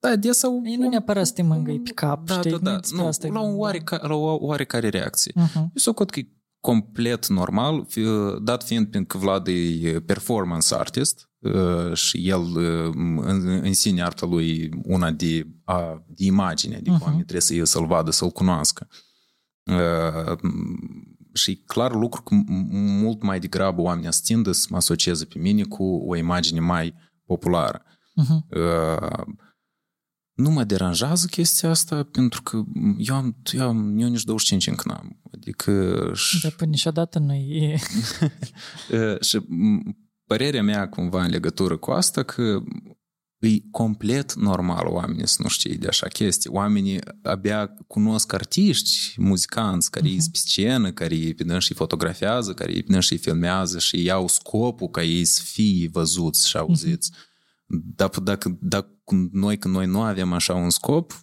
Da, 0.00 0.16
de 0.16 0.32
sau... 0.32 0.62
Ei 0.64 0.76
nu 0.76 0.88
neapărat 0.88 1.26
să 1.26 1.32
te 1.32 1.42
mângâi 1.42 1.80
pe 1.80 1.90
cap, 1.90 2.26
da, 2.26 2.38
știi? 2.38 2.50
Da, 2.50 2.58
da, 2.58 2.80
nu, 2.90 3.06
asta 3.06 3.28
la, 3.28 3.40
o 3.40 3.56
oareca, 3.56 4.00
la 4.02 4.14
o 4.14 4.38
oarecare 4.40 4.88
reacție. 4.88 5.32
Uh-huh. 5.32 5.54
Eu 5.54 5.70
sunt 5.74 6.10
că 6.10 6.18
e 6.18 6.28
complet 6.60 7.26
normal, 7.26 7.86
dat 8.42 8.64
fiind 8.64 9.04
că 9.06 9.18
Vlad 9.18 9.46
e 9.46 10.00
performance 10.06 10.74
artist 10.74 11.27
și 11.94 12.28
el 12.28 12.56
în, 12.56 13.46
în 13.46 13.72
sine 13.72 14.02
arta 14.02 14.26
lui 14.26 14.70
una 14.82 15.10
de, 15.10 15.46
a, 15.64 16.04
de 16.06 16.24
imagine, 16.24 16.76
adică 16.76 16.96
uh-huh. 16.96 17.02
oamenii 17.02 17.24
trebuie 17.24 17.64
să, 17.64 17.72
să-l 17.72 17.86
vadă, 17.86 18.10
să-l 18.10 18.30
cunoască. 18.30 18.88
Și 21.32 21.56
clar 21.56 21.94
lucru 21.94 22.22
că 22.22 22.34
mult 22.70 23.22
mai 23.22 23.40
degrabă 23.40 23.80
oamenii 23.80 24.12
să 24.12 24.20
tindă 24.24 24.52
să 24.52 24.66
mă 24.70 24.76
asocieze 24.76 25.24
pe 25.24 25.38
mine 25.38 25.62
cu 25.62 25.84
o 25.84 26.16
imagine 26.16 26.60
mai 26.60 26.94
populară. 27.24 27.82
Uh-huh. 28.22 28.58
Uh, 28.58 29.34
nu 30.32 30.50
mă 30.50 30.64
deranjează 30.64 31.26
chestia 31.26 31.70
asta 31.70 32.02
pentru 32.02 32.42
că 32.42 32.64
eu 32.98 33.14
am, 33.14 33.36
eu, 33.52 33.68
am, 33.68 33.98
eu 33.98 34.08
nici 34.08 34.24
25 34.24 34.66
încă 34.66 34.88
n-am. 34.88 35.20
Adică... 35.32 35.72
Dar 36.42 36.52
până 36.52 36.70
niciodată 36.70 37.18
nu 37.18 37.34
e... 37.34 37.78
și 39.20 39.40
părerea 40.28 40.62
mea 40.62 40.88
cumva 40.88 41.24
în 41.24 41.30
legătură 41.30 41.76
cu 41.76 41.90
asta 41.90 42.22
că 42.22 42.62
e 43.38 43.48
complet 43.70 44.34
normal 44.34 44.86
oamenii 44.86 45.28
să 45.28 45.42
nu 45.42 45.48
știe 45.48 45.74
de 45.74 45.86
așa 45.86 46.06
chestii. 46.06 46.50
Oamenii 46.50 46.98
abia 47.22 47.74
cunosc 47.86 48.32
artiști, 48.32 49.14
muzicanți 49.16 49.90
care 49.90 50.08
uh-huh. 50.08 50.16
e 50.16 50.30
pe 50.32 50.38
scenă, 50.38 50.92
care 50.92 51.14
evident 51.14 51.62
și 51.62 51.74
fotografiază, 51.74 52.54
care 52.54 52.70
evident 52.70 53.02
și 53.02 53.16
filmează 53.16 53.78
și 53.78 54.02
iau 54.02 54.28
scopul 54.28 54.88
ca 54.88 55.02
ei 55.02 55.24
să 55.24 55.42
fie 55.44 55.88
văzuți 55.92 56.48
și 56.48 56.56
auziți. 56.56 57.10
Uh-huh. 57.12 57.26
Dar 57.96 58.08
dacă, 58.08 58.58
dacă 58.60 58.88
noi, 59.32 59.58
când 59.58 59.74
noi 59.74 59.86
nu 59.86 60.00
avem 60.00 60.32
așa 60.32 60.54
un 60.54 60.70
scop, 60.70 61.22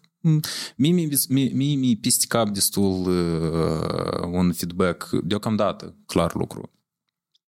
Mie 0.75 0.91
mi 0.91 1.09
mi, 1.53 1.75
mi 1.75 1.97
peste 1.97 2.25
cap 2.27 2.49
destul 2.49 3.07
uh, 3.07 4.27
un 4.31 4.53
feedback, 4.53 5.09
deocamdată, 5.23 5.97
clar 6.05 6.33
lucru. 6.33 6.74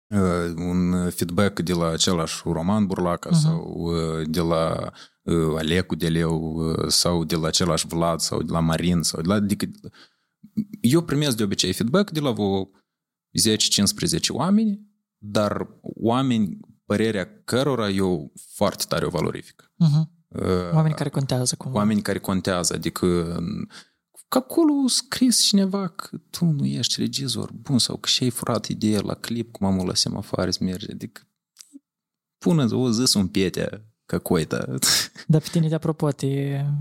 Uh, 0.09 0.53
un 0.55 1.09
feedback 1.09 1.59
de 1.59 1.73
la 1.73 1.87
același 1.87 2.41
Roman 2.45 2.85
Burlaca 2.85 3.29
uh-huh. 3.29 3.41
sau 3.41 3.73
uh, 3.77 4.27
de 4.29 4.39
la 4.39 4.91
uh, 5.21 5.57
Alecu 5.57 5.95
de 5.95 6.07
Leu 6.07 6.53
uh, 6.55 6.87
sau 6.87 7.23
de 7.23 7.35
la 7.35 7.47
același 7.47 7.87
Vlad 7.87 8.19
sau 8.19 8.41
de 8.41 8.51
la 8.51 8.59
Marin 8.59 9.01
sau 9.01 9.21
de 9.21 9.27
la... 9.27 9.33
Adică, 9.33 9.65
eu 10.81 11.01
primesc 11.01 11.37
de 11.37 11.43
obicei 11.43 11.73
feedback 11.73 12.11
de 12.11 12.19
la 12.19 12.31
vreo 12.31 12.69
10-15 12.69 12.69
oameni, 14.29 14.81
dar 15.17 15.67
oameni 15.81 16.57
părerea 16.85 17.43
cărora 17.43 17.89
eu 17.89 18.31
foarte 18.53 18.83
tare 18.87 19.05
o 19.05 19.09
valorific. 19.09 19.71
Uh-huh. 19.83 20.15
Oameni 20.73 20.93
care 20.93 21.09
contează 21.09 21.55
cumva. 21.55 21.77
Oameni 21.77 22.01
care 22.01 22.19
contează, 22.19 22.73
adică 22.73 23.37
Că 24.27 24.37
acolo 24.37 24.73
a 24.85 24.87
scris 24.87 25.41
cineva 25.41 25.87
că 25.87 26.17
tu 26.29 26.45
nu 26.45 26.65
ești 26.65 26.99
regizor 26.99 27.51
bun 27.51 27.79
sau 27.79 27.97
că 27.97 28.07
și-ai 28.07 28.29
furat 28.29 28.65
ideea 28.65 29.01
la 29.01 29.13
clip 29.13 29.51
cu 29.51 29.63
mamă 29.63 29.83
la 29.83 30.17
afară, 30.17 30.51
să 30.51 30.63
merge. 30.63 30.91
Adică 30.91 31.21
pune 32.37 32.63
o 32.63 32.91
zis 32.91 33.13
un 33.13 33.27
pietea, 33.27 33.85
că 34.05 34.19
coita. 34.19 34.65
Dar 35.27 35.41
pe 35.41 35.47
tine, 35.51 35.67
de 35.67 35.75
apropo, 35.75 36.11
te, 36.11 36.25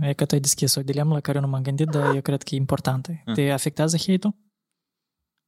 e 0.00 0.12
că 0.16 0.24
tu 0.24 0.34
ai 0.34 0.40
deschis 0.40 0.74
o 0.74 0.82
dilemă 0.82 1.14
la 1.14 1.20
care 1.20 1.36
eu 1.38 1.44
nu 1.44 1.50
m-am 1.50 1.62
gândit, 1.62 1.86
dar 1.86 2.14
eu 2.14 2.20
cred 2.20 2.42
că 2.42 2.54
e 2.54 2.56
importantă. 2.56 3.22
Mm. 3.26 3.34
Te 3.34 3.50
afectează 3.50 3.96
hate-ul? 3.96 4.34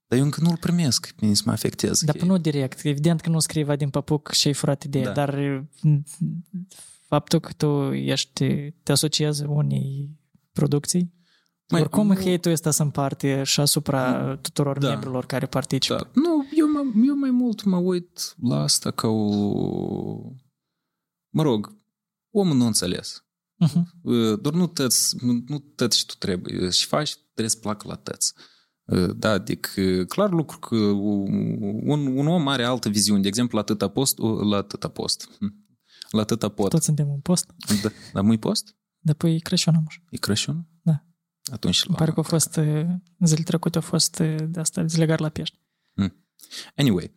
Dar 0.07 0.19
eu 0.19 0.25
încă 0.25 0.41
nu-l 0.41 0.57
primesc, 0.57 1.07
pe 1.07 1.19
mine 1.21 1.35
să 1.35 1.43
mă 1.47 1.53
afectează. 1.53 2.05
Dar 2.05 2.17
nu 2.17 2.39
direct. 2.39 2.85
Evident 2.85 3.21
că 3.21 3.31
nu 3.31 3.39
scriva 3.39 3.77
din 3.77 3.91
papuc 3.91 4.31
și 4.31 4.47
ai 4.47 4.53
furat 4.53 4.83
ideea, 4.83 5.05
da. 5.05 5.13
dar 5.13 5.35
mm, 5.83 6.05
faptul 7.07 7.41
că 7.41 7.53
tu 7.57 7.93
ești, 7.93 8.71
te 8.83 8.93
asociază 8.93 9.47
unei 9.49 10.11
producții 10.53 11.18
mai, 11.71 11.81
Oricum, 11.81 12.07
nu... 12.07 12.15
hate-ul 12.15 12.55
ăsta 12.55 12.71
se 12.71 12.83
împarte 12.83 13.43
și 13.43 13.61
asupra 13.61 14.35
tuturor 14.37 14.79
da. 14.79 14.89
membrilor 14.89 15.27
care 15.27 15.47
participă. 15.47 16.11
Da. 16.15 16.21
Nu, 16.21 16.45
eu, 16.57 16.71
mă, 16.73 17.07
eu 17.07 17.17
mai 17.17 17.31
mult 17.31 17.65
mă 17.65 17.77
uit 17.77 18.35
la 18.43 18.63
asta 18.63 18.91
ca 18.91 19.09
o... 19.09 20.33
Mă 21.29 21.43
rog, 21.43 21.77
omul 22.31 22.57
nu 22.57 22.67
înțeles. 22.67 23.25
Uh-huh. 23.65 23.83
Doar 24.41 24.55
nu 24.55 24.67
tăți, 24.67 25.17
nu 25.47 25.59
tăți 25.59 25.99
și 25.99 26.07
tu 26.07 26.15
trebuie. 26.19 26.71
Și 26.71 26.87
faci, 26.87 27.15
trebuie 27.15 27.49
să 27.49 27.59
placă 27.59 27.89
la 27.89 27.95
tăți. 27.95 28.35
Da, 29.17 29.31
adică 29.31 30.05
clar 30.05 30.31
lucru 30.31 30.59
că 30.59 30.77
un, 30.77 32.17
un 32.17 32.27
om 32.27 32.49
are 32.49 32.65
altă 32.65 32.89
viziune. 32.89 33.21
De 33.21 33.29
exemplu, 33.29 33.57
la 33.57 33.63
atâta 33.63 33.89
post, 33.89 34.19
la 34.51 34.57
atâta 34.57 34.89
post. 34.89 35.29
Hm. 35.39 35.67
La 36.11 36.21
atâta 36.21 36.49
pot. 36.49 36.71
Toți 36.71 36.85
suntem 36.85 37.11
în 37.11 37.21
post. 37.21 37.55
Da. 37.83 37.89
Dar 38.13 38.23
mui 38.23 38.39
post? 38.39 38.77
Da, 38.99 39.13
păi 39.13 39.35
e 39.35 39.39
Crăciun, 39.39 39.75
amăș. 39.75 40.01
E 40.11 40.17
Crăciun? 40.17 40.69
Da. 40.83 41.07
Atunci 41.53 41.85
Îmi 41.87 41.97
pare 41.97 42.11
că 42.11 42.21
a 42.21 42.23
fost, 42.23 42.61
zilele 43.19 43.45
trecute 43.45 43.79
a 43.79 43.81
fost 43.81 44.19
de 44.49 44.61
asta, 44.61 44.87
zlegar 44.87 45.21
la 45.21 45.29
Pești. 45.29 45.59
Hmm. 45.95 46.15
Anyway, 46.77 47.13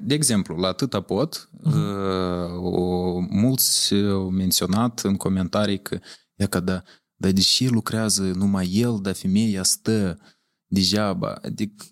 de 0.00 0.14
exemplu, 0.14 0.56
la 0.56 0.68
atâta 0.68 1.00
pot, 1.00 1.48
uh-huh. 1.58 2.54
o, 2.60 3.18
mulți 3.18 3.94
au 3.94 4.30
menționat 4.30 5.00
în 5.00 5.16
comentarii 5.16 5.82
că, 5.82 5.98
ia 6.34 6.46
că 6.46 6.60
da, 6.60 6.82
dar 7.14 7.32
deși 7.32 7.68
lucrează 7.68 8.22
numai 8.22 8.68
el, 8.72 8.98
dar 9.02 9.14
femeia 9.14 9.62
stă 9.62 10.18
degeaba, 10.66 11.32
adică 11.42 11.84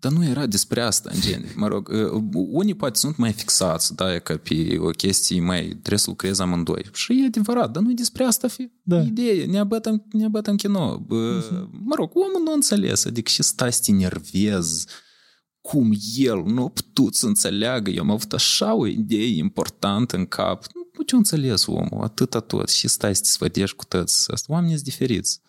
dar 0.00 0.12
nu 0.12 0.24
era 0.24 0.46
despre 0.46 0.80
asta, 0.80 1.10
în 1.12 1.20
genere. 1.20 1.52
Mă 1.56 1.66
rog, 1.66 1.90
unii 2.32 2.74
poate 2.74 2.98
sunt 2.98 3.16
mai 3.16 3.32
fixați, 3.32 3.94
da, 3.94 4.14
e 4.14 4.18
că 4.18 4.36
pe 4.36 4.76
o 4.78 4.90
chestie 4.90 5.40
mai 5.40 5.66
trebuie 5.66 5.98
să 5.98 6.10
lucrezi 6.10 6.42
amândoi. 6.42 6.84
Și 6.92 7.20
e 7.22 7.26
adevărat, 7.26 7.70
dar 7.70 7.82
nu 7.82 7.90
e 7.90 7.94
despre 7.94 8.24
asta 8.24 8.48
fi 8.48 8.70
da. 8.82 9.00
idee. 9.00 9.44
Ne 9.44 9.58
abătăm, 9.58 10.06
ne 10.10 10.24
abătăm 10.24 10.56
kino. 10.56 11.02
Uh-huh. 11.04 11.68
Mă 11.70 11.94
rog, 11.94 12.10
omul 12.14 12.42
nu 12.44 12.52
înțeles, 12.52 13.04
adică 13.04 13.30
și 13.30 13.42
stai 13.42 13.72
să 13.72 13.80
te 13.84 13.92
nervezi 13.92 14.86
cum 15.60 15.92
el 16.16 16.42
nu 16.42 16.64
a 16.64 16.68
putut 16.68 17.14
să 17.14 17.26
înțeleagă. 17.26 17.90
Eu 17.90 18.02
am 18.02 18.10
avut 18.10 18.32
așa 18.32 18.74
o 18.74 18.86
idee 18.86 19.36
importantă 19.36 20.16
în 20.16 20.26
cap. 20.26 20.64
Nu 20.96 21.04
ce 21.04 21.16
înțeles 21.16 21.66
omul, 21.66 22.02
atâta 22.02 22.40
tot. 22.40 22.68
Și 22.68 22.88
stai 22.88 23.14
să 23.14 23.22
te 23.22 23.28
sfădești 23.28 23.76
cu 23.76 23.84
tăți. 23.84 24.26
Oamenii 24.46 24.74
sunt 24.74 24.84
diferiți. 24.88 25.40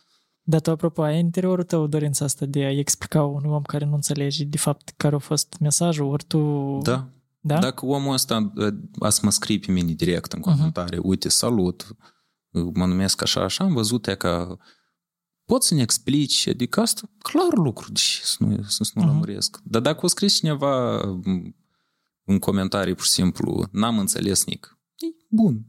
Dar 0.49 0.61
tu, 0.61 0.71
apropo, 0.71 1.01
ai 1.01 1.19
în 1.19 1.25
interiorul 1.25 1.63
tău 1.63 1.87
dorința 1.87 2.25
asta 2.25 2.45
de 2.45 2.63
a 2.63 2.71
explica 2.71 3.23
unui 3.23 3.49
om 3.49 3.61
care 3.61 3.85
nu 3.85 3.93
înțelege 3.93 4.43
de 4.43 4.57
fapt 4.57 4.93
care 4.97 5.15
a 5.15 5.19
fost 5.19 5.57
mesajul, 5.59 6.05
ori 6.05 6.23
tu... 6.23 6.77
Da. 6.81 7.09
da? 7.39 7.59
Dacă 7.59 7.85
omul 7.85 8.13
ăsta 8.13 8.53
a 8.99 9.09
să 9.09 9.19
mă 9.23 9.29
scrie 9.29 9.59
pe 9.59 9.71
mine 9.71 9.91
direct 9.91 10.33
în 10.33 10.41
comentarii, 10.41 10.99
uh-huh. 10.99 11.03
uite, 11.03 11.29
salut, 11.29 11.95
mă 12.73 12.85
numesc 12.85 13.21
așa, 13.21 13.43
așa, 13.43 13.63
am 13.63 13.73
văzut 13.73 14.05
că 14.05 14.57
poți 15.45 15.67
să 15.67 15.73
ne 15.73 15.81
explici, 15.81 16.47
adică 16.47 16.79
asta 16.79 17.09
clar 17.17 17.53
lucru, 17.53 17.91
deși 17.91 18.23
să 18.23 18.35
nu, 18.39 18.63
să 18.63 18.91
nu 18.93 19.01
uh-huh. 19.01 19.05
lămuresc. 19.05 19.59
Dar 19.63 19.81
dacă 19.81 20.05
o 20.05 20.07
scris 20.07 20.35
cineva 20.35 21.01
în 22.23 22.39
comentarii, 22.39 22.95
pur 22.95 23.05
și 23.05 23.11
simplu, 23.11 23.67
n-am 23.71 23.99
înțeles 23.99 24.45
nic, 24.45 24.79
e 24.95 25.25
bun, 25.27 25.65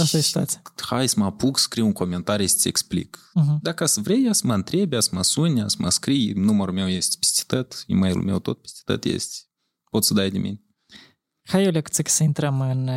Asta 0.00 0.16
e 0.16 0.20
situația. 0.20 0.62
Hai 0.76 1.08
să 1.08 1.14
mă 1.18 1.24
apuc, 1.24 1.58
scriu 1.58 1.86
un 1.86 1.92
comentariu 1.92 2.46
să-ți 2.46 2.68
explic. 2.68 3.18
Uh-huh. 3.18 3.60
Dacă 3.62 3.86
să 3.86 4.00
vrei, 4.00 4.34
să 4.34 4.46
mă 4.46 4.54
întrebi, 4.54 5.00
să 5.00 5.10
mă 5.12 5.22
suni, 5.22 5.70
să 5.70 5.76
mă 5.78 5.90
scrii, 5.90 6.32
numărul 6.32 6.74
meu 6.74 6.88
este 6.88 7.16
peste 7.20 7.42
tot, 7.46 7.84
e-mailul 7.86 8.22
meu 8.22 8.38
tot 8.38 8.60
peste 8.60 8.80
tot 8.84 9.04
este. 9.04 9.36
Poți 9.90 10.06
să 10.06 10.14
dai 10.14 10.30
de 10.30 10.38
mine. 10.38 10.60
Hai, 11.42 11.64
Iulia, 11.64 11.82
să 12.04 12.22
intrăm 12.22 12.60
în, 12.60 12.88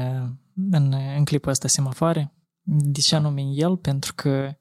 în, 0.72 0.94
în 1.18 1.26
clipul 1.26 1.52
ăsta 1.52 1.68
semafoare. 1.68 2.34
De 2.62 3.00
ce 3.00 3.16
anume 3.16 3.42
el? 3.42 3.78
Pentru 3.78 4.14
că 4.16 4.58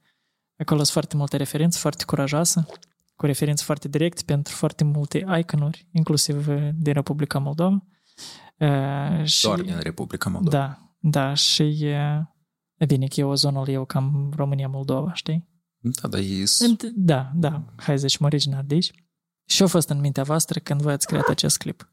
acolo 0.57 0.79
sunt 0.79 0.93
foarte 0.93 1.16
multe 1.16 1.37
referințe, 1.37 1.79
foarte 1.79 2.05
curajoase, 2.05 2.66
cu 3.14 3.27
referințe 3.27 3.62
foarte 3.64 3.89
directe 3.89 4.23
pentru 4.27 4.55
foarte 4.55 4.85
multe 4.85 5.25
iconuri, 5.39 5.89
inclusiv 5.93 6.47
din 6.75 6.93
Republica 6.93 7.39
Moldova. 7.39 7.85
Uh, 8.59 9.25
și, 9.25 9.43
Doar 9.43 9.61
din 9.61 9.79
Republica 9.79 10.31
Moldova. 10.31 10.57
Da, 10.57 10.91
da, 11.03 11.35
și 11.35 11.63
e 12.77 12.85
bine 12.87 13.07
că 13.07 13.21
e 13.21 13.25
o 13.25 13.35
zonă 13.35 13.71
eu 13.71 13.85
cam 13.85 14.33
România-Moldova, 14.37 15.15
știi? 15.15 15.49
Da, 15.79 16.09
da, 16.09 16.19
e... 16.19 16.45
Da, 16.95 17.33
da, 17.35 17.65
hai 17.77 17.99
zici, 17.99 18.19
mă 18.19 18.27
originat 18.27 18.65
de 18.65 18.75
aici. 18.75 18.93
Și 19.49 19.63
a 19.63 19.67
fost 19.67 19.89
în 19.89 20.01
mintea 20.01 20.23
voastră 20.23 20.61
când 20.61 20.83
voi 20.83 20.93
ați 20.93 21.07
creat 21.07 21.29
acest 21.29 21.59
clip? 21.59 21.93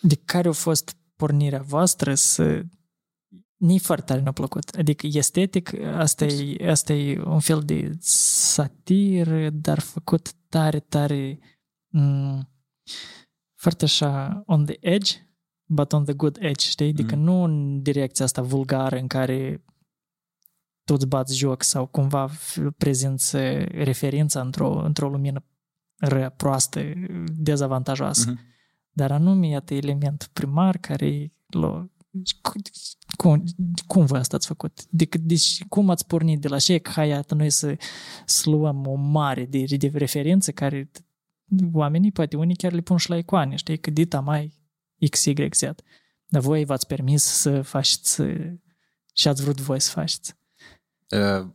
De 0.00 0.14
care 0.14 0.48
a 0.48 0.52
fost 0.52 0.96
pornirea 1.16 1.62
voastră 1.62 2.14
să... 2.14 2.62
Ni 3.56 3.78
foarte 3.78 4.04
tare 4.04 4.20
ne-a 4.20 4.32
plăcut. 4.32 4.68
Adică 4.68 5.06
estetic, 5.06 5.74
asta 5.74 6.24
e, 6.24 6.70
asta 6.70 6.92
e 6.92 7.22
un 7.22 7.40
fel 7.40 7.62
de 7.62 7.90
satir, 8.00 9.50
dar 9.50 9.78
făcut 9.78 10.32
tare, 10.48 10.80
tare... 10.80 11.38
M- 11.98 12.50
foarte 13.54 13.84
așa 13.84 14.42
on 14.46 14.64
the 14.64 14.76
edge, 14.80 15.12
but 15.72 15.92
on 15.92 16.04
the 16.04 16.12
good 16.12 16.36
edge, 16.40 16.68
știi? 16.68 16.88
Adică 16.88 17.16
mm. 17.16 17.22
nu 17.22 17.42
în 17.42 17.82
direcția 17.82 18.24
asta 18.24 18.42
vulgară 18.42 18.96
în 18.96 19.06
care 19.06 19.64
tu 20.84 20.94
îți 20.94 21.06
bați 21.06 21.36
joc 21.36 21.62
sau 21.62 21.86
cumva 21.86 22.30
prezinți 22.76 23.36
referința 23.66 24.40
într-o, 24.40 24.84
într-o 24.84 25.08
lumină 25.08 25.44
rea, 25.96 26.28
proastă, 26.28 26.80
dezavantajoasă. 27.36 28.34
Mm-hmm. 28.34 28.50
Dar 28.90 29.12
anume, 29.12 29.46
iată, 29.46 29.74
elementul 29.74 30.28
primar 30.32 30.76
care 30.76 31.32
l 31.46 31.64
cum, 33.16 33.44
cum 33.86 34.04
voi 34.04 34.18
asta 34.18 34.36
ați 34.36 34.46
făcut? 34.46 34.84
De, 34.90 35.08
deci, 35.20 35.64
cum 35.68 35.90
ați 35.90 36.06
pornit 36.06 36.40
de 36.40 36.48
la 36.48 36.58
ce? 36.58 36.80
Hai, 36.82 37.08
iată, 37.08 37.34
noi 37.34 37.50
să, 37.50 37.76
să 38.26 38.50
luăm 38.50 38.86
o 38.86 38.94
mare 38.94 39.44
de, 39.44 39.64
de 39.76 39.90
referință 39.94 40.52
care 40.52 40.90
oamenii, 41.72 42.12
poate 42.12 42.36
unii 42.36 42.56
chiar 42.56 42.72
le 42.72 42.80
pun 42.80 42.96
și 42.96 43.10
la 43.10 43.16
icoane, 43.16 43.56
știi? 43.56 43.78
Că 43.78 43.90
dita 43.90 44.20
mai 44.20 44.61
XYZ. 45.10 45.62
Dar 46.26 46.42
voi 46.42 46.64
v-ați 46.64 46.86
permis 46.86 47.22
să 47.22 47.62
faceți 47.62 48.22
și 49.12 49.28
ați 49.28 49.42
vrut 49.42 49.60
voi 49.60 49.80
să 49.80 49.90
faceți. 49.90 50.34
Uh, 51.10 51.46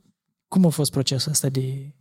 Cum 0.47 0.65
a 0.65 0.69
fost 0.69 0.91
procesul 0.91 1.31
ăsta 1.31 1.49
de 1.49 1.95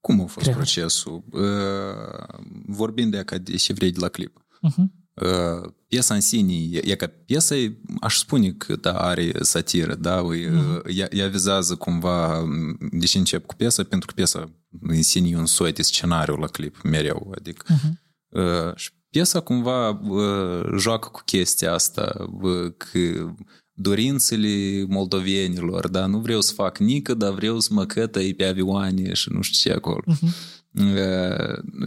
Cum 0.00 0.20
a 0.20 0.24
fost 0.24 0.36
creare? 0.36 0.56
procesul? 0.56 1.24
Uh, 1.30 2.40
vorbind 2.66 3.10
de, 3.10 3.38
de 3.38 3.56
ce 3.56 3.72
vrei 3.72 3.90
de 3.90 4.00
la 4.00 4.08
clip. 4.08 4.44
Uh-huh. 4.68 4.98
Uh, 5.14 5.72
piesa 5.86 6.14
în 6.14 6.20
sine, 6.20 6.52
e, 6.52 6.80
e 6.84 6.94
ca 6.94 7.06
piesa, 7.06 7.54
aș 8.00 8.16
spune 8.16 8.52
că 8.52 8.76
da, 8.76 8.92
are 8.92 9.32
satiră, 9.40 9.94
da, 9.94 10.24
uh-huh. 10.24 10.82
ea, 10.94 11.08
ea 11.10 11.28
vizează 11.28 11.76
cumva, 11.76 12.44
de 12.90 13.06
ce 13.06 13.18
încep 13.18 13.46
cu 13.46 13.54
piesa? 13.54 13.82
Pentru 13.82 14.06
că 14.06 14.12
piesa 14.14 14.50
în 14.80 15.02
sine 15.02 15.28
e 15.28 15.36
un 15.36 15.46
soi 15.46 15.72
de 15.72 15.82
scenariu 15.82 16.36
la 16.36 16.46
clip 16.46 16.82
mereu, 16.82 17.34
adică 17.36 17.74
uh-huh. 17.74 17.90
uh, 18.28 18.74
și 18.74 18.90
Piesa 19.10 19.40
cumva 19.40 19.88
uh, 19.88 20.78
joacă 20.78 21.08
cu 21.08 21.20
chestia 21.24 21.72
asta, 21.72 22.28
uh, 22.42 22.72
că 22.76 23.34
dorințele 23.72 24.84
moldovenilor, 24.88 25.88
da, 25.88 26.06
nu 26.06 26.18
vreau 26.18 26.40
să 26.40 26.52
fac 26.52 26.78
nică, 26.78 27.14
dar 27.14 27.32
vreau 27.32 27.60
să 27.60 27.68
mă 27.72 27.86
cătăi 27.86 28.34
pe 28.34 28.44
avioane 28.44 29.12
și 29.12 29.32
nu 29.32 29.40
știu 29.40 29.70
ce 29.70 29.76
acolo. 29.76 30.02
Uh-huh. 30.06 30.48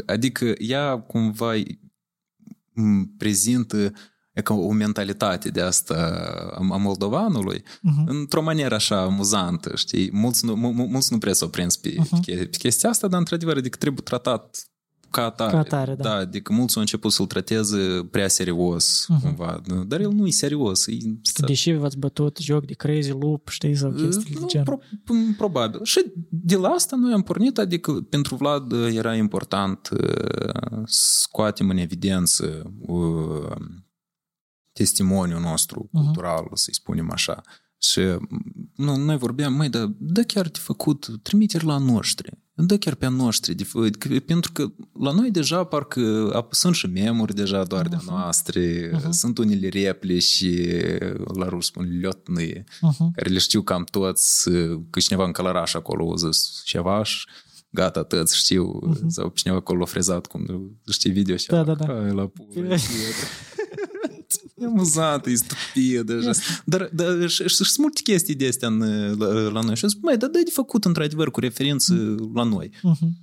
Adică 0.06 0.54
ea 0.58 1.00
cumva 1.00 1.54
prezintă 3.18 3.94
e 4.34 4.42
ca 4.42 4.54
o 4.54 4.72
mentalitate 4.72 5.50
de 5.50 5.62
asta 5.62 5.96
a 6.72 6.78
moldovanului, 6.78 7.60
uh-huh. 7.60 8.06
într-o 8.06 8.42
manieră 8.42 8.76
așa 8.76 9.02
amuzantă, 9.02 9.76
știi? 9.76 10.10
Mulți 10.12 10.46
nu, 10.46 10.56
mulți 10.72 11.14
nu 11.14 11.18
prea 11.18 11.34
s-au 11.34 11.50
prins 11.50 11.78
pe, 11.78 11.90
uh-huh. 11.90 12.26
pe 12.26 12.50
chestia 12.58 12.90
asta, 12.90 13.08
dar 13.08 13.20
într-adevăr, 13.20 13.58
adică 13.58 13.78
trebuie 13.78 14.02
tratat 14.04 14.73
ca 15.14 15.26
atare. 15.26 15.52
Ca 15.52 15.60
atare, 15.60 15.96
da. 15.96 16.04
da. 16.04 16.16
adică 16.16 16.54
mulți 16.54 16.76
au 16.76 16.82
început 16.82 17.12
să-l 17.12 17.26
trateze 17.26 18.08
prea 18.12 18.28
serios, 18.28 19.06
uh-huh. 19.06 19.22
cumva. 19.22 19.62
Dar 19.88 20.00
el 20.00 20.12
nu 20.12 20.28
e 20.28 20.32
serios. 20.32 20.88
E... 20.88 20.98
Deși 21.46 21.74
v-ați 21.74 21.98
bătut 21.98 22.38
joc 22.38 22.66
de 22.66 22.74
crazy 22.74 23.12
loop, 23.12 23.48
știi, 23.48 23.76
sau 23.76 23.92
chestii 23.92 24.36
de 24.36 24.46
genul. 24.48 24.66
Pro, 25.04 25.16
probabil. 25.38 25.80
Și 25.84 26.12
de 26.30 26.56
la 26.56 26.68
asta 26.68 26.96
noi 26.96 27.14
am 27.14 27.22
pornit, 27.22 27.58
adică 27.58 27.92
pentru 27.92 28.36
Vlad 28.36 28.72
era 28.72 29.16
important 29.16 29.90
uh, 29.92 30.82
scoatem 30.86 31.70
în 31.70 31.78
evidență 31.78 32.74
uh, 32.88 33.56
testimoniul 34.72 35.42
nostru 35.42 35.86
uh-huh. 35.88 36.04
cultural, 36.04 36.50
să-i 36.54 36.74
spunem 36.74 37.12
așa. 37.12 37.42
Și 37.84 38.00
nu, 38.76 38.96
noi 38.96 39.18
vorbeam, 39.18 39.54
mai 39.54 39.70
da, 39.70 39.92
da 39.98 40.22
chiar 40.22 40.48
de 40.48 40.60
făcut 40.60 41.08
trimiteri 41.22 41.66
la 41.66 41.78
noștri. 41.78 42.32
Da 42.56 42.78
chiar 42.78 42.96
pe 42.96 43.06
a 43.06 43.10
noștri. 43.10 43.56
De, 43.56 43.66
pentru 44.20 44.52
că 44.52 44.72
la 45.00 45.12
noi 45.12 45.32
deja 45.32 45.64
parcă 45.64 46.48
sunt 46.50 46.76
și 46.76 46.88
memuri 46.88 47.36
deja 47.36 47.64
doar 47.64 47.86
uh-huh. 47.86 47.90
de 47.90 47.98
noastre, 48.06 48.92
uh-huh. 48.92 49.10
sunt 49.10 49.38
unele 49.38 49.68
replici, 49.68 50.46
la 51.34 51.48
rus 51.48 51.66
spun 51.66 51.84
liotnăie, 51.84 52.64
uh-huh. 52.64 53.12
care 53.16 53.30
le 53.30 53.40
știu 53.40 53.62
cam 53.62 53.84
toți, 53.92 54.50
că 54.90 55.00
cineva 55.00 55.26
în 55.26 55.32
călăraș 55.32 55.74
acolo 55.74 56.06
o 56.06 56.16
zis 56.16 56.62
ceva 56.66 57.04
și 57.04 57.28
gata, 57.70 58.04
toți 58.04 58.38
știu, 58.38 58.80
uh-huh. 58.90 59.08
sau 59.08 59.32
cineva 59.36 59.60
acolo 59.60 59.84
a 59.84 59.86
frezat, 59.86 60.26
cum 60.26 60.72
știi 60.92 61.12
video 61.12 61.36
și 61.36 61.48
da, 61.48 61.64
da, 61.64 61.74
da. 61.74 61.94
la 61.94 62.28
pură. 62.28 62.76
E 64.64 64.66
amuzant, 64.66 65.26
e 65.26 65.36
stupid. 65.36 66.12
Dar, 66.66 66.90
dar 66.94 67.28
și, 67.28 67.48
și 67.48 67.56
sunt 67.56 67.78
multe 67.78 68.02
chestii 68.02 68.36
de 68.36 68.48
astea 68.48 68.68
în, 68.68 68.80
la, 69.18 69.28
la 69.28 69.62
noi. 69.62 69.76
Și 69.76 69.88
zic, 69.88 70.02
mai, 70.02 70.18
dar 70.18 70.30
dă 70.30 70.42
de 70.44 70.52
făcut 70.52 70.86
într-adevăr 70.86 71.32
cu 71.32 71.40
referință 71.40 71.94
mm. 71.94 72.32
la 72.34 72.44
noi. 72.44 72.70
Uh-huh. 72.70 73.22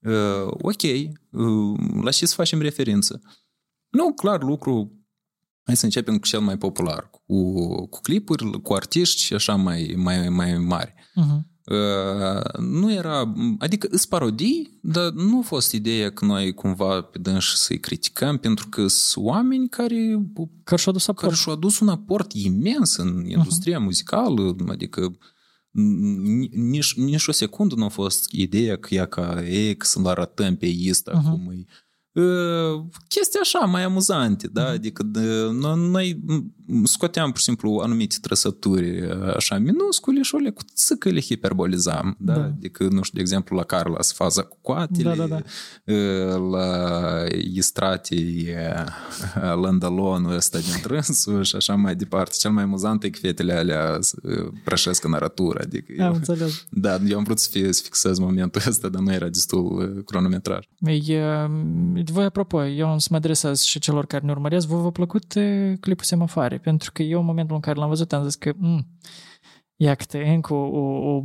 Uh, 0.00 0.46
ok, 0.46 0.82
uh, 0.82 2.02
la 2.02 2.10
ce 2.10 2.26
să 2.26 2.34
facem 2.34 2.60
referință? 2.60 3.20
Nu, 3.88 4.12
clar, 4.12 4.42
lucru 4.42 5.00
Hai 5.70 5.78
să 5.78 5.84
începem 5.84 6.18
cu 6.18 6.26
cel 6.26 6.40
mai 6.40 6.58
popular, 6.58 7.10
cu, 7.10 7.52
cu 7.86 8.00
clipuri, 8.00 8.60
cu 8.60 8.72
artiști 8.72 9.22
și 9.22 9.34
așa 9.34 9.54
mai, 9.54 9.94
mai, 9.96 10.28
mai 10.28 10.58
mari. 10.58 10.94
Uh-huh. 10.94 11.40
Uh, 11.70 12.58
nu 12.58 12.92
era, 12.92 13.32
adică 13.58 13.88
îs 13.90 14.06
parodii, 14.06 14.78
dar 14.82 15.10
nu 15.10 15.38
a 15.38 15.42
fost 15.42 15.72
ideea 15.72 16.12
că 16.12 16.24
noi 16.24 16.54
cumva 16.54 17.00
pe 17.00 17.18
dânși 17.18 17.56
să-i 17.56 17.80
criticăm, 17.80 18.36
pentru 18.38 18.68
că 18.68 18.86
sunt 18.86 19.26
oameni 19.26 19.68
care, 19.68 20.28
care 20.64 20.80
și-au 20.80 20.94
adus, 20.94 21.06
care 21.16 21.34
și-au 21.34 21.54
adus 21.54 21.80
un 21.80 21.88
aport 21.88 22.32
imens 22.32 22.96
în 22.96 23.24
industria 23.26 23.78
uh-huh. 23.78 23.82
muzicală, 23.82 24.56
adică 24.68 25.18
nici, 26.50 26.94
nici 26.94 27.26
o 27.26 27.32
secundă 27.32 27.74
nu 27.74 27.84
a 27.84 27.88
fost 27.88 28.32
ideea 28.32 28.76
că 28.76 28.94
ea 28.94 29.06
ca 29.06 29.42
ei, 29.46 29.76
că 29.76 29.86
să-l 29.86 30.06
arătăm 30.06 30.56
pe 30.56 30.66
Ista 30.66 31.20
uh-huh. 31.20 31.30
cum 31.30 31.50
e 31.50 31.64
chestii 33.08 33.40
așa 33.42 33.58
mai 33.58 33.82
amuzante, 33.82 34.48
da? 34.52 34.68
Adică 34.68 35.02
de, 35.02 35.48
noi 35.76 36.20
scoteam 36.84 37.30
pur 37.30 37.38
și 37.38 37.44
simplu 37.44 37.80
anumite 37.82 38.16
trăsături 38.20 39.10
așa 39.36 39.58
minuscule 39.58 40.22
și 40.22 40.34
o 40.34 40.38
le 40.38 40.50
cu 40.50 40.62
țâcă 40.74 41.08
le 41.08 41.20
hiperbolizam, 41.20 42.16
da? 42.18 42.32
da? 42.32 42.44
Adică, 42.44 42.82
nu 42.82 43.02
știu, 43.02 43.16
de 43.16 43.20
exemplu, 43.20 43.56
la 43.56 43.62
Carlos 43.62 44.12
faza 44.12 44.42
cu 44.42 44.56
coatele, 44.60 45.14
da, 45.14 45.26
da, 45.26 45.26
da. 45.26 45.42
la 46.36 46.86
Istrati 47.54 48.46
Landalonul 49.34 50.34
ăsta 50.34 50.58
din 50.58 50.80
trânsul 50.82 51.42
și 51.42 51.56
așa 51.56 51.74
mai 51.74 51.94
departe. 51.94 52.34
Cel 52.38 52.50
mai 52.50 52.62
amuzant 52.62 53.02
e 53.02 53.10
că 53.10 53.18
fetele 53.22 53.52
alea 53.52 53.98
prășesc 54.64 55.04
în 55.04 55.12
arătură. 55.12 55.60
Adică 55.62 56.04
am 56.04 56.14
înțeles. 56.14 56.66
Da, 56.70 56.98
eu 57.08 57.18
am 57.18 57.24
vrut 57.24 57.38
să, 57.38 57.48
fie, 57.50 57.72
să 57.72 57.82
fixez 57.84 58.18
momentul 58.18 58.62
ăsta, 58.66 58.88
dar 58.88 59.02
nu 59.02 59.12
era 59.12 59.28
destul 59.28 60.02
cronometraj. 60.06 60.64
E, 60.86 61.22
voi, 62.12 62.24
apropo, 62.24 62.66
eu 62.66 62.88
am 62.88 62.98
să 62.98 63.08
mă 63.10 63.16
adresez 63.16 63.60
și 63.60 63.78
celor 63.78 64.06
care 64.06 64.24
ne 64.24 64.30
urmăresc, 64.30 64.66
vă 64.66 64.76
v-a 64.76 64.90
plăcut 64.90 65.32
clipul 65.80 66.04
Semafoare? 66.04 66.59
Pentru 66.62 66.92
că 66.92 67.02
eu, 67.02 67.18
în 67.18 67.24
momentul 67.24 67.54
în 67.54 67.60
care 67.60 67.78
l-am 67.78 67.88
văzut, 67.88 68.12
am 68.12 68.24
zis 68.24 68.34
că 68.34 68.52
mm, 68.56 68.86
iată, 69.76 70.18
încă 70.18 70.54
o, 70.54 70.66
o, 70.66 71.22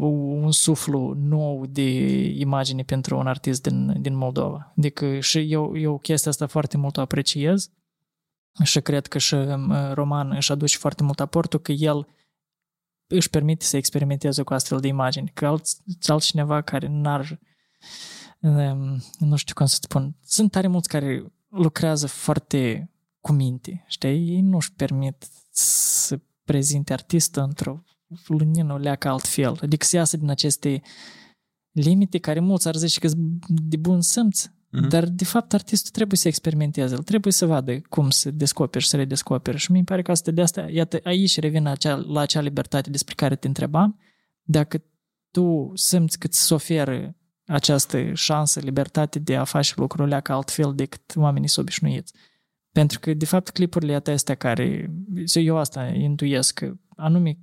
o, 0.00 0.06
un 0.06 0.52
suflu 0.52 1.14
nou 1.16 1.66
de 1.66 1.82
imagine 2.24 2.82
pentru 2.82 3.18
un 3.18 3.26
artist 3.26 3.62
din, 3.62 4.02
din 4.02 4.14
Moldova. 4.14 4.72
Adică 4.76 5.20
și 5.20 5.52
eu, 5.52 5.78
eu 5.78 5.98
chestia 5.98 6.30
asta 6.30 6.46
foarte 6.46 6.76
mult 6.76 6.96
o 6.96 7.00
apreciez 7.00 7.70
și 8.62 8.80
cred 8.80 9.06
că 9.06 9.18
și 9.18 9.36
Roman 9.92 10.30
își 10.30 10.52
aduce 10.52 10.76
foarte 10.76 11.02
mult 11.02 11.20
aportul 11.20 11.60
că 11.60 11.72
el 11.72 12.06
își 13.06 13.30
permite 13.30 13.64
să 13.64 13.76
experimenteze 13.76 14.42
cu 14.42 14.54
astfel 14.54 14.80
de 14.80 14.86
imagini. 14.86 15.30
Că 15.34 15.46
alți, 15.46 15.82
altcineva 16.06 16.62
care 16.62 16.86
n-ar 16.86 17.38
nu 19.18 19.36
știu 19.36 19.54
cum 19.54 19.66
să 19.66 19.78
spun, 19.80 20.16
sunt 20.24 20.50
tare 20.50 20.66
mulți 20.66 20.88
care 20.88 21.32
lucrează 21.48 22.06
foarte 22.06 22.90
cu 23.24 23.32
minte, 23.32 23.84
știi? 23.86 24.28
Ei 24.28 24.40
nu-și 24.40 24.72
permit 24.72 25.26
să 25.50 26.20
prezinte 26.44 26.92
artistul 26.92 27.42
într-o 27.42 27.82
lunină 28.26 28.72
o 28.72 28.76
leacă 28.76 29.08
altfel. 29.08 29.58
Adică 29.62 29.84
să 29.84 29.96
iasă 29.96 30.16
din 30.16 30.30
aceste 30.30 30.82
limite 31.70 32.18
care 32.18 32.40
mulți 32.40 32.68
ar 32.68 32.76
zice 32.76 33.00
că 33.00 33.08
de 33.46 33.76
bun 33.76 34.00
simț, 34.00 34.46
mm-hmm. 34.46 34.88
dar 34.88 35.08
de 35.08 35.24
fapt 35.24 35.52
artistul 35.52 35.90
trebuie 35.90 36.18
să 36.18 36.28
experimenteze, 36.28 36.94
el 36.94 37.02
trebuie 37.02 37.32
să 37.32 37.46
vadă 37.46 37.80
cum 37.80 38.10
să 38.10 38.30
descoperi 38.30 38.84
și 38.84 38.90
să 38.90 38.96
redescoperi 38.96 39.56
și 39.56 39.72
mi 39.72 39.84
pare 39.84 40.02
că 40.02 40.10
asta 40.10 40.30
de 40.30 40.42
asta, 40.42 40.70
iată, 40.70 41.00
aici 41.02 41.38
revine 41.40 41.70
acea, 41.70 41.94
la 41.94 42.20
acea 42.20 42.40
libertate 42.40 42.90
despre 42.90 43.14
care 43.14 43.36
te 43.36 43.46
întrebam, 43.46 43.98
dacă 44.42 44.82
tu 45.30 45.72
simți 45.74 46.18
că 46.18 46.26
ți 46.26 46.46
se 46.46 46.54
oferă 46.54 47.16
această 47.46 48.12
șansă, 48.12 48.60
libertate 48.60 49.18
de 49.18 49.36
a 49.36 49.44
face 49.44 49.72
lucrurile 49.76 50.20
ca 50.20 50.34
altfel 50.34 50.74
decât 50.74 51.12
oamenii 51.16 51.48
sunt 51.48 51.66
obișnuiți. 51.66 52.12
Pentru 52.74 53.00
că, 53.00 53.14
de 53.14 53.24
fapt, 53.24 53.50
clipurile 53.50 54.02
astea 54.06 54.34
care, 54.34 54.90
eu 55.34 55.56
asta 55.56 55.86
intuiesc, 55.86 56.54
că 56.54 56.74
anume 56.96 57.38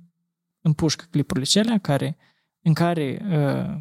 împușcă 0.60 1.04
clipurile 1.10 1.46
cele 1.46 1.78
care, 1.82 2.16
în 2.62 2.72
care 2.72 3.22
uh, 3.24 3.80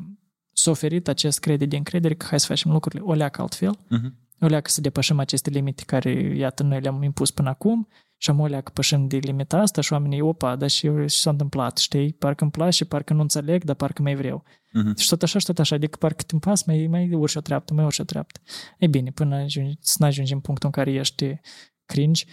s-a 0.52 0.72
oferit 0.72 1.08
acest 1.08 1.40
credit 1.40 1.70
de 1.70 1.78
încredere 1.78 2.14
că 2.14 2.26
hai 2.30 2.40
să 2.40 2.46
facem 2.46 2.72
lucrurile 2.72 3.02
o 3.02 3.14
leacă 3.14 3.42
altfel, 3.42 3.78
uh-huh. 3.78 4.12
O 4.42 4.48
leacă 4.48 4.70
să 4.70 4.82
depășim 4.82 5.20
aceste 5.20 5.50
limite 5.50 5.84
care, 5.86 6.12
iată, 6.38 6.64
noi 6.64 6.82
le-am 6.82 7.04
impus 7.04 7.32
până 7.32 7.50
acum 7.50 7.88
și 8.18 8.30
am 8.30 8.40
o 8.40 8.46
leacă 8.46 8.72
pășim 8.74 9.08
de 9.08 9.18
limita 9.18 9.58
asta 9.58 9.82
și 9.82 9.94
oamenii, 9.94 10.22
opa, 10.22 10.56
dar 10.56 10.70
și 10.70 10.82
ce 10.82 11.06
s-a 11.08 11.30
întâmplat, 11.30 11.78
știi? 11.78 12.14
Parcă 12.14 12.44
îmi 12.44 12.52
place, 12.52 12.86
parcă 12.86 13.14
nu 13.14 13.22
înțeleg, 13.22 13.64
dar 13.64 13.76
parcă 13.76 14.02
mai 14.02 14.16
vreau. 14.16 14.44
Uh-huh. 14.44 14.98
Și 14.98 15.10
tot 15.10 15.24
așa 15.24 15.40
și 15.40 15.46
tot 15.46 15.60
așa, 15.60 15.76
adică 15.76 15.98
parcă 15.98 16.24
te 16.24 16.38
pas, 16.38 16.64
mai, 16.64 16.88
mai 16.90 17.14
urci 17.14 17.36
o 17.36 17.42
treaptă, 17.42 17.74
mai 17.74 17.86
urci 17.86 18.00
o 18.00 18.04
treaptă. 18.04 18.40
E 18.78 18.88
bine, 18.88 19.12
până 19.12 19.36
ajungi, 19.36 19.78
să 19.80 19.96
nu 20.00 20.06
ajungi 20.06 20.34
în 20.34 20.40
punctul 20.40 20.66
în 20.66 20.84
care 20.84 20.98
ești 20.98 21.40
cringe 21.86 22.26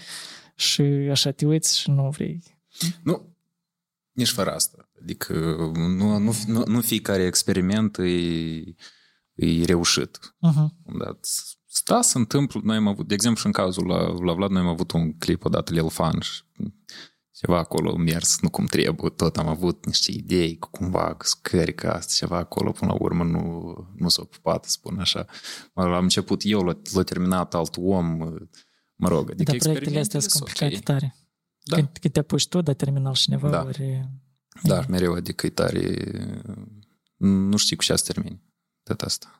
și 0.54 0.82
așa 0.82 1.30
te 1.30 1.46
uiți 1.46 1.78
și 1.78 1.90
nu 1.90 2.08
vrei. 2.08 2.42
Nu, 3.02 3.36
nici 4.12 4.30
fără 4.30 4.54
asta. 4.54 4.90
Adică 5.00 5.34
nu, 5.74 6.18
nu, 6.18 6.34
nu, 6.46 6.62
nu 6.66 6.80
fiecare 6.80 7.22
experiment 7.22 7.98
e, 7.98 8.58
e 9.34 9.64
reușit. 9.64 10.18
Uh-huh. 10.18 10.96
Dat, 10.98 11.28
sta 11.88 12.02
se 12.02 12.18
întâmplă, 12.18 12.60
noi 12.64 12.76
am 12.76 12.86
avut, 12.86 13.06
de 13.06 13.14
exemplu 13.14 13.40
și 13.40 13.46
în 13.46 13.52
cazul 13.52 13.86
la, 13.86 13.98
la 14.24 14.32
Vlad, 14.32 14.50
noi 14.50 14.60
am 14.60 14.66
avut 14.66 14.92
un 14.92 15.18
clip 15.18 15.44
odată 15.44 15.72
Lil 15.72 15.90
Fan 15.90 16.20
și 16.20 16.42
ceva 17.32 17.58
acolo 17.58 17.96
mers, 17.96 18.40
nu 18.40 18.50
cum 18.50 18.66
trebuie, 18.66 19.10
tot 19.10 19.36
am 19.36 19.48
avut 19.48 19.86
niște 19.86 20.12
idei 20.12 20.58
cu 20.58 20.70
cumva, 20.70 21.14
cu 21.14 21.24
scări, 21.24 21.74
ca 21.74 21.92
asta, 21.92 22.12
ceva 22.16 22.36
acolo, 22.36 22.70
până 22.70 22.90
la 22.90 22.96
urmă 23.00 23.24
nu, 23.24 23.74
nu 23.96 24.08
s-a 24.08 24.22
ocupat, 24.22 24.64
spun 24.64 24.98
așa. 24.98 25.26
Am 25.74 26.02
început 26.02 26.40
eu, 26.44 26.60
l-a, 26.60 26.78
l-a 26.92 27.02
terminat 27.02 27.54
alt 27.54 27.76
om, 27.76 28.16
mă 28.94 29.08
rog, 29.08 29.30
adică 29.30 29.50
Dar 29.50 29.60
proiectele 29.60 29.98
astea 29.98 30.20
sunt 30.20 30.32
complicate 30.32 30.76
okay. 30.76 30.80
tare. 30.80 31.16
Da. 31.64 31.76
Când, 31.76 31.88
când 32.00 32.12
te 32.12 32.20
apuci 32.20 32.48
tu, 32.48 32.60
dar 32.60 32.74
terminal 32.74 33.14
cineva, 33.14 33.50
da. 33.50 33.64
ori... 33.64 34.08
Da, 34.62 34.84
mereu, 34.88 35.12
adică 35.12 35.46
e 35.46 35.50
tare, 35.50 35.94
nu 37.16 37.56
știi 37.56 37.76
cu 37.76 37.82
ce 37.82 37.96
să 37.96 38.12
termini, 38.12 38.42
tot 38.82 39.00
asta. 39.00 39.38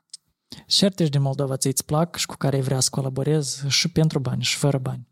Și 0.67 0.85
artiști 0.85 1.13
din 1.13 1.23
Moldova 1.23 1.57
ți-ți 1.57 1.85
plac 1.85 2.17
și 2.17 2.27
cu 2.27 2.37
care 2.37 2.57
ai 2.57 2.63
vrea 2.63 2.81
să 2.81 2.89
colaborezi 2.91 3.69
și 3.69 3.89
pentru 3.89 4.19
bani 4.19 4.43
și 4.43 4.57
fără 4.57 4.79
bani? 4.79 5.09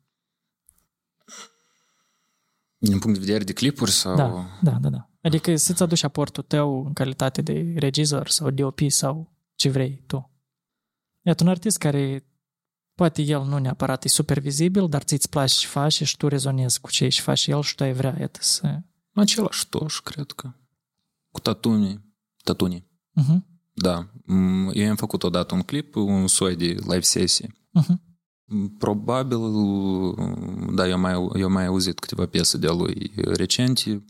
Din 2.78 2.98
punct 2.98 3.18
de 3.18 3.24
vedere 3.24 3.44
de 3.44 3.52
clipuri 3.52 3.90
sau... 3.90 4.16
Da, 4.16 4.58
da, 4.62 4.70
da. 4.70 4.88
da. 4.88 5.10
Adică 5.20 5.56
să-ți 5.56 5.82
aduci 5.82 6.02
aportul 6.02 6.42
tău 6.42 6.86
în 6.86 6.92
calitate 6.92 7.42
de 7.42 7.74
regizor 7.76 8.28
sau 8.28 8.50
DOP 8.50 8.80
sau 8.88 9.32
ce 9.54 9.68
vrei 9.68 10.02
tu. 10.06 10.30
Iată 11.22 11.42
un 11.42 11.48
artist 11.48 11.78
care 11.78 12.26
poate 12.94 13.22
el 13.22 13.42
nu 13.44 13.58
neapărat 13.58 14.04
e 14.04 14.08
super 14.08 14.38
vizibil, 14.38 14.88
dar 14.88 15.02
ți-ți 15.02 15.28
place 15.28 15.54
și 15.54 15.66
faci 15.66 16.02
și 16.02 16.16
tu 16.16 16.28
rezonezi 16.28 16.80
cu 16.80 16.90
ce 16.90 17.08
și 17.08 17.20
faci 17.20 17.46
el 17.46 17.62
și 17.62 17.74
tu 17.74 17.82
ai 17.82 17.92
vrea 17.92 18.16
iată, 18.18 18.38
să... 18.42 18.80
Același 19.12 19.68
toș, 19.68 20.00
cred 20.00 20.30
că. 20.30 20.52
Cu 21.30 21.40
tatuni. 21.40 22.04
Tatuni. 22.44 22.86
Uh-huh. 23.20 23.55
Da. 23.78 24.08
Eu 24.72 24.88
am 24.88 24.96
făcut 24.96 25.22
odată 25.22 25.54
un 25.54 25.62
clip, 25.62 25.96
un 25.96 26.26
soi 26.26 26.56
de 26.56 26.64
live 26.64 27.00
sessie. 27.00 27.54
Uh-huh. 27.80 27.96
Probabil, 28.78 29.38
da, 30.74 30.88
eu 30.88 30.98
mai, 30.98 31.12
eu 31.34 31.50
mai 31.50 31.66
auzit 31.66 31.98
câteva 31.98 32.26
piese 32.26 32.58
de-a 32.58 32.72
lui 32.72 33.12
recente, 33.14 34.04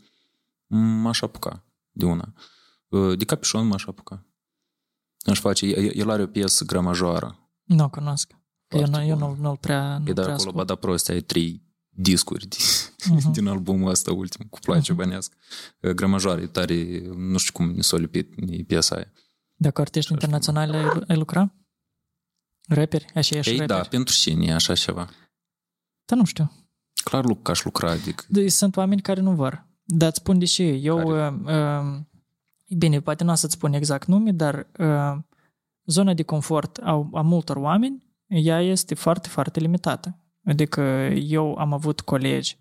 m-aș 0.67 1.21
apuca 1.21 1.63
de 1.91 2.05
una. 2.05 2.33
De 3.17 3.25
Capișon 3.25 3.67
m-aș 3.67 3.85
apuca. 3.85 4.25
Aș 5.25 5.39
face, 5.39 5.65
el 5.93 6.09
are 6.09 6.21
o 6.21 6.27
piesă 6.27 6.65
gramajoară. 6.65 7.51
Nu 7.63 7.83
o 7.83 7.89
cunosc. 7.89 8.35
eu, 8.67 8.87
nu, 8.87 9.03
eu 9.03 9.17
nu, 9.17 9.37
nu-l 9.39 9.57
prea 9.57 9.97
nu 9.97 10.09
E 10.09 10.13
prea 10.13 10.25
dar 10.25 10.29
acolo, 10.29 10.51
ba 10.51 10.63
da 10.63 10.75
prost, 10.75 11.09
ai 11.09 11.21
trei 11.21 11.61
discuri 11.89 12.47
din, 12.47 12.59
uh-huh. 12.59 13.31
din 13.35 13.47
albumul 13.47 13.89
ăsta 13.89 14.11
ultim, 14.11 14.45
cu 14.49 14.59
place 14.59 14.93
uh-huh. 14.93 14.95
bănească. 14.95 15.35
Gramajoare, 15.95 16.47
tare, 16.47 17.01
nu 17.15 17.37
știu 17.37 17.53
cum 17.53 17.81
s-a 17.81 17.97
lipit 17.97 18.29
piesa 18.67 18.95
aia. 18.95 19.11
Dacă 19.57 19.81
artiști 19.81 20.11
internaționali 20.11 20.75
ai, 20.75 21.03
ai 21.07 21.17
lucra? 21.17 21.53
Raperi? 22.67 23.05
Așa 23.15 23.37
ești 23.37 23.51
Ei, 23.51 23.57
rapper? 23.57 23.75
da, 23.75 23.87
pentru 23.89 24.13
cine 24.15 24.45
e 24.45 24.53
așa 24.53 24.73
ceva? 24.75 25.09
Dar 26.05 26.17
nu 26.17 26.25
știu. 26.25 26.51
Clar 27.03 27.25
lu- 27.25 27.35
că 27.35 27.51
aș 27.51 27.63
lucra, 27.63 27.91
adică... 27.91 28.23
De- 28.27 28.49
Sunt 28.49 28.75
oameni 28.75 29.01
care 29.01 29.21
nu 29.21 29.35
vor. 29.35 29.67
Dar 29.83 30.09
îți 30.09 30.17
spun 30.17 30.39
de 30.39 30.45
ce. 30.45 30.63
Eu, 30.63 31.27
uh, 31.27 31.33
uh, 31.45 31.99
bine, 32.77 33.01
poate 33.01 33.23
nu 33.23 33.31
o 33.31 33.35
să-ți 33.35 33.53
spun 33.53 33.73
exact 33.73 34.07
nume, 34.07 34.31
dar 34.31 34.67
uh, 34.79 35.17
zona 35.85 36.13
de 36.13 36.23
confort 36.23 36.77
a, 36.77 37.09
a 37.13 37.21
multor 37.21 37.55
oameni, 37.55 38.05
ea 38.27 38.61
este 38.61 38.95
foarte, 38.95 39.27
foarte 39.27 39.59
limitată. 39.59 40.19
Adică 40.45 40.81
eu 41.13 41.55
am 41.55 41.73
avut 41.73 42.01
colegi 42.01 42.57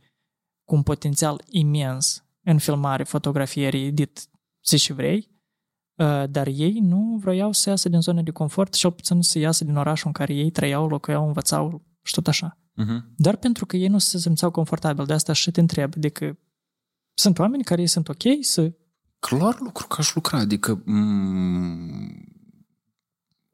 cu 0.65 0.75
un 0.75 0.83
potențial 0.83 1.43
imens 1.49 2.25
în 2.45 2.59
filmare, 2.59 3.03
fotografiere, 3.05 3.79
edit, 3.79 4.29
ce 4.61 4.77
și 4.77 4.93
vrei, 4.93 5.29
uh, 5.31 5.36
dar 6.31 6.47
ei 6.47 6.79
nu 6.81 7.17
vroiau 7.21 7.53
să 7.53 7.69
iasă 7.69 7.89
din 7.89 8.01
zona 8.01 8.23
de 8.23 8.31
confort 8.31 8.75
și 8.75 8.81
cel 8.81 8.93
puțin 8.93 9.23
să 9.23 9.39
iasă 9.39 9.65
din 9.65 9.77
orașul 9.77 10.07
în 10.07 10.13
care 10.13 10.35
ei 10.35 10.51
trăiau, 10.51 10.89
locuiau, 10.89 11.27
învățau 11.27 11.85
și 12.03 12.15
tot 12.15 12.29
așa. 12.29 12.59
Uh-huh. 12.83 13.15
Doar 13.17 13.37
pentru 13.37 13.67
că 13.67 13.77
ei 13.77 13.89
nu 13.89 13.99
se 13.99 14.19
simțeau 14.19 14.51
confortabil. 14.51 15.05
De 15.05 15.13
asta 15.13 15.33
și 15.33 15.51
te 15.51 15.61
întreb. 15.61 15.93
Adică 15.97 16.39
sunt 17.15 17.39
oameni 17.39 17.65
care 17.65 17.81
ei 17.81 17.87
sunt 17.87 18.09
ok 18.09 18.23
să... 18.41 18.73
Clar 19.19 19.61
lucru 19.61 19.87
că 19.87 19.97
aș 19.99 20.15
lucra, 20.15 20.39
adică 20.39 20.83
m- 20.83 22.25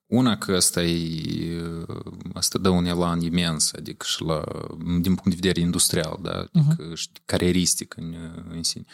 una 0.06 0.38
că 0.38 0.52
asta 0.52 0.82
e 0.82 1.62
asta 2.32 2.58
dă 2.58 2.68
un 2.68 2.84
elan 2.84 3.20
imens, 3.20 3.72
adică 3.72 4.04
și 4.08 4.22
la, 4.22 4.44
din 4.78 5.14
punct 5.14 5.24
de 5.24 5.34
vedere 5.34 5.60
industrial, 5.60 6.18
da, 6.22 6.38
adică 6.52 6.90
uh-huh. 6.90 6.94
și 6.94 7.08
carieristic 7.24 7.96
în, 7.96 8.14
în 8.50 8.62
sine. 8.62 8.84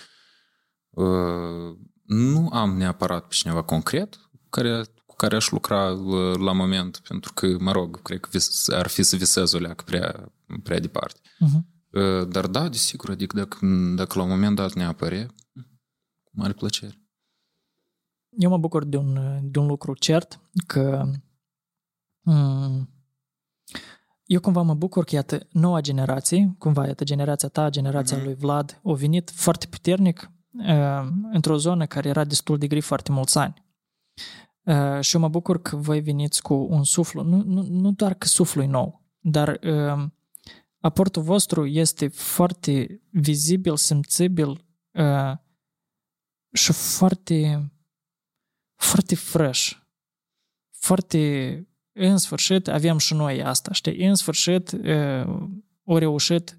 Uh, 0.90 1.78
nu 2.08 2.48
am 2.52 2.76
neapărat 2.76 3.26
pe 3.26 3.34
cineva 3.34 3.62
concret 3.62 4.30
care, 4.50 4.84
cu 5.06 5.14
care 5.16 5.36
aș 5.36 5.50
lucra 5.50 5.88
la, 5.88 6.36
la 6.36 6.52
moment, 6.52 7.00
pentru 7.08 7.32
că, 7.32 7.56
mă 7.58 7.72
rog, 7.72 8.02
cred 8.02 8.20
că 8.20 8.28
vis, 8.32 8.68
ar 8.68 8.86
fi 8.88 9.02
să 9.02 9.16
visez 9.16 9.52
o 9.52 9.58
leacă 9.58 9.84
prea, 9.86 10.32
prea 10.62 10.78
departe. 10.80 11.20
Uh-huh. 11.20 11.76
Uh, 11.92 12.28
Dar 12.28 12.46
da, 12.46 12.68
desigur, 12.68 13.10
adică 13.10 13.36
dacă, 13.36 13.58
dacă 13.94 14.18
la 14.18 14.24
un 14.24 14.30
moment 14.30 14.56
dat 14.56 14.72
ne 14.72 14.84
apare, 14.84 15.26
cu 16.24 16.30
mare 16.32 16.52
plăcere. 16.52 17.02
Eu 18.30 18.50
mă 18.50 18.58
bucur 18.58 18.84
de 18.84 18.96
un, 18.96 19.38
de 19.42 19.58
un 19.58 19.66
lucru 19.66 19.94
cert, 19.94 20.40
că 20.66 21.10
mm, 22.20 22.88
eu 24.24 24.40
cumva 24.40 24.62
mă 24.62 24.74
bucur 24.74 25.04
că, 25.04 25.14
iată, 25.14 25.46
noua 25.52 25.80
generație, 25.80 26.54
cumva, 26.58 26.86
iată, 26.86 27.04
generația 27.04 27.48
ta, 27.48 27.70
generația 27.70 28.16
Mhm. 28.16 28.26
lui 28.26 28.34
Vlad, 28.34 28.80
au 28.84 28.94
venit 28.94 29.30
foarte 29.30 29.66
puternic 29.66 30.30
uh, 30.30 30.37
într-o 31.32 31.56
zonă 31.56 31.86
care 31.86 32.08
era 32.08 32.24
destul 32.24 32.58
de 32.58 32.66
gri 32.66 32.80
foarte 32.80 33.12
mulți 33.12 33.38
ani. 33.38 33.66
Uh, 34.62 35.00
și 35.00 35.14
eu 35.14 35.20
mă 35.20 35.28
bucur 35.28 35.62
că 35.62 35.76
voi 35.76 36.00
veniți 36.00 36.42
cu 36.42 36.54
un 36.54 36.84
suflu, 36.84 37.22
nu, 37.22 37.42
nu, 37.42 37.62
nu 37.62 37.92
doar 37.92 38.14
că 38.14 38.26
suflu 38.26 38.62
e 38.62 38.66
nou, 38.66 39.02
dar 39.18 39.58
uh, 39.62 40.08
aportul 40.80 41.22
vostru 41.22 41.66
este 41.66 42.08
foarte 42.08 43.02
vizibil, 43.10 43.76
simțibil 43.76 44.64
uh, 44.92 45.32
și 46.52 46.72
foarte 46.72 47.70
foarte 48.74 49.14
fresh. 49.14 49.70
Foarte 50.70 51.62
în 51.92 52.16
sfârșit 52.16 52.68
avem 52.68 52.98
și 52.98 53.14
noi 53.14 53.42
asta, 53.42 53.72
știi? 53.72 54.06
În 54.06 54.14
sfârșit 54.14 54.72
uh, 54.72 55.48
o 55.84 55.98
reușit 55.98 56.57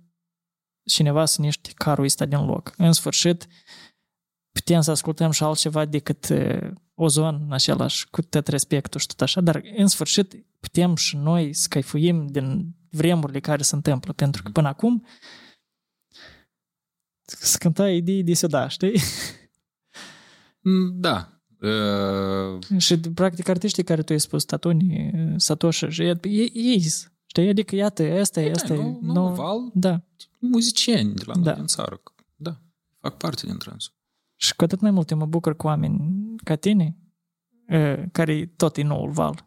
cineva 0.90 1.26
să 1.26 1.42
niște 1.42 1.72
carul 1.76 2.04
ăsta 2.04 2.26
din 2.26 2.46
loc. 2.46 2.74
În 2.78 2.92
sfârșit 2.92 3.48
putem 4.52 4.82
să 4.82 4.92
ascultăm 4.92 5.32
și 5.32 5.44
altceva 5.44 5.86
decât 5.86 6.30
uh, 6.30 6.72
ozon 6.94 7.42
în 7.46 7.54
același, 7.54 8.10
cu 8.10 8.22
tot 8.22 8.48
respectul 8.48 9.00
și 9.00 9.08
tot 9.08 9.22
așa, 9.22 9.42
dar 9.42 9.62
în 9.76 9.88
sfârșit 9.88 10.46
putem 10.60 10.96
și 10.96 11.18
noi 11.18 11.54
să 11.54 11.68
caifuim 11.70 12.28
din 12.28 12.76
vremurile 12.90 13.40
care 13.40 13.62
se 13.62 13.76
întâmplă, 13.76 14.14
pentru 14.14 14.44
că 14.44 14.50
până 14.50 14.68
acum 14.68 15.06
să 17.26 17.58
cânta 17.58 17.90
idei 17.90 18.24
de 18.24 18.48
da, 18.48 18.68
știi? 18.68 19.02
Mm, 20.62 21.00
Da. 21.00 21.34
Uh, 21.62 22.78
Și, 22.78 23.00
practic, 23.00 23.48
artiștii 23.48 23.84
care 23.84 24.02
tu 24.02 24.14
ai 24.14 24.20
spus, 24.20 24.44
Tatuni, 24.44 25.12
Satoshi, 25.38 25.86
și 25.86 26.02
ei, 26.02 26.18
ei, 26.22 26.52
ei 26.54 26.84
știi? 27.30 27.50
Adică, 27.50 27.76
iată, 27.76 28.04
asta 28.20 28.42
e, 28.42 28.52
asta 28.52 28.74
e. 28.74 28.78
nu, 28.78 29.00
nu, 29.02 29.34
val, 29.34 29.72
Da. 29.74 30.02
muzicieni 30.40 31.14
de 31.14 31.24
la 31.26 31.34
noi 31.34 31.44
Da. 31.44 31.54
din 31.54 31.66
țară. 31.66 32.02
Da, 32.36 32.58
fac 33.00 33.18
parte 33.18 33.46
din 33.46 33.58
trânsul. 33.58 33.94
Și 34.36 34.56
cu 34.56 34.64
atât 34.64 34.80
mai 34.80 34.92
mult 34.92 35.10
eu 35.10 35.18
mă 35.18 35.26
bucur 35.26 35.56
cu 35.56 35.68
oameni 35.68 36.26
ca 36.44 36.56
tine, 36.56 36.98
eh, 37.66 38.04
care 38.12 38.46
tot 38.46 38.78
e 38.78 38.82
noul 38.84 39.10
val. 39.12 39.46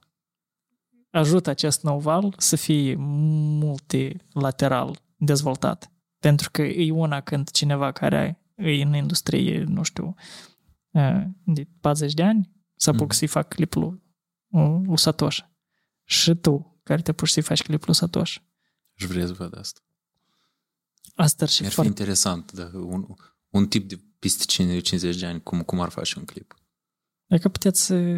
Ajută 1.10 1.50
acest 1.50 1.82
nou 1.82 1.98
val 1.98 2.34
să 2.38 2.56
fie 2.56 2.94
multilateral 2.98 5.00
dezvoltat. 5.16 5.92
Pentru 6.18 6.50
că 6.50 6.62
e 6.62 6.90
una 6.92 7.20
când 7.20 7.50
cineva 7.50 7.92
care 7.92 8.42
e 8.56 8.82
în 8.82 8.94
industrie, 8.94 9.62
nu 9.62 9.82
știu, 9.82 10.14
eh, 10.90 11.22
de 11.44 11.66
40 11.80 12.14
de 12.14 12.22
ani, 12.22 12.50
să 12.74 12.90
apuc 12.90 13.06
Mhm. 13.06 13.14
să-i 13.14 13.28
fac 13.28 13.48
clipul 13.48 13.82
lui, 13.82 14.02
lui 14.86 14.98
Satoshi. 14.98 15.44
Și 16.04 16.34
tu, 16.34 16.71
care 16.82 17.02
te 17.02 17.12
puși 17.12 17.32
să-i 17.32 17.42
faci 17.42 17.62
clipul 17.62 17.84
lui 17.86 17.94
Satoshi. 17.94 18.42
Și 18.94 19.06
vrei 19.06 19.26
să 19.26 19.32
văd 19.32 19.58
asta. 19.58 19.80
Asta 21.14 21.44
ar 21.44 21.50
și 21.50 21.60
Mi-ar 21.60 21.72
fi 21.72 21.76
foarte... 21.80 22.00
interesant, 22.00 22.52
da, 22.52 22.70
un, 22.74 23.06
un 23.48 23.66
tip 23.68 23.88
de 23.88 24.00
peste 24.18 24.44
50 24.44 25.16
de 25.18 25.26
ani, 25.26 25.42
cum, 25.42 25.62
cum 25.62 25.80
ar 25.80 25.88
face 25.88 26.18
un 26.18 26.24
clip. 26.24 26.54
Dacă 27.26 27.48
puteți 27.48 27.84
să... 27.84 28.16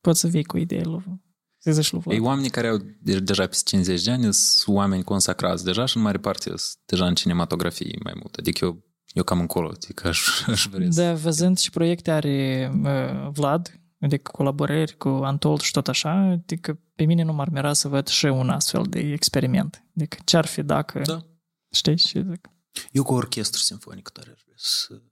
Poți 0.00 0.20
să 0.20 0.26
vii 0.26 0.44
cu 0.44 0.56
ideea 0.56 0.84
lui 0.84 1.22
să 1.64 1.72
zici 1.72 1.90
lui 1.90 2.00
Vlad. 2.00 2.16
Ei, 2.16 2.22
oamenii 2.22 2.50
care 2.50 2.68
au 2.68 2.76
de- 3.00 3.18
deja 3.20 3.46
peste 3.46 3.70
50 3.70 4.02
de 4.02 4.10
ani 4.10 4.34
sunt 4.34 4.76
oameni 4.76 5.04
consacrați 5.04 5.64
deja 5.64 5.84
și 5.84 5.96
în 5.96 6.02
mare 6.02 6.18
parte 6.18 6.48
sunt 6.48 6.78
deja 6.86 7.06
în 7.06 7.14
cinematografie 7.14 7.98
mai 8.02 8.12
mult. 8.16 8.34
Adică 8.34 8.64
eu, 8.64 8.84
eu 9.12 9.22
cam 9.22 9.40
încolo, 9.40 9.70
adică 9.74 10.08
aș, 10.08 10.28
aș 10.46 10.66
vrea 10.70 10.90
să... 10.90 11.02
Da, 11.02 11.14
văzând 11.14 11.58
și 11.58 11.70
proiecte 11.70 12.10
are 12.10 12.70
uh, 12.82 13.30
Vlad, 13.32 13.80
adică 14.04 14.30
colaborări 14.30 14.96
cu 14.96 15.08
Antol 15.08 15.58
și 15.58 15.70
tot 15.70 15.88
așa, 15.88 16.10
adică 16.10 16.80
pe 16.94 17.04
mine 17.04 17.22
nu 17.22 17.32
m-ar 17.32 17.48
mira 17.48 17.72
să 17.72 17.88
văd 17.88 18.06
și 18.06 18.26
un 18.26 18.50
astfel 18.50 18.82
de 18.88 18.98
experiment. 18.98 19.84
Adică 19.96 20.16
ce-ar 20.24 20.46
fi 20.46 20.62
dacă, 20.62 21.00
Da. 21.04 21.24
știi, 21.70 21.96
și 21.98 22.22
zic, 22.30 22.50
Eu 22.92 23.02
cu 23.02 23.14
orchestră 23.14 23.60
simfonică 23.62 24.10
tare 24.10 24.30
aș 24.30 24.40
vrea 24.44 24.56
să, 24.56 25.02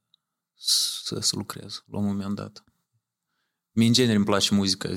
să, 0.55 1.21
să 1.21 1.37
lucrez 1.37 1.83
la 1.87 1.99
un 1.99 2.05
moment 2.05 2.35
dat. 2.35 2.65
Mie 3.75 3.87
în 3.87 3.93
genere 3.93 4.17
îmi 4.17 4.25
place 4.25 4.55
muzica 4.55 4.89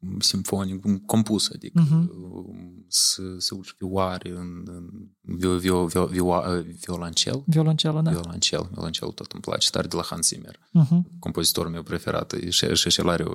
sim- 0.00 0.20
simfonică, 0.20 1.02
compusă, 1.06 1.50
adică 1.54 1.80
Mhm. 1.80 2.10
să 2.88 3.22
se 3.38 3.54
urci 3.54 3.74
vioare 3.78 4.30
în, 4.30 4.62
în 4.66 4.88
vio, 5.20 5.56
vio, 5.58 5.86
vio, 5.86 6.06
vio, 6.06 6.42
violoncel. 6.84 7.42
violoncelul, 7.46 8.02
da. 8.02 8.10
Violoncel, 8.10 8.68
violoncelul 8.72 9.12
tot 9.12 9.32
îmi 9.32 9.42
place, 9.42 9.70
tare 9.70 9.86
de 9.88 9.96
la 9.96 10.02
Hans 10.02 10.26
Zimmer, 10.26 10.56
Uh-huh. 10.56 11.18
compozitorul 11.18 11.70
meu 11.70 11.82
preferat, 11.82 12.34
și, 12.48 12.74
și, 12.74 12.90
și 12.90 13.00
el 13.00 13.08
are 13.08 13.22
o, 13.24 13.34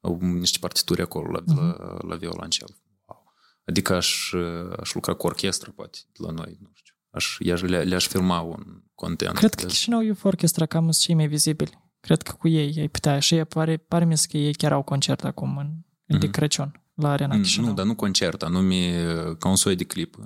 au 0.00 0.18
niște 0.20 0.58
partituri 0.60 1.00
acolo 1.02 1.30
la, 1.30 1.42
Mhm. 1.46 1.56
la, 1.56 1.96
la 2.08 2.16
violoncel. 2.16 2.76
Wow. 3.06 3.24
Adică 3.64 3.94
aș, 3.94 4.32
aș 4.80 4.94
lucra 4.94 5.14
cu 5.14 5.26
orchestră, 5.26 5.70
poate, 5.70 5.98
de 6.18 6.26
la 6.26 6.30
noi, 6.32 6.56
nu 6.60 6.70
știu. 6.74 6.94
Aș, 7.10 7.36
i-aș, 7.40 7.60
le, 7.60 7.82
le-aș 7.82 8.06
filma 8.06 8.40
un 8.40 8.82
content. 8.94 9.34
Cred 9.36 9.54
că 9.54 9.60
de- 9.62 9.66
Chișinău 9.68 10.00
Youth 10.02 10.20
Orchestra 10.24 10.66
cam 10.66 10.82
sunt 10.82 10.94
cei 10.96 11.14
mai 11.14 11.28
vizibili. 11.28 11.87
Cred 12.00 12.22
că 12.22 12.32
cu 12.32 12.48
ei 12.48 12.74
ai 12.80 12.88
putea. 12.88 13.18
Și 13.18 13.34
pare, 13.36 13.76
pare 13.76 14.04
mi 14.04 14.16
că 14.30 14.36
ei 14.36 14.54
chiar 14.54 14.72
au 14.72 14.82
concert 14.82 15.24
acum 15.24 15.56
în, 15.56 15.70
de 16.06 16.16
Mhm. 16.26 16.30
Crăciun 16.30 16.82
la 16.94 17.10
Arena 17.10 17.34
Mm, 17.34 17.42
Chișinău. 17.42 17.68
Nu, 17.68 17.74
dar 17.74 17.84
nu 17.86 17.94
concert, 17.94 18.42
anume 18.42 18.92
ca 19.38 19.48
un 19.48 19.56
soi 19.56 19.76
de 19.76 19.84
clip. 19.84 20.16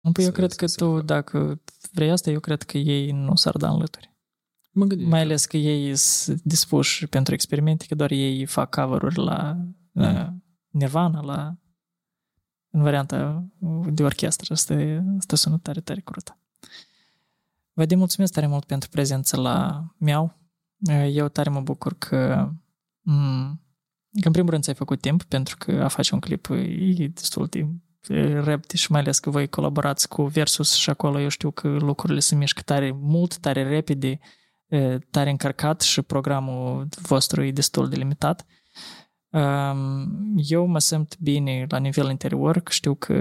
Nu, 0.00 0.12
păi 0.12 0.24
eu 0.24 0.30
să- 0.30 0.36
cred 0.36 0.50
să 0.50 0.56
că 0.56 0.66
se 0.66 0.76
tu, 0.76 0.90
facă. 0.90 1.02
dacă 1.02 1.60
vrei 1.92 2.10
asta, 2.10 2.30
eu 2.30 2.40
cred 2.40 2.62
că 2.62 2.78
ei 2.78 3.10
nu 3.10 3.34
s-ar 3.36 3.56
da 3.56 3.70
în 3.70 3.78
lături. 3.78 4.10
Mă 4.70 4.84
gândesc. 4.84 5.10
Mai 5.10 5.20
ales 5.20 5.44
că 5.44 5.56
ei 5.56 5.96
sunt 5.96 6.42
dispuși 6.42 7.06
pentru 7.06 7.34
experimente, 7.34 7.84
că 7.88 7.94
doar 7.94 8.10
ei 8.10 8.46
fac 8.46 8.74
cover-uri 8.74 9.16
la 9.16 9.56
Mhm. 9.92 10.04
uh, 10.16 10.26
Nirvana, 10.70 11.20
la 11.20 11.56
în 12.70 12.82
varianta 12.82 13.44
de 13.90 14.02
orchestră. 14.02 14.52
Asta, 14.52 14.74
e- 14.74 15.02
asta 15.18 15.36
sună 15.36 15.58
tare, 15.58 15.80
tare 15.80 16.00
crută. 16.00 16.38
Vadim, 17.72 17.98
mulțumesc 17.98 18.32
tare 18.32 18.46
mult 18.46 18.64
pentru 18.64 18.88
prezența 18.88 19.36
la 19.36 19.84
Miau. 19.96 20.40
Eu 21.10 21.28
tare 21.28 21.50
mă 21.50 21.60
bucur 21.60 21.94
că 21.98 22.50
m- 23.00 23.60
că 24.20 24.26
în 24.26 24.32
primul 24.32 24.50
rând 24.50 24.62
ți-ai 24.62 24.74
făcut 24.74 25.00
timp, 25.00 25.22
pentru 25.22 25.56
că 25.58 25.82
a 25.82 25.88
face 25.88 26.14
un 26.14 26.20
clip 26.20 26.48
e 26.50 27.06
destul 27.06 27.46
de 27.46 27.68
repede 28.44 28.76
și 28.76 28.92
mai 28.92 29.00
ales 29.00 29.18
că 29.18 29.30
voi 29.30 29.48
colaborați 29.48 30.08
cu 30.08 30.22
Versus 30.22 30.74
și 30.74 30.90
acolo 30.90 31.20
eu 31.20 31.28
știu 31.28 31.50
că 31.50 31.68
lucrurile 31.68 32.20
se 32.20 32.34
mișcă 32.34 32.62
tare 32.64 32.92
mult, 32.94 33.38
tare 33.38 33.62
repede, 33.62 34.18
tare 35.10 35.30
încărcat 35.30 35.80
și 35.80 36.02
programul 36.02 36.88
vostru 37.02 37.42
e 37.42 37.52
destul 37.52 37.88
de 37.88 37.96
limitat. 37.96 38.46
Eu 40.34 40.66
mă 40.66 40.78
simt 40.78 41.18
bine 41.18 41.66
la 41.68 41.78
nivel 41.78 42.10
interior, 42.10 42.60
că 42.60 42.72
știu 42.72 42.94
că 42.94 43.12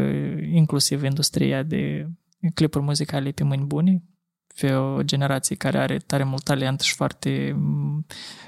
inclusiv 0.52 1.04
industria 1.04 1.64
de 1.64 2.08
clipuri 2.54 2.84
muzicale 2.84 3.28
e 3.28 3.32
pe 3.32 3.44
mâini 3.44 3.66
bune, 3.66 4.04
pe 4.60 4.74
o 4.74 5.04
generație 5.04 5.56
care 5.56 5.78
are 5.78 5.98
tare 5.98 6.24
mult 6.24 6.44
talent 6.44 6.80
și 6.80 6.96
foarte, 6.96 7.56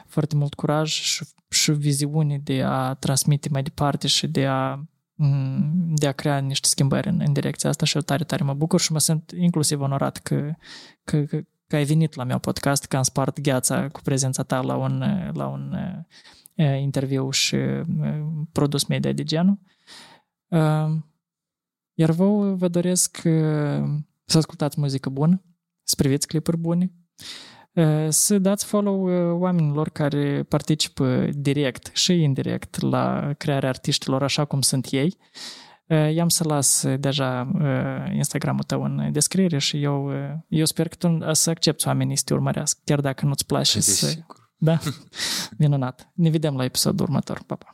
foarte 0.08 0.36
mult 0.36 0.54
curaj 0.54 0.92
și, 0.92 1.26
și 1.50 1.72
viziune 1.72 2.40
de 2.44 2.64
a 2.64 2.94
transmite 2.94 3.50
mai 3.52 3.64
departe 3.64 4.08
și 4.08 4.28
de 4.28 4.46
a 4.46 4.80
de 5.96 6.08
a 6.08 6.12
crea 6.12 6.38
niște 6.38 6.68
schimbări 6.68 7.08
în, 7.08 7.22
în 7.26 7.34
direcția 7.34 7.70
asta 7.70 7.86
și 7.86 7.96
eu 7.96 8.02
tare, 8.02 8.24
tare 8.24 8.44
mă 8.44 8.54
bucur 8.54 8.80
și 8.80 8.92
mă 8.92 9.00
simt 9.00 9.32
inclusiv 9.32 9.82
onorat 9.82 10.18
că, 10.18 10.54
că, 11.04 11.24
că, 11.24 11.42
că 11.68 11.76
ai 11.76 11.84
venit 11.84 12.16
la 12.16 12.24
meu 12.24 12.40
podcast, 12.40 12.86
că 12.86 12.98
am 12.98 13.04
spart 13.04 13.42
gheața 13.42 13.90
cu 13.90 14.02
prezența 14.02 14.44
ta 14.44 14.62
la 14.62 14.76
un, 14.76 15.04
la 15.34 15.48
un 15.48 15.76
uh, 16.56 16.80
interviu 16.82 17.30
și 17.30 17.56
uh, 17.56 17.86
produs 18.52 18.86
media 18.86 19.12
de 19.12 19.24
genul. 19.24 19.60
Uh, 20.48 20.92
iar 21.94 22.12
vă 22.12 22.54
vă 22.56 22.68
doresc 22.68 23.22
uh, 23.26 23.84
să 24.26 24.38
ascultați 24.38 24.80
muzică 24.80 25.10
bună, 25.10 25.42
să 25.84 25.96
priviți 25.98 26.28
clipuri 26.28 26.58
bune, 26.58 26.92
uh, 27.74 28.06
să 28.10 28.38
dați 28.38 28.66
follow 28.66 29.04
uh, 29.04 29.40
oamenilor 29.40 29.90
care 29.90 30.44
participă 30.44 31.30
direct 31.32 31.90
și 31.96 32.22
indirect 32.22 32.82
la 32.82 33.34
crearea 33.38 33.70
artiștilor 33.70 34.24
așa 34.24 34.46
cum 34.46 34.62
sunt 34.62 34.88
ei. 34.92 35.18
I-am 36.14 36.30
să 36.30 36.44
las 36.44 36.86
deja 37.00 37.52
Instagramul 38.14 38.64
tău 38.64 38.84
în 38.84 39.12
descriere 39.12 39.58
și 39.58 39.82
eu, 39.82 40.12
eu 40.48 40.66
sper 40.66 40.88
că 40.88 40.96
tu 40.96 41.32
să 41.32 41.50
accepti 41.50 41.88
oamenii 41.88 42.18
să 42.18 42.24
te 42.26 42.34
urmărească, 42.34 42.80
chiar 42.84 43.00
dacă 43.02 43.26
nu-ți 43.26 43.46
place 43.46 43.80
să... 43.80 44.18
Da? 44.58 44.78
Minunat. 45.58 46.12
Ne 46.14 46.30
vedem 46.30 46.56
la 46.56 46.64
episodul 46.64 47.06
următor. 47.06 47.44
Pa, 47.46 47.56
pa! 47.56 47.73